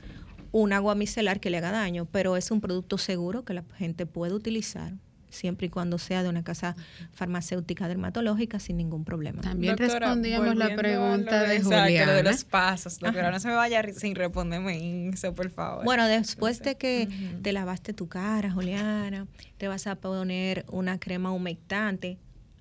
un 0.50 0.72
agua 0.72 0.94
micelar 0.94 1.40
que 1.40 1.50
le 1.50 1.58
haga 1.58 1.72
daño, 1.72 2.06
pero 2.10 2.38
es 2.38 2.50
un 2.50 2.62
producto 2.62 2.96
seguro 2.96 3.44
que 3.44 3.52
la 3.52 3.64
gente 3.76 4.06
puede 4.06 4.32
utilizar 4.32 4.94
siempre 5.30 5.68
y 5.68 5.70
cuando 5.70 5.98
sea 5.98 6.22
de 6.22 6.28
una 6.28 6.44
casa 6.44 6.76
farmacéutica 7.12 7.88
dermatológica 7.88 8.58
sin 8.60 8.76
ningún 8.76 9.04
problema. 9.04 9.40
También 9.42 9.76
Doctora, 9.76 9.98
respondíamos 10.00 10.56
la 10.56 10.74
pregunta 10.76 11.42
de 11.44 11.58
lo 11.60 11.64
Juliana. 11.64 12.12
de 12.12 12.22
los 12.22 12.44
pasos, 12.44 12.98
doctora. 12.98 13.30
No 13.30 13.40
se 13.40 13.48
me 13.48 13.54
vaya 13.54 13.82
sin 13.92 14.14
responderme 14.14 15.08
eso, 15.08 15.34
por 15.34 15.50
favor. 15.50 15.84
Bueno, 15.84 16.06
después 16.06 16.60
de 16.60 16.76
que 16.76 17.08
te 17.42 17.52
lavaste 17.52 17.92
tu 17.92 18.08
cara, 18.08 18.50
Juliana, 18.50 19.26
te 19.58 19.68
vas 19.68 19.86
a 19.86 19.96
poner 19.96 20.64
una 20.68 20.98
crema 20.98 21.32
humectante. 21.32 22.18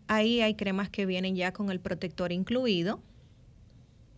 Ahí 0.07 0.41
hay 0.41 0.55
cremas 0.55 0.89
que 0.89 1.05
vienen 1.05 1.35
ya 1.35 1.53
con 1.53 1.69
el 1.69 1.79
protector 1.79 2.31
incluido. 2.31 3.01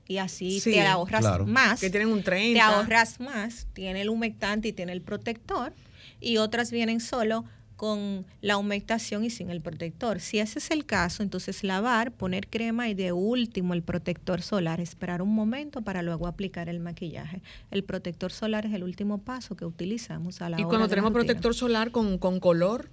Y 0.08 0.18
así 0.18 0.60
Sí, 0.60 0.72
te 0.72 0.82
ahorras 0.86 1.22
claro. 1.22 1.46
más. 1.46 1.80
Que 1.80 1.90
tienen 1.90 2.10
un 2.10 2.22
30. 2.22 2.54
Te 2.54 2.62
ahorras 2.62 3.20
más. 3.22 3.68
Tiene 3.74 4.02
el 4.02 4.10
humectante 4.10 4.68
y 4.70 4.74
tiene 4.74 4.92
el 4.92 5.02
protector. 5.02 5.74
Y 6.20 6.38
otras 6.38 6.72
vienen 6.72 7.00
solo 7.00 7.46
con 7.82 8.28
la 8.42 8.58
humectación 8.58 9.24
y 9.24 9.32
sin 9.32 9.50
el 9.50 9.60
protector. 9.60 10.20
Si 10.20 10.38
ese 10.38 10.60
es 10.60 10.70
el 10.70 10.86
caso, 10.86 11.24
entonces 11.24 11.64
lavar, 11.64 12.12
poner 12.12 12.48
crema 12.48 12.88
y 12.88 12.94
de 12.94 13.12
último 13.12 13.74
el 13.74 13.82
protector 13.82 14.44
solar, 14.44 14.80
esperar 14.80 15.24
un 15.24 15.34
momento 15.34 15.82
para 15.82 16.04
luego 16.04 16.28
aplicar 16.28 16.70
el 16.70 16.80
maquillaje. 16.80 17.42
El 17.72 17.84
protector 17.84 18.32
solar 18.32 18.68
es 18.68 18.74
el 18.76 18.84
último 18.84 19.18
paso 19.18 19.56
que 19.56 19.66
utilizamos 19.66 20.44
a 20.44 20.50
la 20.50 20.60
Y 20.60 20.62
hora 20.62 20.70
cuando 20.70 20.86
de 20.86 20.90
tenemos 20.92 21.12
protector 21.12 21.56
solar 21.56 21.90
con, 21.90 22.20
con 22.20 22.40
color, 22.40 22.92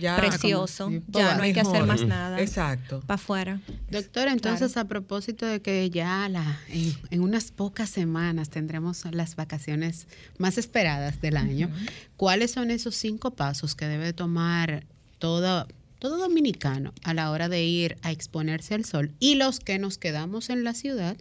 ya 0.00 0.16
precioso, 0.16 0.84
como- 0.86 1.00
ya 1.10 1.36
no 1.36 1.42
hay 1.42 1.52
que 1.52 1.60
hacer 1.60 1.84
más 1.84 2.04
nada. 2.04 2.40
Exacto. 2.40 3.00
Para 3.00 3.14
afuera. 3.16 3.60
Doctora, 3.90 4.32
entonces 4.32 4.76
a 4.76 4.84
propósito 4.84 5.46
de 5.46 5.60
que 5.62 5.90
ya 5.90 6.28
la, 6.28 6.58
en, 6.68 6.94
en 7.10 7.20
unas 7.20 7.50
pocas 7.50 7.90
semanas 7.90 8.50
tendremos 8.50 9.04
las 9.12 9.36
vacaciones 9.36 10.06
más 10.38 10.58
esperadas 10.58 11.20
del 11.20 11.36
año, 11.36 11.70
¿cuáles 12.16 12.50
son 12.52 12.70
esos 12.70 12.94
cinco 12.94 13.32
pasos 13.32 13.74
que 13.74 13.86
debe 13.86 14.12
tomar 14.12 14.84
todo, 15.18 15.66
todo 15.98 16.18
dominicano 16.18 16.92
a 17.04 17.14
la 17.14 17.30
hora 17.30 17.48
de 17.48 17.64
ir 17.64 17.96
a 18.02 18.10
exponerse 18.12 18.74
al 18.74 18.84
sol? 18.84 19.12
Y 19.18 19.34
los 19.36 19.60
que 19.60 19.78
nos 19.78 19.98
quedamos 19.98 20.50
en 20.50 20.64
la 20.64 20.74
ciudad, 20.74 21.16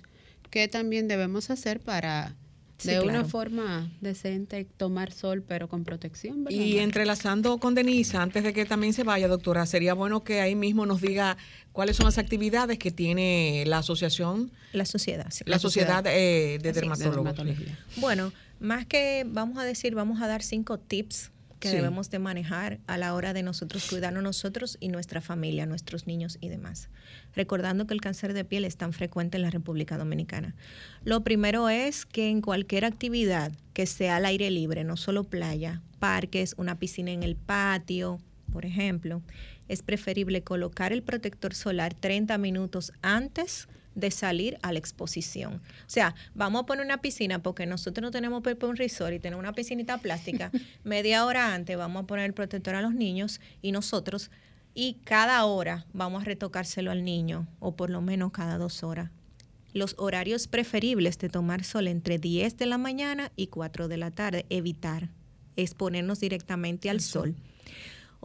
¿qué 0.49 0.67
también 0.67 1.07
debemos 1.07 1.49
hacer 1.49 1.79
para 1.79 2.33
Sí, 2.77 2.89
de 2.89 2.99
una 2.99 3.23
forma 3.23 3.89
decente 4.01 4.65
tomar 4.77 5.11
sol 5.11 5.43
pero 5.47 5.69
con 5.69 5.83
protección? 5.85 6.43
¿verdad? 6.43 6.59
Y 6.59 6.79
entrelazando 6.79 7.57
con 7.57 7.73
Denise, 7.75 8.17
antes 8.17 8.43
de 8.43 8.51
que 8.53 8.65
también 8.65 8.93
se 8.93 9.03
vaya, 9.03 9.27
doctora, 9.27 9.65
sería 9.65 9.93
bueno 9.93 10.23
que 10.23 10.41
ahí 10.41 10.55
mismo 10.55 10.85
nos 10.85 10.99
diga 11.01 11.37
cuáles 11.71 11.95
son 11.95 12.05
las 12.05 12.17
actividades 12.17 12.77
que 12.77 12.91
tiene 12.91 13.63
la 13.67 13.77
asociación, 13.79 14.51
La 14.73 14.85
sociedad. 14.85 15.27
sí, 15.29 15.43
la 15.47 15.59
sociedad 15.59 16.05
eh, 16.07 16.11
de 16.11 16.55
Así 16.55 16.55
es, 16.55 16.61
de 16.63 16.71
dermatólogos. 16.73 17.35
dermatología. 17.35 17.79
Bueno, 17.97 18.33
más 18.59 18.85
que 18.85 19.25
vamos 19.27 19.57
a 19.57 19.63
decir, 19.63 19.95
vamos 19.95 20.21
a 20.21 20.27
dar 20.27 20.43
cinco 20.43 20.77
tips 20.77 21.31
que 21.59 21.69
Sí. 21.69 21.75
debemos 21.75 22.09
de 22.09 22.19
manejar 22.19 22.79
a 22.87 22.97
la 22.97 23.13
hora 23.13 23.33
de 23.33 23.43
nosotros 23.43 23.87
cuidarnos 23.89 24.23
nosotros 24.23 24.77
y 24.79 24.89
nuestra 24.89 25.21
familia, 25.21 25.65
nuestros 25.65 26.07
niños 26.07 26.37
y 26.41 26.49
demás. 26.49 26.89
Recordando 27.33 27.87
que 27.87 27.93
el 27.93 28.01
cáncer 28.01 28.33
de 28.33 28.45
piel 28.45 28.65
es 28.65 28.77
tan 28.77 28.93
frecuente 28.93 29.37
en 29.37 29.43
la 29.43 29.49
República 29.49 29.97
Dominicana. 29.97 30.55
Lo 31.03 31.23
primero 31.23 31.69
es 31.69 32.05
que 32.05 32.29
en 32.29 32.41
cualquier 32.41 32.85
actividad 32.85 33.51
que 33.73 33.85
sea 33.85 34.17
al 34.17 34.25
aire 34.25 34.51
libre, 34.51 34.83
no 34.83 34.97
solo 34.97 35.23
playa, 35.23 35.81
parques, 35.99 36.55
una 36.57 36.77
piscina 36.77 37.11
en 37.11 37.23
el 37.23 37.35
patio, 37.35 38.19
por 38.51 38.65
ejemplo, 38.65 39.21
es 39.67 39.81
preferible 39.81 40.43
colocar 40.43 40.93
el 40.93 41.03
protector 41.03 41.53
solar 41.53 41.93
30 41.93 42.37
minutos 42.37 42.93
antes 43.01 43.67
de 43.95 44.11
salir 44.11 44.57
a 44.61 44.71
la 44.71 44.79
exposición. 44.79 45.55
O 45.55 45.89
sea, 45.89 46.13
vamos 46.33 46.63
a 46.63 46.65
poner 46.65 46.85
una 46.85 47.01
piscina 47.01 47.41
porque 47.41 47.65
nosotros 47.65 48.03
no 48.03 48.11
tenemos 48.11 48.43
para 48.43 48.67
un 48.67 48.75
resort 48.75 49.13
y 49.13 49.19
tenemos 49.19 49.41
una 49.41 49.53
piscinita 49.53 49.97
plástica. 49.97 50.51
Media 50.83 51.25
hora 51.25 51.53
antes 51.53 51.77
vamos 51.77 52.03
a 52.03 52.07
poner 52.07 52.25
el 52.25 52.33
protector 52.33 52.75
a 52.75 52.81
los 52.81 52.93
niños 52.93 53.41
y 53.61 53.71
nosotros, 53.71 54.29
y 54.73 54.97
cada 55.05 55.43
hora 55.45 55.85
vamos 55.93 56.21
a 56.21 56.25
retocárselo 56.25 56.91
al 56.91 57.03
niño, 57.03 57.47
o 57.59 57.75
por 57.75 57.89
lo 57.89 58.01
menos 58.01 58.31
cada 58.31 58.57
dos 58.57 58.83
horas. 58.83 59.09
Los 59.73 59.95
horarios 59.97 60.47
preferibles 60.47 61.17
de 61.17 61.29
tomar 61.29 61.63
sol 61.63 61.87
entre 61.87 62.17
10 62.17 62.57
de 62.57 62.65
la 62.65 62.77
mañana 62.77 63.31
y 63.35 63.47
4 63.47 63.87
de 63.87 63.97
la 63.97 64.11
tarde, 64.11 64.45
evitar 64.49 65.09
exponernos 65.55 66.19
directamente 66.19 66.89
al 66.89 67.01
sol. 67.01 67.35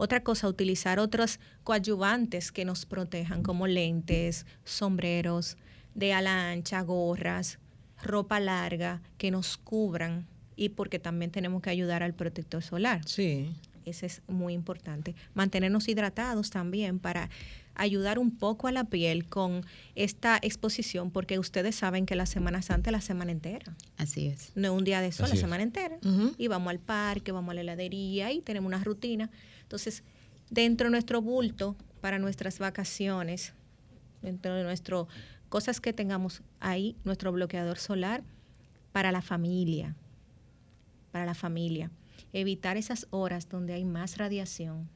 Otra 0.03 0.23
cosa, 0.23 0.47
utilizar 0.47 0.97
otros 0.97 1.39
coadyuvantes 1.63 2.51
que 2.51 2.65
nos 2.65 2.87
protejan, 2.87 3.43
como 3.43 3.67
lentes, 3.67 4.47
sombreros 4.63 5.57
de 5.93 6.11
ala 6.11 6.49
ancha, 6.49 6.81
gorras, 6.81 7.59
ropa 8.01 8.39
larga, 8.39 9.03
que 9.19 9.29
nos 9.29 9.57
cubran 9.57 10.25
y 10.55 10.69
porque 10.69 10.97
también 10.97 11.29
tenemos 11.29 11.61
que 11.61 11.69
ayudar 11.69 12.01
al 12.01 12.15
protector 12.15 12.63
solar. 12.63 13.07
Sí. 13.07 13.53
Ese 13.91 14.07
es 14.07 14.21
muy 14.27 14.53
importante. 14.53 15.15
Mantenernos 15.35 15.87
hidratados 15.87 16.49
también 16.49 16.99
para 16.99 17.29
ayudar 17.75 18.19
un 18.19 18.31
poco 18.31 18.67
a 18.67 18.71
la 18.71 18.83
piel 18.83 19.27
con 19.29 19.65
esta 19.95 20.37
exposición, 20.41 21.09
porque 21.11 21.39
ustedes 21.39 21.75
saben 21.75 22.05
que 22.05 22.15
la 22.15 22.25
Semana 22.25 22.61
Santa 22.61 22.89
es 22.89 22.91
la 22.91 23.01
semana 23.01 23.31
entera 23.31 23.75
Así 23.97 24.27
es. 24.27 24.51
no 24.55 24.67
es 24.73 24.77
un 24.77 24.83
día 24.83 24.99
de 25.01 25.11
sol, 25.11 25.25
Así 25.25 25.33
la 25.33 25.35
es. 25.35 25.41
semana 25.41 25.63
entera. 25.63 25.97
Y 26.37 26.47
vamos 26.47 26.69
al 26.69 26.79
parque, 26.79 27.31
vamos 27.31 27.51
a 27.51 27.53
la 27.55 27.61
heladería 27.61 28.31
y 28.31 28.41
tenemos 28.41 28.67
una 28.67 28.83
rutina. 28.83 29.29
Entonces, 29.63 30.03
dentro 30.49 30.87
de 30.87 30.91
nuestro 30.91 31.21
bulto 31.21 31.75
para 32.01 32.19
nuestras 32.19 32.59
vacaciones, 32.59 33.53
dentro 34.21 34.53
de 34.55 34.63
nuestro 34.63 35.07
cosas 35.49 35.79
que 35.79 35.93
tengamos 35.93 36.41
ahí, 36.59 36.95
nuestro 37.03 37.31
bloqueador 37.31 37.77
solar 37.77 38.23
para 38.91 39.11
la 39.13 39.21
familia, 39.21 39.95
para 41.11 41.25
la 41.25 41.33
familia. 41.35 41.89
Evitar 42.33 42.77
esas 42.77 43.07
horas 43.09 43.49
donde 43.49 43.73
hay 43.73 43.85
más 43.85 44.17
radiación. 44.17 44.89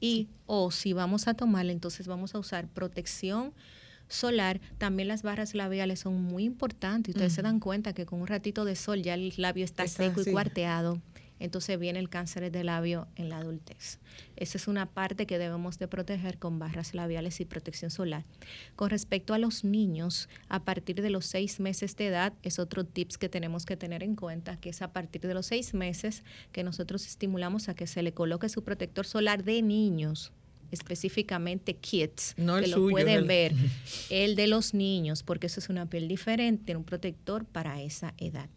Y, 0.00 0.28
o 0.46 0.70
si 0.70 0.92
vamos 0.92 1.26
a 1.26 1.34
tomarla, 1.34 1.72
entonces 1.72 2.06
vamos 2.06 2.34
a 2.34 2.38
usar 2.38 2.68
protección 2.68 3.52
solar. 4.08 4.60
También 4.78 5.08
las 5.08 5.22
barras 5.22 5.54
labiales 5.54 6.00
son 6.00 6.22
muy 6.22 6.44
importantes. 6.44 7.14
Ustedes 7.14 7.32
se 7.32 7.42
dan 7.42 7.60
cuenta 7.60 7.92
que 7.92 8.06
con 8.06 8.20
un 8.20 8.26
ratito 8.26 8.64
de 8.64 8.76
sol 8.76 9.02
ya 9.02 9.14
el 9.14 9.32
labio 9.36 9.64
está, 9.64 9.84
Está 9.84 10.04
seco 10.04 10.20
así. 10.20 10.30
y 10.30 10.32
cuarteado. 10.32 11.00
Entonces 11.38 11.78
viene 11.78 11.98
el 11.98 12.08
cáncer 12.08 12.50
de 12.50 12.64
labio 12.64 13.08
en 13.16 13.28
la 13.28 13.38
adultez. 13.38 13.98
Esa 14.36 14.56
es 14.58 14.68
una 14.68 14.86
parte 14.86 15.26
que 15.26 15.38
debemos 15.38 15.78
de 15.78 15.86
proteger 15.88 16.38
con 16.38 16.58
barras 16.58 16.94
labiales 16.94 17.40
y 17.40 17.44
protección 17.44 17.90
solar. 17.90 18.24
Con 18.74 18.88
respecto 18.90 19.34
a 19.34 19.38
los 19.38 19.62
niños, 19.64 20.28
a 20.48 20.64
partir 20.64 21.02
de 21.02 21.10
los 21.10 21.26
seis 21.26 21.60
meses 21.60 21.94
de 21.96 22.06
edad, 22.06 22.32
es 22.42 22.58
otro 22.58 22.84
tips 22.84 23.18
que 23.18 23.28
tenemos 23.28 23.66
que 23.66 23.76
tener 23.76 24.02
en 24.02 24.16
cuenta, 24.16 24.56
que 24.58 24.70
es 24.70 24.80
a 24.80 24.92
partir 24.92 25.20
de 25.22 25.34
los 25.34 25.46
seis 25.46 25.74
meses 25.74 26.22
que 26.52 26.64
nosotros 26.64 27.06
estimulamos 27.06 27.68
a 27.68 27.74
que 27.74 27.86
se 27.86 28.02
le 28.02 28.12
coloque 28.12 28.48
su 28.48 28.62
protector 28.64 29.04
solar 29.06 29.44
de 29.44 29.60
niños 29.62 30.32
específicamente 30.72 31.74
kids, 31.76 32.34
No 32.36 32.58
que 32.60 32.66
lo 32.68 32.76
suyo, 32.76 32.90
pueden 32.90 33.18
el- 33.18 33.24
ver, 33.24 33.52
el 34.10 34.36
de 34.36 34.46
los 34.46 34.74
niños, 34.74 35.22
porque 35.22 35.46
eso 35.46 35.60
es 35.60 35.68
una 35.68 35.86
piel 35.86 36.08
diferente, 36.08 36.74
un 36.76 36.84
protector 36.84 37.44
para 37.44 37.80
esa 37.82 38.14
edad. 38.18 38.48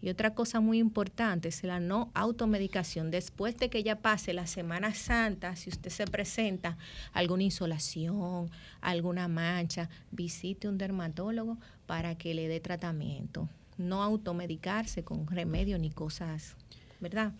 Y 0.00 0.08
otra 0.08 0.34
cosa 0.34 0.60
muy 0.60 0.78
importante 0.78 1.48
es 1.48 1.62
la 1.64 1.80
no 1.80 2.10
automedicación. 2.14 3.10
Después 3.10 3.56
de 3.56 3.70
que 3.70 3.82
ya 3.82 3.96
pase 3.96 4.32
la 4.32 4.46
Semana 4.46 4.94
Santa, 4.94 5.56
si 5.56 5.70
usted 5.70 5.90
se 5.90 6.06
presenta 6.06 6.76
alguna 7.12 7.44
insolación, 7.44 8.50
alguna 8.80 9.28
mancha, 9.28 9.88
visite 10.10 10.68
un 10.68 10.78
dermatólogo 10.78 11.58
para 11.86 12.16
que 12.16 12.34
le 12.34 12.48
dé 12.48 12.60
tratamiento. 12.60 13.48
No 13.78 14.02
automedicarse 14.02 15.04
con 15.04 15.26
remedio 15.26 15.78
ni 15.78 15.90
cosas, 15.90 16.54
¿verdad? 17.00 17.32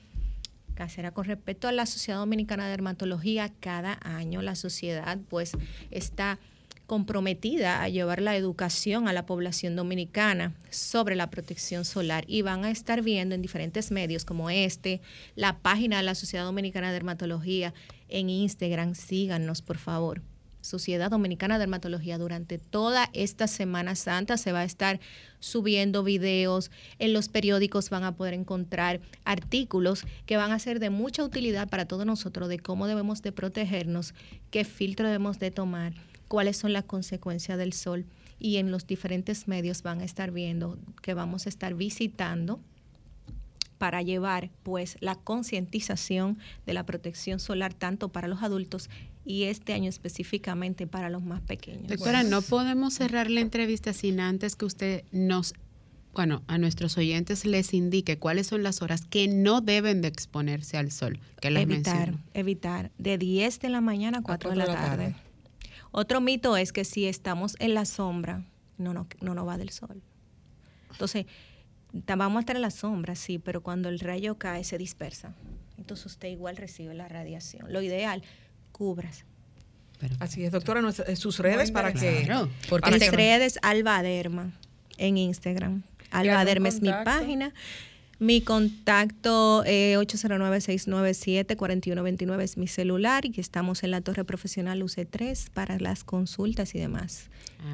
Casera, 0.74 1.10
con 1.10 1.26
respecto 1.26 1.68
a 1.68 1.72
la 1.72 1.84
Sociedad 1.84 2.20
Dominicana 2.20 2.64
de 2.64 2.70
Dermatología, 2.70 3.52
cada 3.60 3.98
año 4.02 4.40
la 4.40 4.54
sociedad 4.54 5.18
pues 5.28 5.52
está 5.90 6.38
comprometida 6.90 7.84
a 7.84 7.88
llevar 7.88 8.20
la 8.20 8.34
educación 8.34 9.06
a 9.06 9.12
la 9.12 9.24
población 9.24 9.76
dominicana 9.76 10.54
sobre 10.70 11.14
la 11.14 11.30
protección 11.30 11.84
solar. 11.84 12.24
Y 12.26 12.42
van 12.42 12.64
a 12.64 12.72
estar 12.72 13.00
viendo 13.00 13.36
en 13.36 13.42
diferentes 13.42 13.92
medios 13.92 14.24
como 14.24 14.50
este, 14.50 15.00
la 15.36 15.60
página 15.60 15.98
de 15.98 16.02
la 16.02 16.16
Sociedad 16.16 16.44
Dominicana 16.44 16.88
de 16.88 16.94
Dermatología 16.94 17.74
en 18.08 18.28
Instagram, 18.28 18.96
síganos 18.96 19.62
por 19.62 19.78
favor. 19.78 20.20
Sociedad 20.62 21.12
Dominicana 21.12 21.54
de 21.54 21.60
Dermatología 21.60 22.18
durante 22.18 22.58
toda 22.58 23.08
esta 23.12 23.46
Semana 23.46 23.94
Santa 23.94 24.36
se 24.36 24.50
va 24.50 24.58
a 24.58 24.64
estar 24.64 24.98
subiendo 25.38 26.02
videos, 26.02 26.72
en 26.98 27.12
los 27.12 27.28
periódicos 27.28 27.88
van 27.90 28.02
a 28.02 28.16
poder 28.16 28.34
encontrar 28.34 29.00
artículos 29.24 30.02
que 30.26 30.36
van 30.36 30.50
a 30.50 30.58
ser 30.58 30.80
de 30.80 30.90
mucha 30.90 31.22
utilidad 31.22 31.68
para 31.68 31.86
todos 31.86 32.04
nosotros 32.04 32.48
de 32.48 32.58
cómo 32.58 32.88
debemos 32.88 33.22
de 33.22 33.30
protegernos, 33.30 34.12
qué 34.50 34.64
filtro 34.64 35.06
debemos 35.06 35.38
de 35.38 35.52
tomar 35.52 35.92
cuáles 36.30 36.56
son 36.56 36.72
las 36.72 36.84
consecuencias 36.84 37.58
del 37.58 37.72
sol 37.72 38.06
y 38.38 38.58
en 38.58 38.70
los 38.70 38.86
diferentes 38.86 39.48
medios 39.48 39.82
van 39.82 40.00
a 40.00 40.04
estar 40.04 40.30
viendo 40.30 40.78
que 41.02 41.12
vamos 41.12 41.46
a 41.46 41.48
estar 41.48 41.74
visitando 41.74 42.60
para 43.78 44.00
llevar 44.00 44.48
pues 44.62 44.96
la 45.00 45.16
concientización 45.16 46.38
de 46.66 46.72
la 46.72 46.86
protección 46.86 47.40
solar 47.40 47.74
tanto 47.74 48.10
para 48.10 48.28
los 48.28 48.44
adultos 48.44 48.90
y 49.24 49.44
este 49.44 49.72
año 49.72 49.88
específicamente 49.88 50.86
para 50.86 51.10
los 51.10 51.24
más 51.24 51.40
pequeños. 51.40 51.88
Doctora, 51.88 52.22
no 52.22 52.42
podemos 52.42 52.94
cerrar 52.94 53.28
la 53.28 53.40
entrevista 53.40 53.92
sin 53.92 54.20
antes 54.20 54.54
que 54.54 54.66
usted 54.66 55.04
nos 55.10 55.54
bueno, 56.14 56.42
a 56.46 56.58
nuestros 56.58 56.96
oyentes 56.96 57.44
les 57.44 57.72
indique 57.74 58.18
cuáles 58.18 58.48
son 58.48 58.62
las 58.62 58.82
horas 58.82 59.04
que 59.04 59.26
no 59.26 59.60
deben 59.60 60.00
de 60.00 60.08
exponerse 60.08 60.76
al 60.76 60.90
sol. 60.90 61.18
Que 61.40 61.48
evitar, 61.48 62.14
evitar 62.34 62.90
de 62.98 63.16
10 63.16 63.60
de 63.60 63.68
la 63.68 63.80
mañana 63.80 64.18
a 64.18 64.22
4, 64.22 64.50
de 64.50 64.56
la, 64.56 64.66
tarde. 64.66 65.14
Otro 65.92 66.20
mito 66.20 66.56
es 66.56 66.72
que 66.72 66.84
si 66.84 67.06
estamos 67.06 67.56
en 67.58 67.74
la 67.74 67.84
sombra, 67.84 68.44
no, 68.78 68.94
no, 68.94 69.06
no 69.20 69.34
nos 69.34 69.46
va 69.46 69.58
del 69.58 69.70
sol. 69.70 70.02
Entonces, 70.90 71.26
vamos 71.92 72.36
a 72.36 72.40
estar 72.40 72.56
en 72.56 72.62
la 72.62 72.70
sombra, 72.70 73.14
sí, 73.14 73.38
pero 73.38 73.62
cuando 73.62 73.88
el 73.88 74.00
rayo 74.00 74.38
cae 74.38 74.64
se 74.64 74.78
dispersa. 74.78 75.34
Entonces 75.78 76.06
usted 76.06 76.28
igual 76.28 76.56
recibe 76.56 76.94
la 76.94 77.08
radiación. 77.08 77.72
Lo 77.72 77.82
ideal, 77.82 78.22
cubras. 78.72 79.24
Así 80.18 80.44
es, 80.44 80.52
doctora, 80.52 80.82
sus 81.16 81.38
redes 81.38 81.70
para 81.70 81.92
que... 81.92 82.26
porque 82.68 82.90
mis 82.90 83.10
redes, 83.10 83.58
Alba 83.62 84.02
Derma, 84.02 84.52
en 84.96 85.18
Instagram. 85.18 85.82
Alba 86.10 86.44
Derma 86.44 86.68
es 86.68 86.80
mi 86.80 86.90
página. 87.04 87.52
Mi 88.20 88.40
contacto 88.42 89.64
eh, 89.64 89.96
809-697-4129 89.96 92.42
es 92.42 92.58
mi 92.58 92.68
celular 92.68 93.24
y 93.24 93.32
estamos 93.40 93.82
en 93.82 93.92
la 93.92 94.02
Torre 94.02 94.26
Profesional 94.26 94.82
UC3 94.82 95.48
para 95.48 95.78
las 95.78 96.04
consultas 96.04 96.74
y 96.74 96.78
demás. 96.78 97.30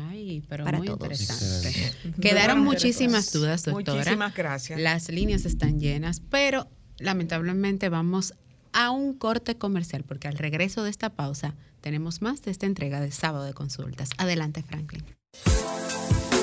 Ay, 0.09 0.45
pero 0.49 0.65
muy 0.65 0.87
interesante. 0.87 1.93
Quedaron 2.21 2.61
muchísimas 2.61 3.33
dudas, 3.33 3.65
doctora. 3.65 3.97
Muchísimas 3.97 4.37
gracias. 4.37 4.79
Las 4.79 5.09
líneas 5.09 5.47
están 5.47 5.81
llenas, 5.81 6.23
pero 6.31 6.69
lamentablemente 6.99 7.89
vamos 7.89 8.35
a 8.73 8.93
un 8.93 9.15
corte 9.15 9.57
comercial 9.57 10.05
porque 10.05 10.29
al 10.29 10.39
regreso 10.39 10.85
de 10.85 10.91
esta 10.91 11.11
pausa 11.11 11.57
tenemos 11.81 12.23
más 12.23 12.43
de 12.43 12.53
esta 12.53 12.67
entrega 12.67 13.01
de 13.01 13.11
sábado 13.11 13.45
de 13.45 13.53
consultas. 13.53 14.11
Adelante, 14.17 14.63
Franklin. 14.63 15.03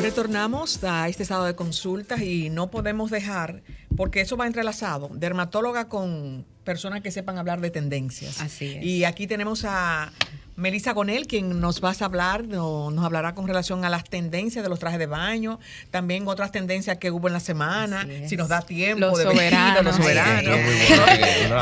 Retornamos 0.04 0.84
a 0.84 1.08
este 1.08 1.24
estado 1.24 1.45
de 1.45 1.56
consultas 1.56 2.22
y 2.22 2.49
no 2.49 2.70
podemos 2.70 3.10
dejar, 3.10 3.64
porque 3.96 4.22
eso 4.22 4.38
va 4.38 4.48
entrelazado, 4.48 5.10
dermatóloga 5.14 5.88
con 5.88 6.46
personas 6.64 7.01
que 7.01 7.11
sepan 7.11 7.38
hablar 7.38 7.61
de 7.61 7.70
tendencias. 7.70 8.41
Así 8.41 8.74
es. 8.76 8.84
Y 8.84 9.05
aquí 9.05 9.28
tenemos 9.28 9.66
a 9.66 10.11
Melissa 10.55 10.93
Gonel, 10.93 11.26
quien 11.26 11.59
nos 11.59 11.84
va 11.84 11.95
a 11.99 12.05
hablar, 12.05 12.43
nos 12.43 13.03
hablará 13.03 13.34
con 13.34 13.47
relación 13.47 13.86
a 13.86 13.89
las 13.89 14.03
tendencias 14.03 14.64
de 14.64 14.70
los 14.70 14.78
trajes 14.78 14.99
de 14.99 15.07
baño, 15.07 15.59
también 15.89 16.28
otras 16.28 16.51
tendencias 16.51 16.97
que 16.99 17.09
hubo 17.09 17.28
en 17.28 17.34
la 17.34 17.39
semana, 17.39 18.07
si 18.28 18.38
nos 18.38 18.49
da 18.49 18.61
tiempo 18.61 18.99
los 18.99 19.18
de 19.18 19.24
soberanos, 19.24 19.84
los 19.84 19.95
soberanos. 19.95 20.59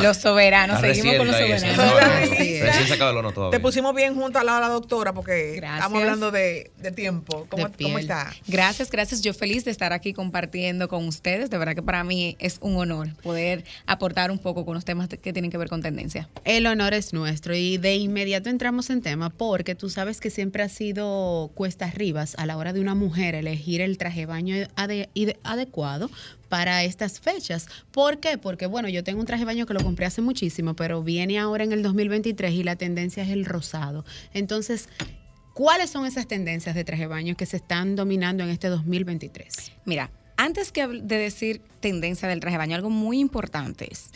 los 0.04 0.18
soberanos, 0.18 0.82
seguimos 0.82 1.16
con 1.16 1.28
los 1.28 1.38
soberanos. 1.38 1.82
Te 3.52 3.60
pusimos 3.62 3.96
bien 3.96 4.14
junto 4.16 4.40
a 4.40 4.44
la, 4.44 4.60
la 4.60 4.68
doctora 4.68 5.14
porque 5.14 5.56
estamos 5.56 6.02
hablando 6.02 6.32
de, 6.32 6.72
tiempo. 6.96 7.48
¿Cómo, 7.50 7.70
¿Cómo, 7.82 7.98
está? 7.98 8.34
Gracias, 8.48 8.92
gracias. 8.92 9.22
Yo 9.22 9.34
feliz 9.34 9.64
de 9.64 9.72
estar 9.72 9.94
aquí 9.94 10.12
compartiendo 10.14 10.90
con 10.90 11.08
ustedes. 11.08 11.50
De 11.50 11.58
verdad 11.58 11.76
que 11.76 11.82
para 11.82 12.04
mí 12.04 12.36
es 12.40 12.58
un 12.60 12.76
honor 12.76 13.08
poder 13.24 13.64
aportar 13.86 14.32
un 14.32 14.40
poco 14.40 14.66
con 14.66 14.74
los 14.74 14.84
temas 14.92 15.08
que 15.08 15.32
tienen 15.32 15.50
que 15.50 15.58
ver 15.58 15.70
con 15.70 15.82
tendencia. 15.82 16.28
El 16.44 16.68
honor 16.68 16.94
es 16.94 17.14
nuestro 17.14 17.56
y 17.56 17.78
de 17.78 17.96
inmediato 17.96 18.50
entramos 18.50 18.90
en 18.90 19.02
tema 19.02 19.30
porque 19.30 19.74
tú 19.74 19.90
sabes 19.90 20.20
que 20.20 20.30
siempre 20.30 20.64
ha 20.64 20.68
sido 20.68 21.50
cuestas 21.56 21.94
arribas 21.94 22.36
a 22.38 22.46
la 22.46 22.58
hora 22.58 22.74
de 22.74 22.82
una 22.82 22.94
mujer 22.94 23.34
elegir 23.34 23.80
el 23.80 23.98
traje 23.98 24.26
baño 24.26 24.54
adecuado 24.76 26.12
para 26.50 26.84
estas 26.84 27.22
fechas. 27.22 27.70
¿Por 27.92 28.20
qué? 28.20 28.38
Porque, 28.38 28.66
bueno, 28.66 28.90
yo 28.90 29.02
tengo 29.02 29.22
un 29.22 29.26
traje 29.26 29.44
de 29.44 29.46
baño 29.46 29.66
que 29.66 29.74
lo 29.74 29.82
compré 29.82 30.08
hace 30.08 30.22
muchísimo, 30.22 30.76
pero 30.76 31.02
viene 31.04 31.40
ahora 31.40 31.64
en 31.64 31.72
el 31.72 31.84
2023 31.84 32.52
y 32.52 32.64
la 32.64 32.76
tendencia 32.76 33.24
es 33.24 33.30
el 33.30 33.46
rosado. 33.46 34.04
Entonces, 34.34 34.90
¿cuáles 35.54 35.90
son 35.90 36.06
esas 36.06 36.28
tendencias 36.28 36.76
de 36.76 36.84
traje 36.84 37.04
de 37.04 37.08
baño 37.08 37.38
que 37.38 37.46
se 37.46 37.56
están 37.56 37.96
dominando 37.96 38.44
en 38.44 38.50
este 38.50 38.68
2023? 38.68 39.72
Mira, 39.86 40.12
antes 40.36 40.74
que 40.74 40.86
de 40.86 41.18
decir 41.18 41.62
tendencia 41.80 42.28
del 42.28 42.42
traje 42.42 42.56
de 42.56 42.58
baño, 42.58 42.76
algo 42.76 42.90
muy 42.90 43.20
importante 43.20 43.88
es 43.90 44.10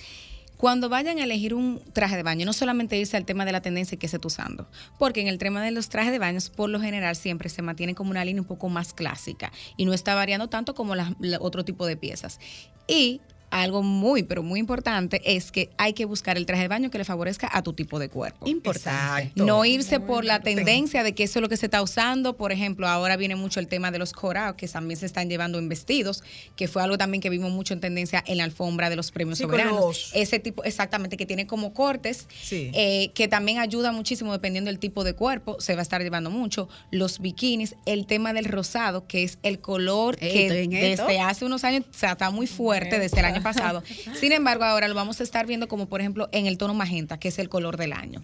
cuando 0.65 0.89
vayan 0.89 1.19
a 1.19 1.23
elegir 1.25 1.53
un 1.53 1.79
traje 1.93 2.15
de 2.15 2.23
baño, 2.23 2.43
no 2.43 2.51
solamente 2.51 2.97
irse 2.97 3.15
al 3.15 3.23
tema 3.23 3.45
de 3.45 3.51
la 3.51 3.61
tendencia 3.61 3.99
que 3.99 4.07
se 4.07 4.17
está 4.17 4.27
usando, 4.27 4.67
porque 4.97 5.21
en 5.21 5.27
el 5.27 5.37
tema 5.37 5.61
de 5.61 5.69
los 5.69 5.89
trajes 5.89 6.11
de 6.11 6.17
baños, 6.17 6.49
por 6.49 6.71
lo 6.71 6.81
general, 6.81 7.15
siempre 7.15 7.49
se 7.49 7.61
mantiene 7.61 7.93
como 7.93 8.09
una 8.09 8.25
línea 8.25 8.41
un 8.41 8.47
poco 8.47 8.67
más 8.67 8.91
clásica 8.91 9.51
y 9.77 9.85
no 9.85 9.93
está 9.93 10.15
variando 10.15 10.49
tanto 10.49 10.73
como 10.73 10.95
otro 11.39 11.65
tipo 11.65 11.85
de 11.85 11.97
piezas. 11.97 12.39
Y 12.87 13.21
algo 13.61 13.83
muy, 13.83 14.23
pero 14.23 14.43
muy 14.43 14.59
importante 14.59 15.21
es 15.23 15.51
que 15.51 15.69
hay 15.77 15.93
que 15.93 16.03
buscar 16.03 16.35
el 16.35 16.45
traje 16.45 16.63
de 16.63 16.67
baño 16.67 16.91
que 16.91 16.97
le 16.97 17.05
favorezca 17.05 17.49
a 17.51 17.63
tu 17.63 17.71
tipo 17.71 17.99
de 17.99 18.09
cuerpo. 18.09 18.47
Importante. 18.47 19.31
No 19.35 19.63
irse 19.63 20.01
por 20.01 20.25
la 20.25 20.41
tendencia 20.41 21.03
de 21.03 21.15
que 21.15 21.23
eso 21.23 21.39
es 21.39 21.41
lo 21.41 21.47
que 21.47 21.55
se 21.55 21.67
está 21.67 21.81
usando. 21.81 22.35
Por 22.35 22.51
ejemplo, 22.51 22.85
ahora 22.87 23.15
viene 23.15 23.37
mucho 23.37 23.61
el 23.61 23.67
tema 23.67 23.91
de 23.91 23.99
los 23.99 24.11
corados, 24.11 24.57
que 24.57 24.67
también 24.67 24.99
se 24.99 25.05
están 25.05 25.29
llevando 25.29 25.57
en 25.57 25.69
vestidos, 25.69 26.21
que 26.57 26.67
fue 26.67 26.83
algo 26.83 26.97
también 26.97 27.21
que 27.21 27.29
vimos 27.29 27.49
mucho 27.49 27.73
en 27.73 27.79
tendencia 27.79 28.21
en 28.27 28.39
la 28.39 28.43
alfombra 28.43 28.89
de 28.89 28.97
los 28.97 29.11
premios 29.11 29.39
soberanos. 29.39 30.11
Ese 30.13 30.39
tipo, 30.39 30.65
exactamente, 30.65 31.15
que 31.15 31.25
tiene 31.25 31.47
como 31.47 31.73
cortes, 31.73 32.27
eh, 32.51 33.11
que 33.13 33.29
también 33.29 33.59
ayuda 33.59 33.93
muchísimo 33.93 34.33
dependiendo 34.33 34.69
del 34.69 34.79
tipo 34.79 35.05
de 35.05 35.13
cuerpo, 35.13 35.61
se 35.61 35.75
va 35.75 35.79
a 35.79 35.83
estar 35.83 36.01
llevando 36.01 36.29
mucho. 36.29 36.67
Los 36.91 37.19
bikinis, 37.19 37.75
el 37.85 38.05
tema 38.05 38.33
del 38.33 38.45
rosado, 38.45 39.07
que 39.07 39.23
es 39.23 39.37
el 39.43 39.59
color 39.59 40.17
que 40.17 40.67
desde 40.69 41.19
hace 41.21 41.45
unos 41.45 41.63
años 41.63 41.85
o 41.89 42.05
está 42.05 42.29
muy 42.31 42.47
fuerte, 42.47 42.99
desde 42.99 43.19
el 43.19 43.25
año 43.25 43.44
pasado. 43.45 43.83
Sin 44.19 44.31
embargo, 44.31 44.63
ahora 44.63 44.87
lo 44.87 44.95
vamos 44.95 45.19
a 45.19 45.23
estar 45.23 45.45
viendo 45.45 45.67
como, 45.67 45.85
por 45.85 46.01
ejemplo, 46.01 46.29
en 46.31 46.47
el 46.47 46.57
tono 46.57 46.73
magenta, 46.73 47.19
que 47.19 47.27
es 47.27 47.37
el 47.37 47.47
color 47.47 47.77
del 47.77 47.93
año. 47.93 48.23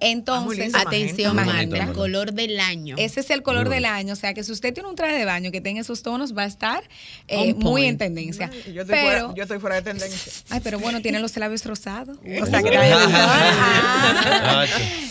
Entonces, 0.00 0.74
ah, 0.74 0.82
atención, 0.86 1.36
color 1.94 2.32
del 2.32 2.60
año. 2.60 2.96
Ese 2.98 3.20
es 3.20 3.30
el 3.30 3.42
color 3.42 3.68
del 3.68 3.84
año. 3.84 4.12
O 4.12 4.16
sea 4.16 4.34
que 4.34 4.42
si 4.44 4.52
usted 4.52 4.74
tiene 4.74 4.88
un 4.88 4.96
traje 4.96 5.16
de 5.16 5.24
baño 5.24 5.50
que 5.50 5.60
tenga 5.60 5.80
esos 5.80 6.02
tonos, 6.02 6.36
va 6.36 6.42
a 6.42 6.46
estar 6.46 6.82
eh, 7.28 7.54
muy 7.54 7.84
en 7.84 7.96
tendencia. 7.96 8.50
Yo 8.72 8.82
estoy, 8.82 8.98
fuera, 8.98 9.34
yo 9.34 9.42
estoy, 9.42 9.58
fuera, 9.60 9.76
de 9.76 9.82
tendencia. 9.82 10.32
Ay, 10.50 10.60
pero 10.62 10.78
bueno, 10.78 11.00
tiene 11.00 11.20
los 11.20 11.36
labios 11.36 11.64
rosados. 11.64 12.18
o 12.42 12.46
sea 12.46 12.62
que 12.62 12.76
ah. 12.76 14.66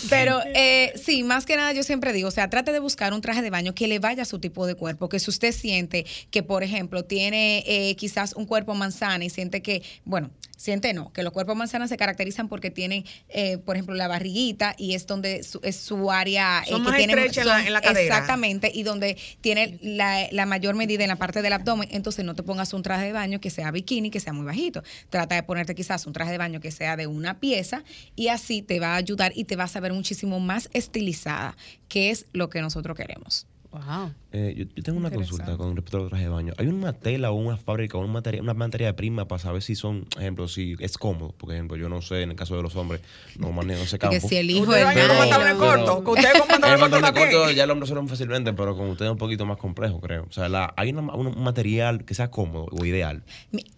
Pero 0.09 0.41
eh, 0.53 0.93
sí, 1.01 1.23
más 1.23 1.45
que 1.45 1.55
nada 1.55 1.73
yo 1.73 1.83
siempre 1.83 2.13
digo, 2.13 2.27
o 2.27 2.31
sea, 2.31 2.49
trate 2.49 2.71
de 2.71 2.79
buscar 2.79 3.13
un 3.13 3.21
traje 3.21 3.41
de 3.41 3.49
baño 3.49 3.73
que 3.73 3.87
le 3.87 3.99
vaya 3.99 4.23
a 4.23 4.25
su 4.25 4.39
tipo 4.39 4.67
de 4.67 4.75
cuerpo. 4.75 5.09
Que 5.09 5.19
si 5.19 5.29
usted 5.29 5.53
siente 5.53 6.05
que, 6.29 6.43
por 6.43 6.61
ejemplo, 6.61 7.03
tiene 7.03 7.63
eh, 7.65 7.95
quizás 7.95 8.33
un 8.33 8.45
cuerpo 8.45 8.75
manzana 8.75 9.23
y 9.23 9.29
siente 9.29 9.61
que, 9.61 9.81
bueno, 10.05 10.29
siente 10.63 10.93
no, 10.93 11.11
que 11.11 11.23
los 11.23 11.33
cuerpos 11.33 11.57
manzanas 11.57 11.89
se 11.89 11.97
caracterizan 11.97 12.47
porque 12.47 12.71
tienen, 12.71 13.03
eh, 13.27 13.57
por 13.57 13.75
ejemplo, 13.75 13.95
la 13.95 14.07
barriguita 14.07 14.75
y 14.77 14.93
es 14.93 15.05
donde 15.05 15.41
es 15.61 15.75
su 15.75 16.09
área 16.09 16.63
eh, 16.65 16.71
que 16.71 16.91
tiene 16.93 17.13
en, 17.13 17.45
la, 17.45 17.67
en 17.67 17.73
la 17.73 17.81
cadera. 17.81 18.01
Exactamente, 18.01 18.71
y 18.73 18.83
donde 18.83 19.17
tiene 19.41 19.77
la, 19.81 20.45
mayor 20.45 20.75
medida 20.75 21.03
en 21.03 21.09
la 21.09 21.17
parte 21.17 21.41
del 21.41 21.51
abdomen. 21.51 21.89
Entonces 21.91 22.23
no 22.23 22.33
te 22.33 22.43
pongas 22.43 22.73
un 22.73 22.81
traje 22.81 23.07
de 23.07 23.11
baño 23.11 23.41
que 23.41 23.49
sea 23.49 23.71
bikini, 23.71 24.09
que 24.09 24.21
sea 24.21 24.31
muy 24.31 24.45
bajito. 24.45 24.83
Trata 25.09 25.35
de 25.35 25.43
ponerte 25.43 25.75
quizás 25.75 26.07
un 26.07 26.13
traje 26.13 26.31
de 26.31 26.37
baño 26.37 26.61
que 26.61 26.71
sea 26.71 26.95
de 26.95 27.07
una 27.07 27.41
pieza 27.41 27.83
y 28.15 28.29
así 28.29 28.61
te 28.61 28.79
va 28.79 28.93
a 28.93 28.95
ayudar 28.95 29.33
y 29.35 29.43
te 29.43 29.57
vas 29.57 29.75
a 29.75 29.81
ver 29.81 29.91
muchísimo 29.91 30.39
más 30.39 30.69
estilizada, 30.71 31.57
que 31.89 32.09
es 32.09 32.25
lo 32.31 32.49
que 32.49 32.61
nosotros 32.61 32.95
queremos. 32.95 33.47
Wow. 33.71 34.13
Eh, 34.33 34.55
yo, 34.57 34.65
yo 34.75 34.81
tengo 34.83 34.97
una 34.97 35.11
consulta 35.11 35.55
con 35.57 35.75
respecto 35.75 35.97
a 35.97 35.99
los 36.01 36.09
trajes 36.09 36.25
de 36.25 36.33
baño. 36.33 36.53
¿Hay 36.57 36.65
una 36.65 36.91
tela 36.93 37.29
o 37.29 37.35
una 37.35 37.55
fábrica 37.55 37.97
o 37.97 38.01
una 38.01 38.11
materia, 38.13 38.41
una 38.41 38.55
materia 38.55 38.95
prima 38.95 39.27
para 39.27 39.37
saber 39.39 39.61
si 39.61 39.75
son, 39.75 40.07
ejemplo, 40.17 40.47
si 40.47 40.75
es 40.79 40.97
cómodo? 40.97 41.33
Por 41.33 41.53
ejemplo, 41.53 41.77
yo 41.77 41.87
no 41.87 42.01
sé, 42.01 42.23
en 42.23 42.31
el 42.31 42.35
caso 42.35 42.55
de 42.55 42.63
los 42.63 42.75
hombres, 42.75 43.01
no 43.37 43.51
manejo 43.51 43.83
ese 43.83 43.99
campo. 43.99 44.15
Que 44.15 44.19
si 44.27 44.35
el 44.37 44.49
hijo 44.49 44.63
Ustedes 44.63 44.79
es 44.79 44.85
vayan 44.85 45.07
con 45.07 45.17
pantalones 45.19 45.53
cortos, 45.55 46.03
que 46.03 46.09
ustedes 46.09 46.33
con 46.39 46.47
pantalones 46.47 46.93
el 46.93 47.13
cortos 47.13 47.55
ya 47.55 47.63
el 47.65 47.69
hombre 47.71 47.87
se 47.87 47.93
lo 47.93 48.07
fácilmente, 48.07 48.53
pero 48.53 48.75
con 48.75 48.89
ustedes 48.89 49.09
es 49.09 49.11
un 49.13 49.17
poquito 49.19 49.45
más 49.45 49.57
complejo, 49.57 50.01
creo. 50.01 50.25
O 50.27 50.31
sea, 50.31 50.49
la- 50.49 50.73
hay 50.77 50.89
una- 50.89 51.13
un 51.13 51.43
material 51.43 52.03
que 52.03 52.15
sea 52.15 52.31
cómodo 52.31 52.67
o 52.71 52.85
ideal. 52.85 53.23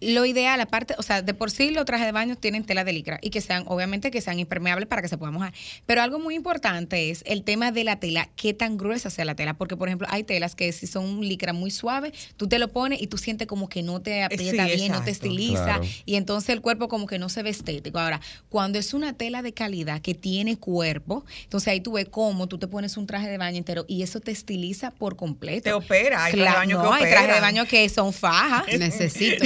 Lo 0.00 0.24
ideal, 0.24 0.58
aparte, 0.62 0.94
o 0.96 1.02
sea, 1.02 1.20
de 1.20 1.34
por 1.34 1.50
sí 1.50 1.70
los 1.70 1.84
trajes 1.84 2.06
de 2.06 2.12
baño 2.12 2.34
tienen 2.36 2.64
tela 2.64 2.82
de 2.84 2.94
licra 2.94 3.18
y 3.20 3.28
que 3.28 3.42
sean, 3.42 3.64
obviamente, 3.66 4.10
que 4.10 4.22
sean 4.22 4.38
impermeables 4.38 4.88
para 4.88 5.02
que 5.02 5.08
se 5.08 5.18
puedan 5.18 5.34
mojar. 5.34 5.52
Pero 5.84 6.00
algo 6.00 6.18
muy 6.18 6.34
importante 6.34 7.10
es 7.10 7.22
el 7.26 7.42
tema 7.44 7.72
de 7.72 7.84
la 7.84 8.00
tela, 8.00 8.30
qué 8.36 8.54
tan 8.54 8.78
gruesa 8.78 9.10
sea 9.10 9.26
la 9.26 9.34
tela. 9.34 9.52
Porque, 9.54 9.76
por 9.76 9.88
ejemplo, 9.88 10.06
hay 10.10 10.22
telas 10.24 10.45
que 10.54 10.70
si 10.72 10.86
son 10.86 11.04
un 11.04 11.26
licra 11.26 11.52
muy 11.52 11.70
suave, 11.70 12.12
tú 12.36 12.46
te 12.48 12.58
lo 12.58 12.68
pones 12.68 13.00
y 13.02 13.06
tú 13.06 13.18
sientes 13.18 13.46
como 13.48 13.68
que 13.68 13.82
no 13.82 14.00
te 14.00 14.22
aprieta 14.22 14.66
sí, 14.68 14.76
bien, 14.76 14.92
no 14.92 15.02
te 15.02 15.10
estiliza 15.10 15.64
Claro. 15.64 15.84
y 16.04 16.14
entonces 16.16 16.50
el 16.50 16.60
cuerpo 16.60 16.88
como 16.88 17.06
que 17.06 17.18
no 17.18 17.28
se 17.28 17.42
ve 17.42 17.50
estético. 17.50 17.98
Ahora, 17.98 18.20
cuando 18.48 18.78
es 18.78 18.94
una 18.94 19.12
tela 19.14 19.42
de 19.42 19.52
calidad 19.52 20.00
que 20.00 20.14
tiene 20.14 20.56
cuerpo, 20.58 21.24
entonces 21.44 21.68
ahí 21.68 21.80
tú 21.80 21.92
ves 21.92 22.06
cómo 22.10 22.46
tú 22.46 22.58
te 22.58 22.68
pones 22.68 22.96
un 22.96 23.06
traje 23.06 23.28
de 23.28 23.38
baño 23.38 23.58
entero 23.58 23.84
y 23.88 24.02
eso 24.02 24.20
te 24.20 24.30
estiliza 24.30 24.90
por 24.92 25.16
completo. 25.16 25.62
Te 25.64 25.72
opera, 25.72 26.24
hay 26.24 26.32
trajes 26.32 26.38
de 26.38 26.42
Claro, 26.42 26.58
baño 26.58 26.82
no, 26.82 26.90
que 26.98 27.04
hay 27.04 27.10
trajes 27.12 27.34
de 27.34 27.40
baño 27.40 27.64
que 27.66 27.88
son 27.88 28.12
fajas. 28.12 28.66
Necesito. 28.78 29.44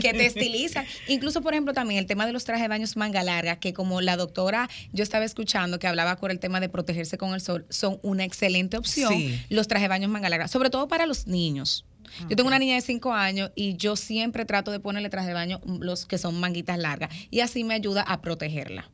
Que 0.00 0.12
te 0.12 0.26
estilizan. 0.26 0.84
Incluso, 1.08 1.40
por 1.42 1.52
ejemplo, 1.54 1.72
también 1.74 1.98
el 1.98 2.06
tema 2.06 2.26
de 2.26 2.32
los 2.32 2.44
trajes 2.44 2.62
de 2.62 2.68
baños 2.68 2.96
manga 2.96 3.22
larga, 3.22 3.56
que 3.56 3.72
como 3.72 4.00
la 4.00 4.16
doctora 4.16 4.68
yo 4.92 5.02
estaba 5.02 5.24
escuchando 5.24 5.78
que 5.78 5.86
hablaba 5.86 6.16
por 6.16 6.30
el 6.30 6.38
tema 6.38 6.60
de 6.60 6.68
protegerse 6.68 7.18
con 7.18 7.34
el 7.34 7.40
sol, 7.40 7.66
son 7.70 7.98
una 8.02 8.24
excelente 8.24 8.76
opción 8.76 9.12
Sí. 9.12 9.40
los 9.48 9.68
trajes 9.68 9.84
de 9.84 9.88
baños 10.02 10.12
manga 10.12 10.28
larga, 10.28 10.48
sobre 10.48 10.70
todo 10.70 10.88
para 10.88 11.06
los 11.06 11.26
niños. 11.26 11.84
Yo 12.28 12.36
tengo 12.36 12.48
una 12.48 12.58
niña 12.58 12.74
de 12.74 12.80
5 12.80 13.12
años 13.12 13.52
y 13.54 13.76
yo 13.76 13.96
siempre 13.96 14.44
trato 14.44 14.70
de 14.70 14.80
ponerle 14.80 15.08
trajes 15.08 15.28
de 15.28 15.34
baño 15.34 15.60
los 15.64 16.04
que 16.04 16.18
son 16.18 16.38
manguitas 16.38 16.78
largas 16.78 17.10
y 17.30 17.40
así 17.40 17.64
me 17.64 17.74
ayuda 17.74 18.02
a 18.02 18.20
protegerla. 18.20 18.90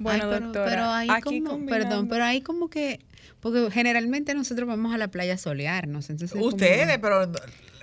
Bueno, 0.00 0.24
Ay, 0.24 0.30
pero, 0.30 0.44
doctora, 0.46 0.64
pero 0.70 0.84
ahí 0.90 1.08
aquí 1.10 1.22
como, 1.40 1.50
combinando- 1.50 1.70
perdón, 1.88 2.08
pero 2.08 2.24
ahí 2.24 2.40
como 2.40 2.68
que, 2.70 3.00
porque 3.40 3.70
generalmente 3.70 4.34
nosotros 4.34 4.66
vamos 4.66 4.92
a 4.94 4.98
la 4.98 5.08
playa 5.08 5.34
a 5.34 5.38
solearnos, 5.38 6.08
entonces 6.10 6.32
como- 6.32 6.46
Ustedes, 6.46 6.98
pero 6.98 7.30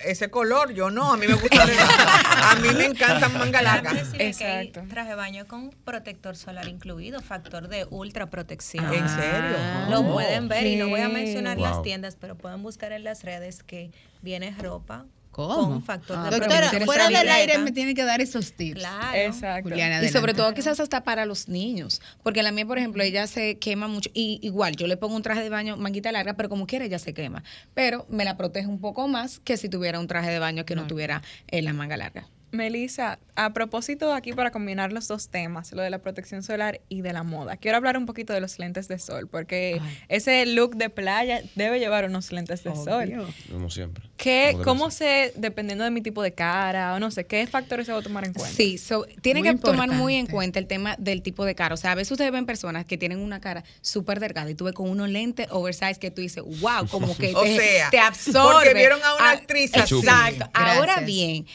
ese 0.04 0.30
color, 0.30 0.74
yo 0.74 0.90
no. 0.92 1.14
A 1.14 1.18
mí 1.18 1.28
me 1.28 1.34
gusta. 1.36 1.64
a 1.64 2.56
mí 2.56 2.70
me 2.76 2.86
encantan 2.86 3.34
manga 3.34 3.62
larga. 3.62 3.92
Que 3.94 4.28
Exacto. 4.28 4.82
hay 4.82 4.88
traje 4.88 5.10
de 5.10 5.16
baño 5.16 5.48
con 5.48 5.70
protector 5.86 6.36
solar 6.36 6.68
incluido, 6.68 7.22
factor 7.22 7.68
de 7.68 7.86
ultra 7.90 8.28
protección. 8.30 8.86
¿En 8.94 9.08
serio? 9.10 9.58
Lo 9.90 10.02
Oh. 10.02 10.14
pueden 10.14 10.48
ver 10.48 10.66
y 10.68 10.76
no 10.76 10.88
voy 10.88 11.02
a 11.02 11.10
mencionar 11.10 11.58
las 11.60 11.74
Wow. 11.76 11.84
tiendas, 11.84 12.16
pero 12.16 12.36
pueden 12.36 12.62
buscar 12.64 12.92
en 12.92 13.04
las 13.04 13.24
redes 13.24 13.64
que 13.64 13.92
viene 14.22 14.56
ropa 14.60 15.06
¿Cómo? 15.38 15.70
con 15.70 15.84
factor 15.84 16.18
Ah, 16.20 16.24
de 16.26 16.32
Doctora, 16.32 16.58
protección. 16.70 16.86
fuera 16.86 17.08
del 17.10 17.30
aire 17.30 17.58
me 17.60 17.72
tiene 17.72 17.94
que 17.94 18.04
dar 18.04 18.22
esos 18.22 18.54
tips. 18.54 18.80
Claro. 18.80 19.16
Exacto. 19.18 19.70
Juliana, 19.70 20.04
Y 20.04 20.10
sobre 20.10 20.34
todo 20.34 20.52
quizás 20.56 20.80
hasta 20.80 21.04
para 21.04 21.26
los 21.28 21.48
niños, 21.48 22.02
porque 22.24 22.42
la 22.42 22.52
mía, 22.52 22.66
por 22.66 22.80
ejemplo, 22.80 23.04
ella 23.04 23.28
se 23.28 23.60
quema 23.60 23.88
mucho 23.88 24.10
y 24.16 24.40
igual 24.42 24.76
yo 24.76 24.88
le 24.88 24.98
pongo 24.98 25.16
un 25.16 25.22
traje 25.22 25.44
de 25.44 25.50
baño 25.50 25.78
manguita 25.78 26.12
larga, 26.12 26.34
pero 26.34 26.50
como 26.50 26.66
quiera 26.66 26.86
ella 26.86 26.98
se 27.00 27.14
quema, 27.14 27.44
pero 27.76 28.08
me 28.10 28.26
la 28.26 28.36
protege 28.36 28.66
un 28.68 28.82
poco 28.82 29.08
más 29.08 29.40
que 29.40 29.58
si 29.58 29.70
tuviera 29.70 30.00
un 30.00 30.08
traje 30.08 30.32
de 30.32 30.40
baño 30.40 30.66
que 30.66 30.76
no 30.76 30.88
tuviera 30.88 31.22
eh, 31.48 31.62
la 31.62 31.72
manga 31.74 31.98
larga. 31.98 32.28
Melissa, 32.58 33.20
a 33.36 33.54
propósito 33.54 34.14
aquí 34.14 34.34
para 34.34 34.52
combinar 34.52 34.92
los 34.92 35.08
dos 35.08 35.30
temas, 35.30 35.72
lo 35.72 35.82
de 35.82 35.90
la 35.90 36.00
protección 36.00 36.44
solar 36.44 36.82
y 36.90 37.02
de 37.02 37.14
la 37.14 37.24
moda, 37.24 37.56
quiero 37.56 37.78
hablar 37.78 37.98
un 37.98 38.06
poquito 38.06 38.34
de 38.34 38.42
los 38.42 38.60
lentes 38.60 38.88
de 38.90 39.00
sol, 39.00 39.28
porque 39.30 39.80
ese 40.10 40.46
look 40.46 40.76
de 40.76 40.90
playa 40.90 41.42
debe 41.56 41.80
llevar 41.80 42.06
unos 42.06 42.32
lentes 42.32 42.64
de 42.64 42.76
sol. 42.76 43.32
Como 43.52 43.70
siempre. 43.70 44.04
¿Qué, 44.18 44.50
Como 44.54 44.64
¿Cómo 44.64 44.92
ser. 44.92 45.32
sé, 45.32 45.40
dependiendo 45.40 45.84
de 45.84 45.92
mi 45.92 46.02
tipo 46.02 46.24
de 46.24 46.34
cara 46.34 46.94
o 46.96 47.00
no 47.00 47.12
sé, 47.12 47.26
qué 47.26 47.46
factores 47.48 47.86
se 47.86 47.94
va 47.94 48.00
a 48.00 48.02
tomar 48.02 48.26
en 48.26 48.34
cuenta? 48.34 48.54
Sí, 48.56 48.78
so, 48.78 49.06
tiene 49.22 49.42
Muy 49.42 49.50
que 49.52 49.58
tomar 49.60 49.90
muy 49.92 50.16
en 50.16 50.26
cuenta 50.28 50.58
el 50.60 50.66
tema 50.68 50.96
del 50.98 51.22
tipo 51.22 51.46
de 51.46 51.54
cara. 51.56 51.76
O 51.76 51.78
sea, 51.78 51.92
a 51.92 51.96
veces 51.96 52.12
ustedes 52.12 52.32
ven 52.32 52.46
personas 52.48 52.86
que 52.86 52.98
tienen 52.98 53.20
una 53.20 53.40
cara 53.40 53.64
súper 53.82 54.20
delgada 54.20 54.50
y 54.50 54.56
tú 54.56 54.66
ves 54.66 54.74
con 54.74 54.90
unos 54.90 55.10
lentes 55.10 55.48
oversize 55.52 56.00
que 56.00 56.10
tú 56.10 56.22
dices, 56.22 56.44
wow, 56.62 56.88
como 56.90 57.16
que 57.16 57.32
O 57.36 57.44
te, 57.44 57.58
sea, 57.58 57.90
te 57.92 58.00
absorbe. 58.00 58.54
porque 58.54 58.74
vieron 58.74 59.00
a 59.04 59.14
una 59.16 59.30
Ah, 59.30 59.32
actriz 59.34 59.72
así. 59.76 59.96
Exacto. 60.00 60.50
Ahora 60.54 61.02
bien, 61.02 61.46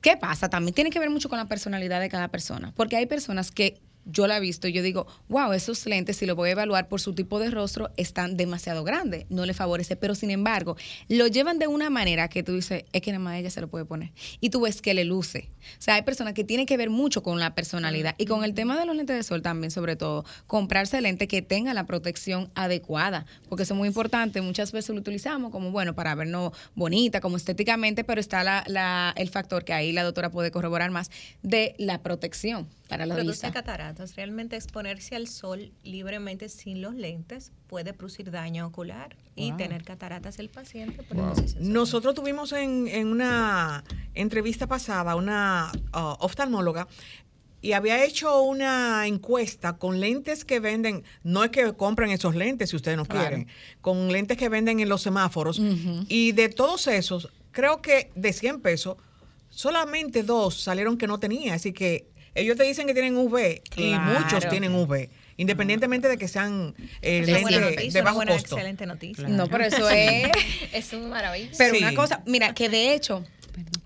¿qué 0.00 0.16
pasa? 0.16 0.48
También 0.48 0.74
tiene 0.74 0.90
que 0.90 0.98
ver 0.98 1.10
mucho 1.10 1.28
con 1.28 1.38
la 1.38 1.46
personalidad 1.46 2.00
de 2.00 2.08
cada 2.08 2.28
persona. 2.28 2.72
Porque 2.76 2.96
hay 2.96 3.06
personas 3.06 3.50
que 3.50 3.80
yo 4.06 4.26
la 4.26 4.38
he 4.38 4.40
visto 4.40 4.66
y 4.66 4.72
yo 4.72 4.82
digo, 4.82 5.06
wow, 5.28 5.52
esos 5.52 5.86
lentes, 5.86 6.16
si 6.16 6.26
lo 6.26 6.34
voy 6.34 6.48
a 6.48 6.52
evaluar 6.52 6.88
por 6.88 7.00
su 7.00 7.14
tipo 7.14 7.38
de 7.38 7.50
rostro, 7.50 7.90
están 7.96 8.36
demasiado 8.36 8.82
grandes, 8.82 9.26
no 9.28 9.46
le 9.46 9.54
favorece, 9.54 9.96
pero 9.96 10.14
sin 10.14 10.30
embargo, 10.30 10.76
lo 11.08 11.26
llevan 11.26 11.58
de 11.58 11.66
una 11.66 11.90
manera 11.90 12.28
que 12.28 12.42
tú 12.42 12.54
dices, 12.54 12.84
es 12.92 13.02
que 13.02 13.12
nada 13.12 13.22
más 13.22 13.38
ella 13.38 13.50
se 13.50 13.60
lo 13.60 13.68
puede 13.68 13.84
poner. 13.84 14.12
Y 14.40 14.50
tú 14.50 14.62
ves 14.62 14.82
que 14.82 14.94
le 14.94 15.04
luce. 15.04 15.50
O 15.78 15.82
sea, 15.82 15.94
hay 15.94 16.02
personas 16.02 16.34
que 16.34 16.44
tienen 16.44 16.66
que 16.66 16.76
ver 16.76 16.90
mucho 16.90 17.22
con 17.22 17.38
la 17.38 17.54
personalidad 17.54 18.14
y 18.18 18.26
con 18.26 18.44
el 18.44 18.54
tema 18.54 18.78
de 18.78 18.86
los 18.86 18.96
lentes 18.96 19.16
de 19.16 19.22
sol 19.22 19.42
también, 19.42 19.70
sobre 19.70 19.96
todo, 19.96 20.24
comprarse 20.46 21.00
lentes 21.00 21.28
que 21.28 21.42
tengan 21.42 21.74
la 21.74 21.84
protección 21.84 22.50
adecuada, 22.54 23.26
porque 23.48 23.62
eso 23.64 23.74
es 23.74 23.78
muy 23.78 23.88
importante. 23.88 24.40
Muchas 24.40 24.72
veces 24.72 24.94
lo 24.94 25.00
utilizamos 25.00 25.50
como, 25.52 25.70
bueno, 25.70 25.94
para 25.94 26.14
vernos 26.14 26.52
bonita, 26.74 27.20
como 27.20 27.36
estéticamente, 27.36 28.04
pero 28.04 28.20
está 28.20 28.42
la, 28.44 28.64
la- 28.66 29.12
el 29.16 29.28
factor 29.28 29.64
que 29.64 29.72
ahí 29.72 29.92
la 29.92 30.02
doctora 30.02 30.30
puede 30.30 30.50
corroborar 30.50 30.90
más 30.90 31.10
de 31.42 31.74
la 31.78 32.02
protección 32.02 32.68
para 32.88 33.06
la 33.06 33.14
Produce 33.14 33.46
vista. 33.46 33.52
cataratas. 33.52 34.16
Realmente 34.16 34.56
exponerse 34.56 35.14
al 35.14 35.28
sol 35.28 35.72
libremente 35.84 36.48
sin 36.48 36.82
los 36.82 36.94
lentes 36.94 37.52
puede 37.68 37.92
producir 37.94 38.30
daño 38.32 38.66
ocular 38.66 39.16
y 39.36 39.52
tener 39.52 39.84
cataratas 39.84 40.38
el 40.40 40.48
paciente. 40.48 41.02
Nosotros 41.60 42.14
tuvimos 42.14 42.52
en, 42.52 42.88
en 42.88 43.06
una 43.08 43.84
entrevista 44.14 44.66
pasada 44.66 45.14
una 45.14 45.49
uh, 45.94 45.98
oftalmóloga 46.24 46.86
y 47.62 47.72
había 47.72 48.02
hecho 48.04 48.40
una 48.42 49.06
encuesta 49.06 49.76
con 49.76 50.00
lentes 50.00 50.44
que 50.46 50.60
venden, 50.60 51.04
no 51.22 51.44
es 51.44 51.50
que 51.50 51.74
compren 51.74 52.10
esos 52.10 52.34
lentes 52.34 52.70
si 52.70 52.76
ustedes 52.76 52.96
no 52.96 53.04
quieren, 53.04 53.48
con 53.82 54.10
lentes 54.10 54.38
que 54.38 54.48
venden 54.48 54.80
en 54.80 54.88
los 54.88 55.02
semáforos. 55.02 55.60
Y 56.08 56.32
de 56.32 56.48
todos 56.48 56.86
esos, 56.86 57.28
creo 57.52 57.82
que 57.82 58.10
de 58.14 58.32
100 58.32 58.60
pesos, 58.62 58.96
solamente 59.50 60.22
dos 60.22 60.58
salieron 60.60 60.96
que 60.96 61.06
no 61.06 61.18
tenía. 61.20 61.52
Así 61.54 61.72
que 61.72 62.06
ellos 62.34 62.56
te 62.56 62.64
dicen 62.64 62.86
que 62.86 62.94
tienen 62.94 63.16
UV 63.16 63.60
y 63.76 63.94
muchos 63.94 64.48
tienen 64.48 64.74
UV, 64.74 65.10
independientemente 65.36 66.08
de 66.08 66.16
que 66.16 66.28
sean 66.28 66.74
eh, 67.02 67.26
De 67.26 67.32
noticia, 67.42 67.90
de 67.92 68.00
una 68.00 68.02
bajo 68.04 68.16
buena, 68.16 68.32
costo. 68.32 68.54
excelente 68.56 68.86
noticia. 68.86 69.28
No, 69.28 69.48
pero 69.48 69.64
eso 69.64 69.88
es... 69.90 70.28
Es 70.72 70.92
una 70.94 71.08
maravilla. 71.08 71.50
Pero 71.58 71.74
Sí. 71.74 71.82
una 71.82 71.94
cosa, 71.94 72.22
mira, 72.26 72.54
que 72.54 72.68
de 72.68 72.94
hecho, 72.94 73.24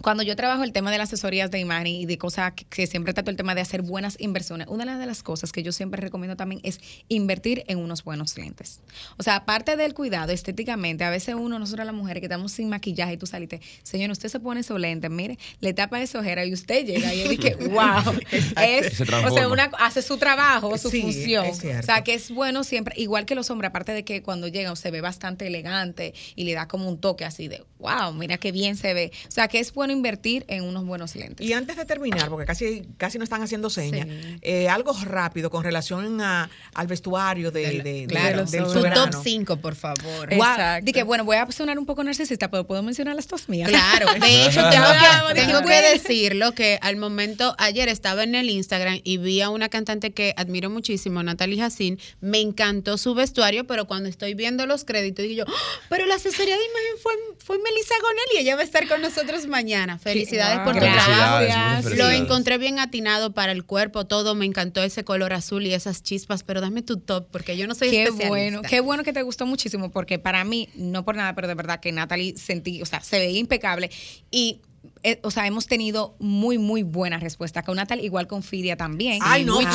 cuando 0.05 0.23
yo 0.23 0.37
trabajo 0.37 0.65
el 0.65 0.73
tema 0.73 0.93
de 0.93 0.99
las 0.99 1.09
asesorías 1.09 1.51
de 1.51 1.61
imagen 1.61 1.87
y 1.87 2.05
de 2.05 2.19
cosas 2.19 2.53
que, 2.53 2.67
que 2.67 2.87
siempre 2.87 3.15
trato 3.15 3.31
el 3.31 3.39
tema 3.39 3.55
de 3.55 3.63
hacer 3.63 3.81
buenas 3.81 4.17
inversiones, 4.21 4.69
una 4.69 4.99
de 4.99 5.07
las 5.07 5.23
cosas 5.23 5.51
que 5.51 5.63
yo 5.63 5.73
siempre 5.73 5.99
recomiendo 5.99 6.37
también 6.37 6.61
es 6.63 6.79
invertir 7.09 7.65
en 7.69 7.79
unos 7.79 8.05
buenos 8.05 8.37
lentes. 8.37 8.83
O 9.17 9.23
sea, 9.23 9.37
aparte 9.37 9.79
del 9.79 9.95
cuidado 9.95 10.31
estéticamente, 10.31 11.05
a 11.05 11.11
veces 11.11 11.37
uno, 11.37 11.59
nosotros 11.59 11.87
las 11.87 11.95
mujeres 11.95 12.21
que 12.21 12.27
estamos 12.27 12.53
sin 12.53 12.69
maquillaje 12.69 13.15
y 13.15 13.17
tú 13.17 13.27
saliste, 13.27 13.63
señor, 13.83 14.11
usted 14.11 14.29
se 14.29 14.41
pone 14.41 14.61
esos 14.61 14.79
lentes, 14.79 15.11
mire, 15.11 15.39
le 15.61 15.73
tapa 15.73 16.03
esa 16.03 16.19
ojera 16.19 16.45
y 16.45 16.53
usted 16.53 16.85
llega 16.85 17.15
y 17.15 17.23
yo 17.23 17.31
dije, 17.31 17.57
wow, 17.71 18.15
es, 18.63 18.99
Se 18.99 19.05
o 19.05 19.31
sea, 19.31 19.49
una, 19.49 19.71
hace 19.79 20.03
su 20.03 20.19
trabajo, 20.19 20.77
su 20.77 20.91
Sí, 20.91 21.01
función. 21.01 21.47
o 21.47 21.55
sea, 21.83 22.05
que 22.05 22.13
es 22.13 22.31
bueno 22.31 22.63
siempre, 22.63 22.95
igual 22.99 23.25
que 23.25 23.35
los 23.35 23.49
hombres, 23.49 23.71
aparte 23.71 23.93
de 23.93 24.05
que 24.05 24.23
cuando 24.23 24.49
llegan 24.49 24.77
se 24.77 24.91
ve 24.91 25.01
bastante 25.01 25.47
elegante 25.47 26.13
y 26.37 26.45
le 26.45 26.53
da 26.53 26.69
como 26.69 26.91
un 26.91 27.01
toque 27.01 27.25
así 27.25 27.49
de, 27.49 27.65
wow, 27.79 28.13
mira 28.15 28.39
qué 28.39 28.51
bien 28.53 28.77
se 28.77 28.95
ve. 28.95 29.13
O 29.29 29.31
sea, 29.31 29.49
que 29.49 29.59
es 29.59 29.73
bueno 29.75 29.93
invertir 29.93 30.45
en 30.49 30.65
unos 30.65 30.85
buenos 30.87 31.15
lentes. 31.17 31.47
Y 31.47 31.53
antes 31.53 31.77
de 31.77 31.85
terminar, 31.85 32.29
porque 32.31 32.47
casi, 32.47 32.83
casi 32.97 33.19
no 33.19 33.25
están 33.25 33.43
haciendo 33.43 33.69
señas, 33.69 34.07
eh, 34.43 34.69
algo 34.69 34.95
rápido 35.05 35.51
con 35.51 35.65
relación 35.65 36.21
a- 36.21 36.49
al 36.75 36.87
vestuario 36.87 37.51
de, 37.51 37.61
Del- 37.63 37.83
de- 37.83 37.93
de- 38.03 38.07
claro, 38.07 38.45
del 38.47 38.65
su 38.65 38.73
soberano. 38.73 39.11
top 39.11 39.21
5, 39.23 39.57
por 39.59 39.75
favor. 39.75 40.29
Wow, 40.31 40.39
Exacto. 40.45 40.85
di 40.87 40.93
que 40.93 41.03
bueno, 41.03 41.25
voy 41.25 41.37
a 41.37 41.51
sonar 41.53 41.79
un 41.79 41.85
poco 41.87 42.03
narcisista, 42.05 42.51
pero 42.51 42.67
puedo 42.67 42.83
mencionar 42.83 43.17
las 43.17 43.29
dos 43.29 43.49
mías. 43.49 43.69
Claro, 43.69 44.07
de 44.15 44.17
hecho 44.47 44.61
tengo 44.71 44.87
que, 44.87 45.35
dije, 45.35 45.47
tengo 45.47 45.63
que 45.63 45.81
decirlo 45.93 46.53
que 46.53 46.79
al 46.81 46.97
momento, 46.97 47.55
ayer 47.59 47.89
estaba 47.89 48.23
en 48.25 48.35
el 48.35 48.49
Instagram 48.51 49.01
y 49.05 49.19
vi 49.19 49.41
a 49.43 49.51
una 49.51 49.69
cantante 49.69 50.13
que 50.13 50.33
admiro 50.37 50.71
muchísimo, 50.71 51.23
Natalie 51.23 51.59
Jacín, 51.59 51.99
me 52.21 52.41
encantó 52.41 52.97
su 52.99 53.15
vestuario, 53.15 53.67
pero 53.67 53.87
cuando 53.87 54.09
estoy 54.09 54.35
viendo 54.35 54.65
los 54.67 54.85
créditos 54.85 55.25
digo 55.25 55.45
yo, 55.45 55.53
"Ah, 55.55 55.81
pero 55.91 56.07
la 56.07 56.15
asesoría 56.15 56.57
de 56.57 56.65
imagen 56.65 57.03
fue, 57.03 57.13
fue 57.39 57.59
Melissa 57.75 57.95
Gonel 58.01 58.25
y 58.35 58.39
ella 58.39 58.55
va 58.55 58.63
a 58.63 58.65
estar 58.65 58.87
con 58.89 59.03
nosotros 59.03 59.47
mañana. 59.47 59.99
Felicidades 59.99 60.57
Wow. 60.59 60.65
por 60.65 60.75
tu 60.75 60.81
trabajo. 60.81 61.89
Lo 61.97 62.11
encontré 62.11 62.59
bien 62.59 62.79
atinado 62.79 63.33
para 63.33 63.53
el 63.53 63.65
cuerpo, 63.65 64.07
todo, 64.07 64.35
me 64.35 64.47
encantó 64.47 64.83
ese 64.83 65.05
color 65.05 65.33
azul 65.33 65.67
y 65.67 65.75
esas 65.75 66.03
chispas, 66.03 66.43
pero 66.45 66.61
dame 66.61 66.83
tu 66.83 66.99
top 66.99 67.27
porque 67.31 67.57
yo 67.57 67.67
no 67.67 67.75
soy 67.75 67.91
Qué 67.91 68.03
especialista. 68.05 68.29
bueno, 68.29 68.63
qué 68.63 68.81
bueno 68.81 69.03
que 69.03 69.13
te 69.13 69.23
gustó 69.23 69.47
muchísimo, 69.47 69.91
porque 69.91 70.19
para 70.19 70.45
mí, 70.45 70.69
no 70.75 71.05
por 71.05 71.17
nada, 71.17 71.35
pero 71.35 71.49
de 71.49 71.55
verdad 71.55 71.81
que 71.81 71.91
Natalie 71.93 72.37
sentí, 72.37 72.81
o 72.83 72.87
sea, 72.87 73.01
se 73.01 73.19
veía 73.19 73.39
impecable. 73.41 73.91
Y 74.31 74.61
eh, 75.05 75.21
o 75.23 75.31
sea, 75.31 75.47
hemos 75.47 75.67
tenido 75.67 76.17
muy, 76.19 76.59
muy 76.59 76.83
buena 76.83 77.19
respuesta 77.19 77.63
con 77.63 77.77
Natal, 77.77 78.01
igual 78.05 78.27
con 78.27 78.43
Fidia 78.43 78.77
también. 78.77 79.19
Ay, 79.23 79.45
no, 79.45 79.59
Fidia. 79.59 79.71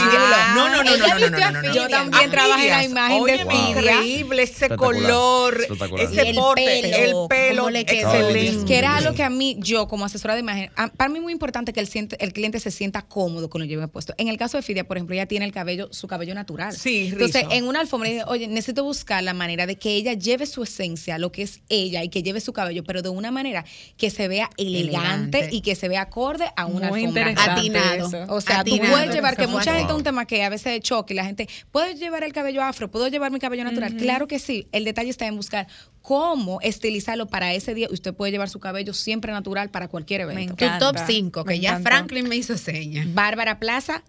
No, 0.55 0.67
no, 0.69 0.84
no, 0.84 0.84
no, 0.84 0.97
no, 0.97 1.30
no, 1.30 1.38
a 1.38 1.51
no, 1.51 1.61
no. 1.61 1.73
Yo 1.73 1.88
también 1.88 2.30
trabajé 2.32 2.63
en 2.65 2.69
la 2.71 2.84
imagen 2.84 3.23
de 3.23 3.32
Oye, 3.34 3.45
Fidia. 3.45 3.69
increíble 3.95 4.43
ese 4.43 4.53
Espectacular, 4.53 5.01
color, 5.03 5.61
espectacular. 5.61 6.05
ese 6.05 6.30
el 6.30 6.36
porte, 6.36 6.80
pelo, 6.82 7.23
el 7.23 7.27
pelo, 7.30 7.57
cómo 7.63 7.69
le 7.69 7.86
quedó. 7.86 8.13
excelente. 8.13 8.65
Que 8.65 8.77
era 8.77 8.97
algo 8.97 9.13
que 9.13 9.23
a 9.23 9.30
mí, 9.30 9.55
yo 9.59 9.88
como 9.88 10.05
asesora 10.05 10.34
de 10.34 10.39
imagen, 10.41 10.71
a- 10.75 10.88
para 10.89 11.09
mí 11.09 11.17
es 11.19 11.23
muy 11.23 11.34
importante 11.34 11.73
que 11.73 11.80
el, 11.80 11.88
siente- 11.88 12.17
el 12.19 12.34
cliente 12.34 12.59
se 12.59 12.71
sienta 12.71 13.03
cómodo 13.03 13.49
con 13.49 13.61
lo 13.61 13.67
que 13.67 13.73
yo 13.73 13.80
me 13.80 13.86
he 13.86 13.89
puesto. 13.89 14.13
En 14.17 14.27
el 14.30 14.38
caso 14.38 14.57
de 14.57 14.63
Fidia, 14.63 14.84
por 14.88 14.97
ejemplo, 14.97 15.13
ella 15.15 15.27
tiene 15.27 15.45
el 15.45 15.51
cabello, 15.51 15.88
su 15.91 16.07
cabello 16.07 16.34
natural. 16.34 16.75
Sí, 16.75 17.09
Entonces, 17.11 17.43
rizo. 17.43 17.53
en 17.55 17.67
una 17.67 17.80
alfombra, 17.82 18.09
dije, 18.09 18.23
oye, 18.27 18.47
necesito 18.47 18.84
buscar 18.84 19.23
la 19.23 19.34
manera 19.34 19.67
de 19.67 19.77
que 19.77 19.91
ella 19.95 20.13
lleve 20.13 20.45
su 20.47 20.63
esencia, 20.63 21.17
lo 21.17 21.32
que 21.32 21.43
es 21.43 21.61
ella, 21.69 22.03
y 22.03 22.09
que 22.09 22.23
lleve 22.23 22.39
su 22.41 22.51
cabello, 22.53 22.84
pero 22.84 23.01
de 23.01 23.09
una 23.09 23.30
manera 23.32 23.63
que 23.97 24.09
se 24.09 24.27
vea 24.27 24.49
elegante, 24.57 25.18
Elegante. 25.24 25.55
y 25.55 25.61
que 25.61 25.76
se 25.76 25.88
vea 25.88 26.01
acorde 26.01 26.45
a 26.55 26.65
una 26.65 26.89
Muy 26.89 27.01
alfombra. 27.05 27.34
Atinado. 27.38 28.07
eso. 28.07 28.26
O 28.30 28.41
sea, 28.41 28.63
tú 28.63 28.78
puedes 28.78 29.13
llevar, 29.13 29.36
que 29.38 29.47
mucha 29.47 29.74
gente 29.74 29.91
es 29.91 29.97
un 29.97 30.03
tema 30.03 30.26
que 30.26 30.43
a 30.43 30.49
veces 30.49 30.80
choque 30.82 31.13
y 31.13 31.17
la 31.17 31.26
gente, 31.26 31.47
¿puedo 31.72 31.91
llevar 31.93 32.24
el 32.24 32.34
cabello 32.34 32.63
afro? 32.63 32.89
¿Puedo 32.89 33.07
llevar 33.07 33.32
mi 33.32 33.39
cabello 33.39 33.63
natural? 33.63 33.95
Claro 33.97 34.28
que 34.28 34.39
sí. 34.39 34.67
El 34.72 34.84
detalle 34.86 35.09
está 35.09 35.26
en 35.28 35.36
buscar 35.36 35.67
cómo 36.01 36.59
estilizarlo 36.61 37.28
para 37.28 37.53
ese 37.53 37.74
día. 37.74 37.88
Usted 37.91 38.13
puede 38.13 38.32
llevar 38.32 38.49
su 38.49 38.59
cabello 38.59 38.93
siempre 38.93 39.32
natural 39.32 39.70
para 39.70 39.88
cualquier 39.88 40.26
Me 40.26 40.34
evento. 40.34 40.55
Tu 40.55 40.65
encanta. 40.65 40.91
top 40.93 40.97
5, 41.07 41.43
que 41.43 41.53
Me 41.55 41.59
ya 41.59 41.70
encantó. 41.72 41.89
Franklin 41.89 42.28
me 42.30 42.36
hizo 42.36 42.57
señas. 42.57 43.13
Bárbara 43.13 43.59
Plaza, 43.59 44.03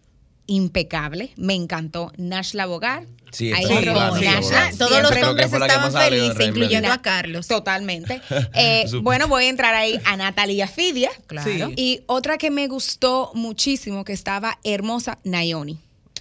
impecable. 0.47 1.31
Me 1.37 1.55
encantó. 1.55 2.13
Nash 2.17 2.55
Labogar. 2.55 3.07
Sí, 3.33 3.53
Ahí. 3.53 3.65
Nash, 3.65 4.77
Todos 4.77 5.03
los 5.03 5.23
hombres 5.23 5.53
estaban 5.53 5.93
felices, 5.93 6.49
incluyendo 6.49 6.93
a 6.93 7.01
Carlos. 7.03 7.47
Totalmente. 7.47 8.21
Eh, 8.55 8.85
bueno, 9.03 9.29
voy 9.29 9.45
a 9.45 9.49
entrar 9.49 9.75
ahí 9.75 10.01
a 10.05 10.17
Natalia 10.17 10.67
Fidia. 10.67 11.11
Claro. 11.27 11.51
Sí. 11.51 11.75
Y 11.77 12.01
otra 12.07 12.37
que 12.37 12.51
me 12.51 12.67
gustó 12.67 13.31
muchísimo, 13.35 14.05
que 14.05 14.13
estaba 14.13 14.59
hermosa, 14.65 15.19
Nayoni. 15.25 15.79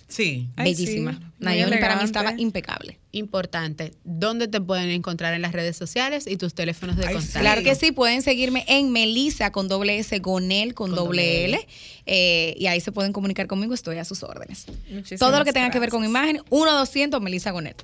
Sí. 0.07 0.47
Ay, 0.55 0.73
Bellísima. 0.73 1.13
sí, 1.13 1.19
Nayoni 1.39 1.77
para 1.77 1.95
mí 1.95 2.03
estaba 2.03 2.33
impecable. 2.37 2.98
Importante, 3.11 3.93
¿dónde 4.03 4.47
te 4.47 4.61
pueden 4.61 4.89
encontrar 4.91 5.33
en 5.33 5.41
las 5.41 5.51
redes 5.51 5.75
sociales 5.75 6.27
y 6.27 6.37
tus 6.37 6.53
teléfonos 6.53 6.95
de 6.95 7.11
contacto? 7.11 7.39
Claro 7.39 7.63
que 7.63 7.73
sí, 7.73 7.91
pueden 7.91 8.21
seguirme 8.21 8.65
en 8.67 8.91
Melissa 8.91 9.51
con 9.51 9.67
doble 9.67 9.97
S, 9.97 10.19
Gonel 10.19 10.75
con, 10.75 10.89
Con 10.91 10.95
doble 10.97 11.21
doble 11.23 11.45
L. 11.45 11.55
L. 11.57 11.67
eh, 12.05 12.55
y 12.59 12.67
ahí 12.67 12.79
se 12.81 12.91
pueden 12.91 13.11
comunicar 13.11 13.47
conmigo, 13.47 13.73
estoy 13.73 13.97
a 13.97 14.05
sus 14.05 14.21
órdenes. 14.21 14.65
Muchísimas 14.91 15.19
Todo 15.19 15.39
lo 15.39 15.45
que 15.45 15.53
tenga 15.53 15.71
que 15.71 15.79
ver 15.79 15.89
con 15.89 16.03
imagen, 16.05 16.37
1-200 16.51 17.19
Melissa 17.19 17.49
Gonel. 17.49 17.75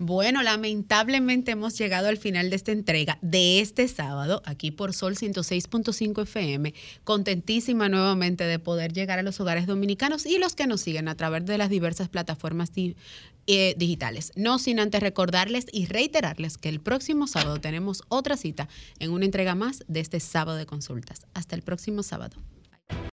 Bueno, 0.00 0.42
lamentablemente 0.44 1.50
hemos 1.50 1.76
llegado 1.76 2.06
al 2.06 2.18
final 2.18 2.50
de 2.50 2.56
esta 2.56 2.70
entrega 2.70 3.18
de 3.20 3.58
este 3.60 3.88
sábado, 3.88 4.42
aquí 4.44 4.70
por 4.70 4.94
Sol 4.94 5.16
106.5 5.16 6.22
FM. 6.22 6.72
Contentísima 7.02 7.88
nuevamente 7.88 8.44
de 8.44 8.60
poder 8.60 8.92
llegar 8.92 9.18
a 9.18 9.22
los 9.24 9.40
hogares 9.40 9.66
dominicanos 9.66 10.24
y 10.24 10.38
los 10.38 10.54
que 10.54 10.68
nos 10.68 10.80
siguen 10.82 11.08
a 11.08 11.16
través 11.16 11.44
de 11.46 11.58
las 11.58 11.68
diversas 11.68 12.08
plataformas 12.08 12.72
di- 12.72 12.94
eh, 13.50 13.74
digitales. 13.78 14.30
No 14.36 14.58
sin 14.58 14.78
antes 14.78 15.00
recordarles 15.00 15.64
y 15.72 15.86
reiterarles 15.86 16.58
que 16.58 16.68
el 16.68 16.80
próximo 16.80 17.26
sábado 17.26 17.60
tenemos 17.60 18.02
otra 18.08 18.36
cita 18.36 18.68
en 18.98 19.10
una 19.10 19.24
entrega 19.24 19.54
más 19.54 19.84
de 19.88 20.00
este 20.00 20.20
sábado 20.20 20.58
de 20.58 20.66
consultas. 20.66 21.26
Hasta 21.32 21.56
el 21.56 21.62
próximo 21.62 22.02
sábado. 22.02 22.36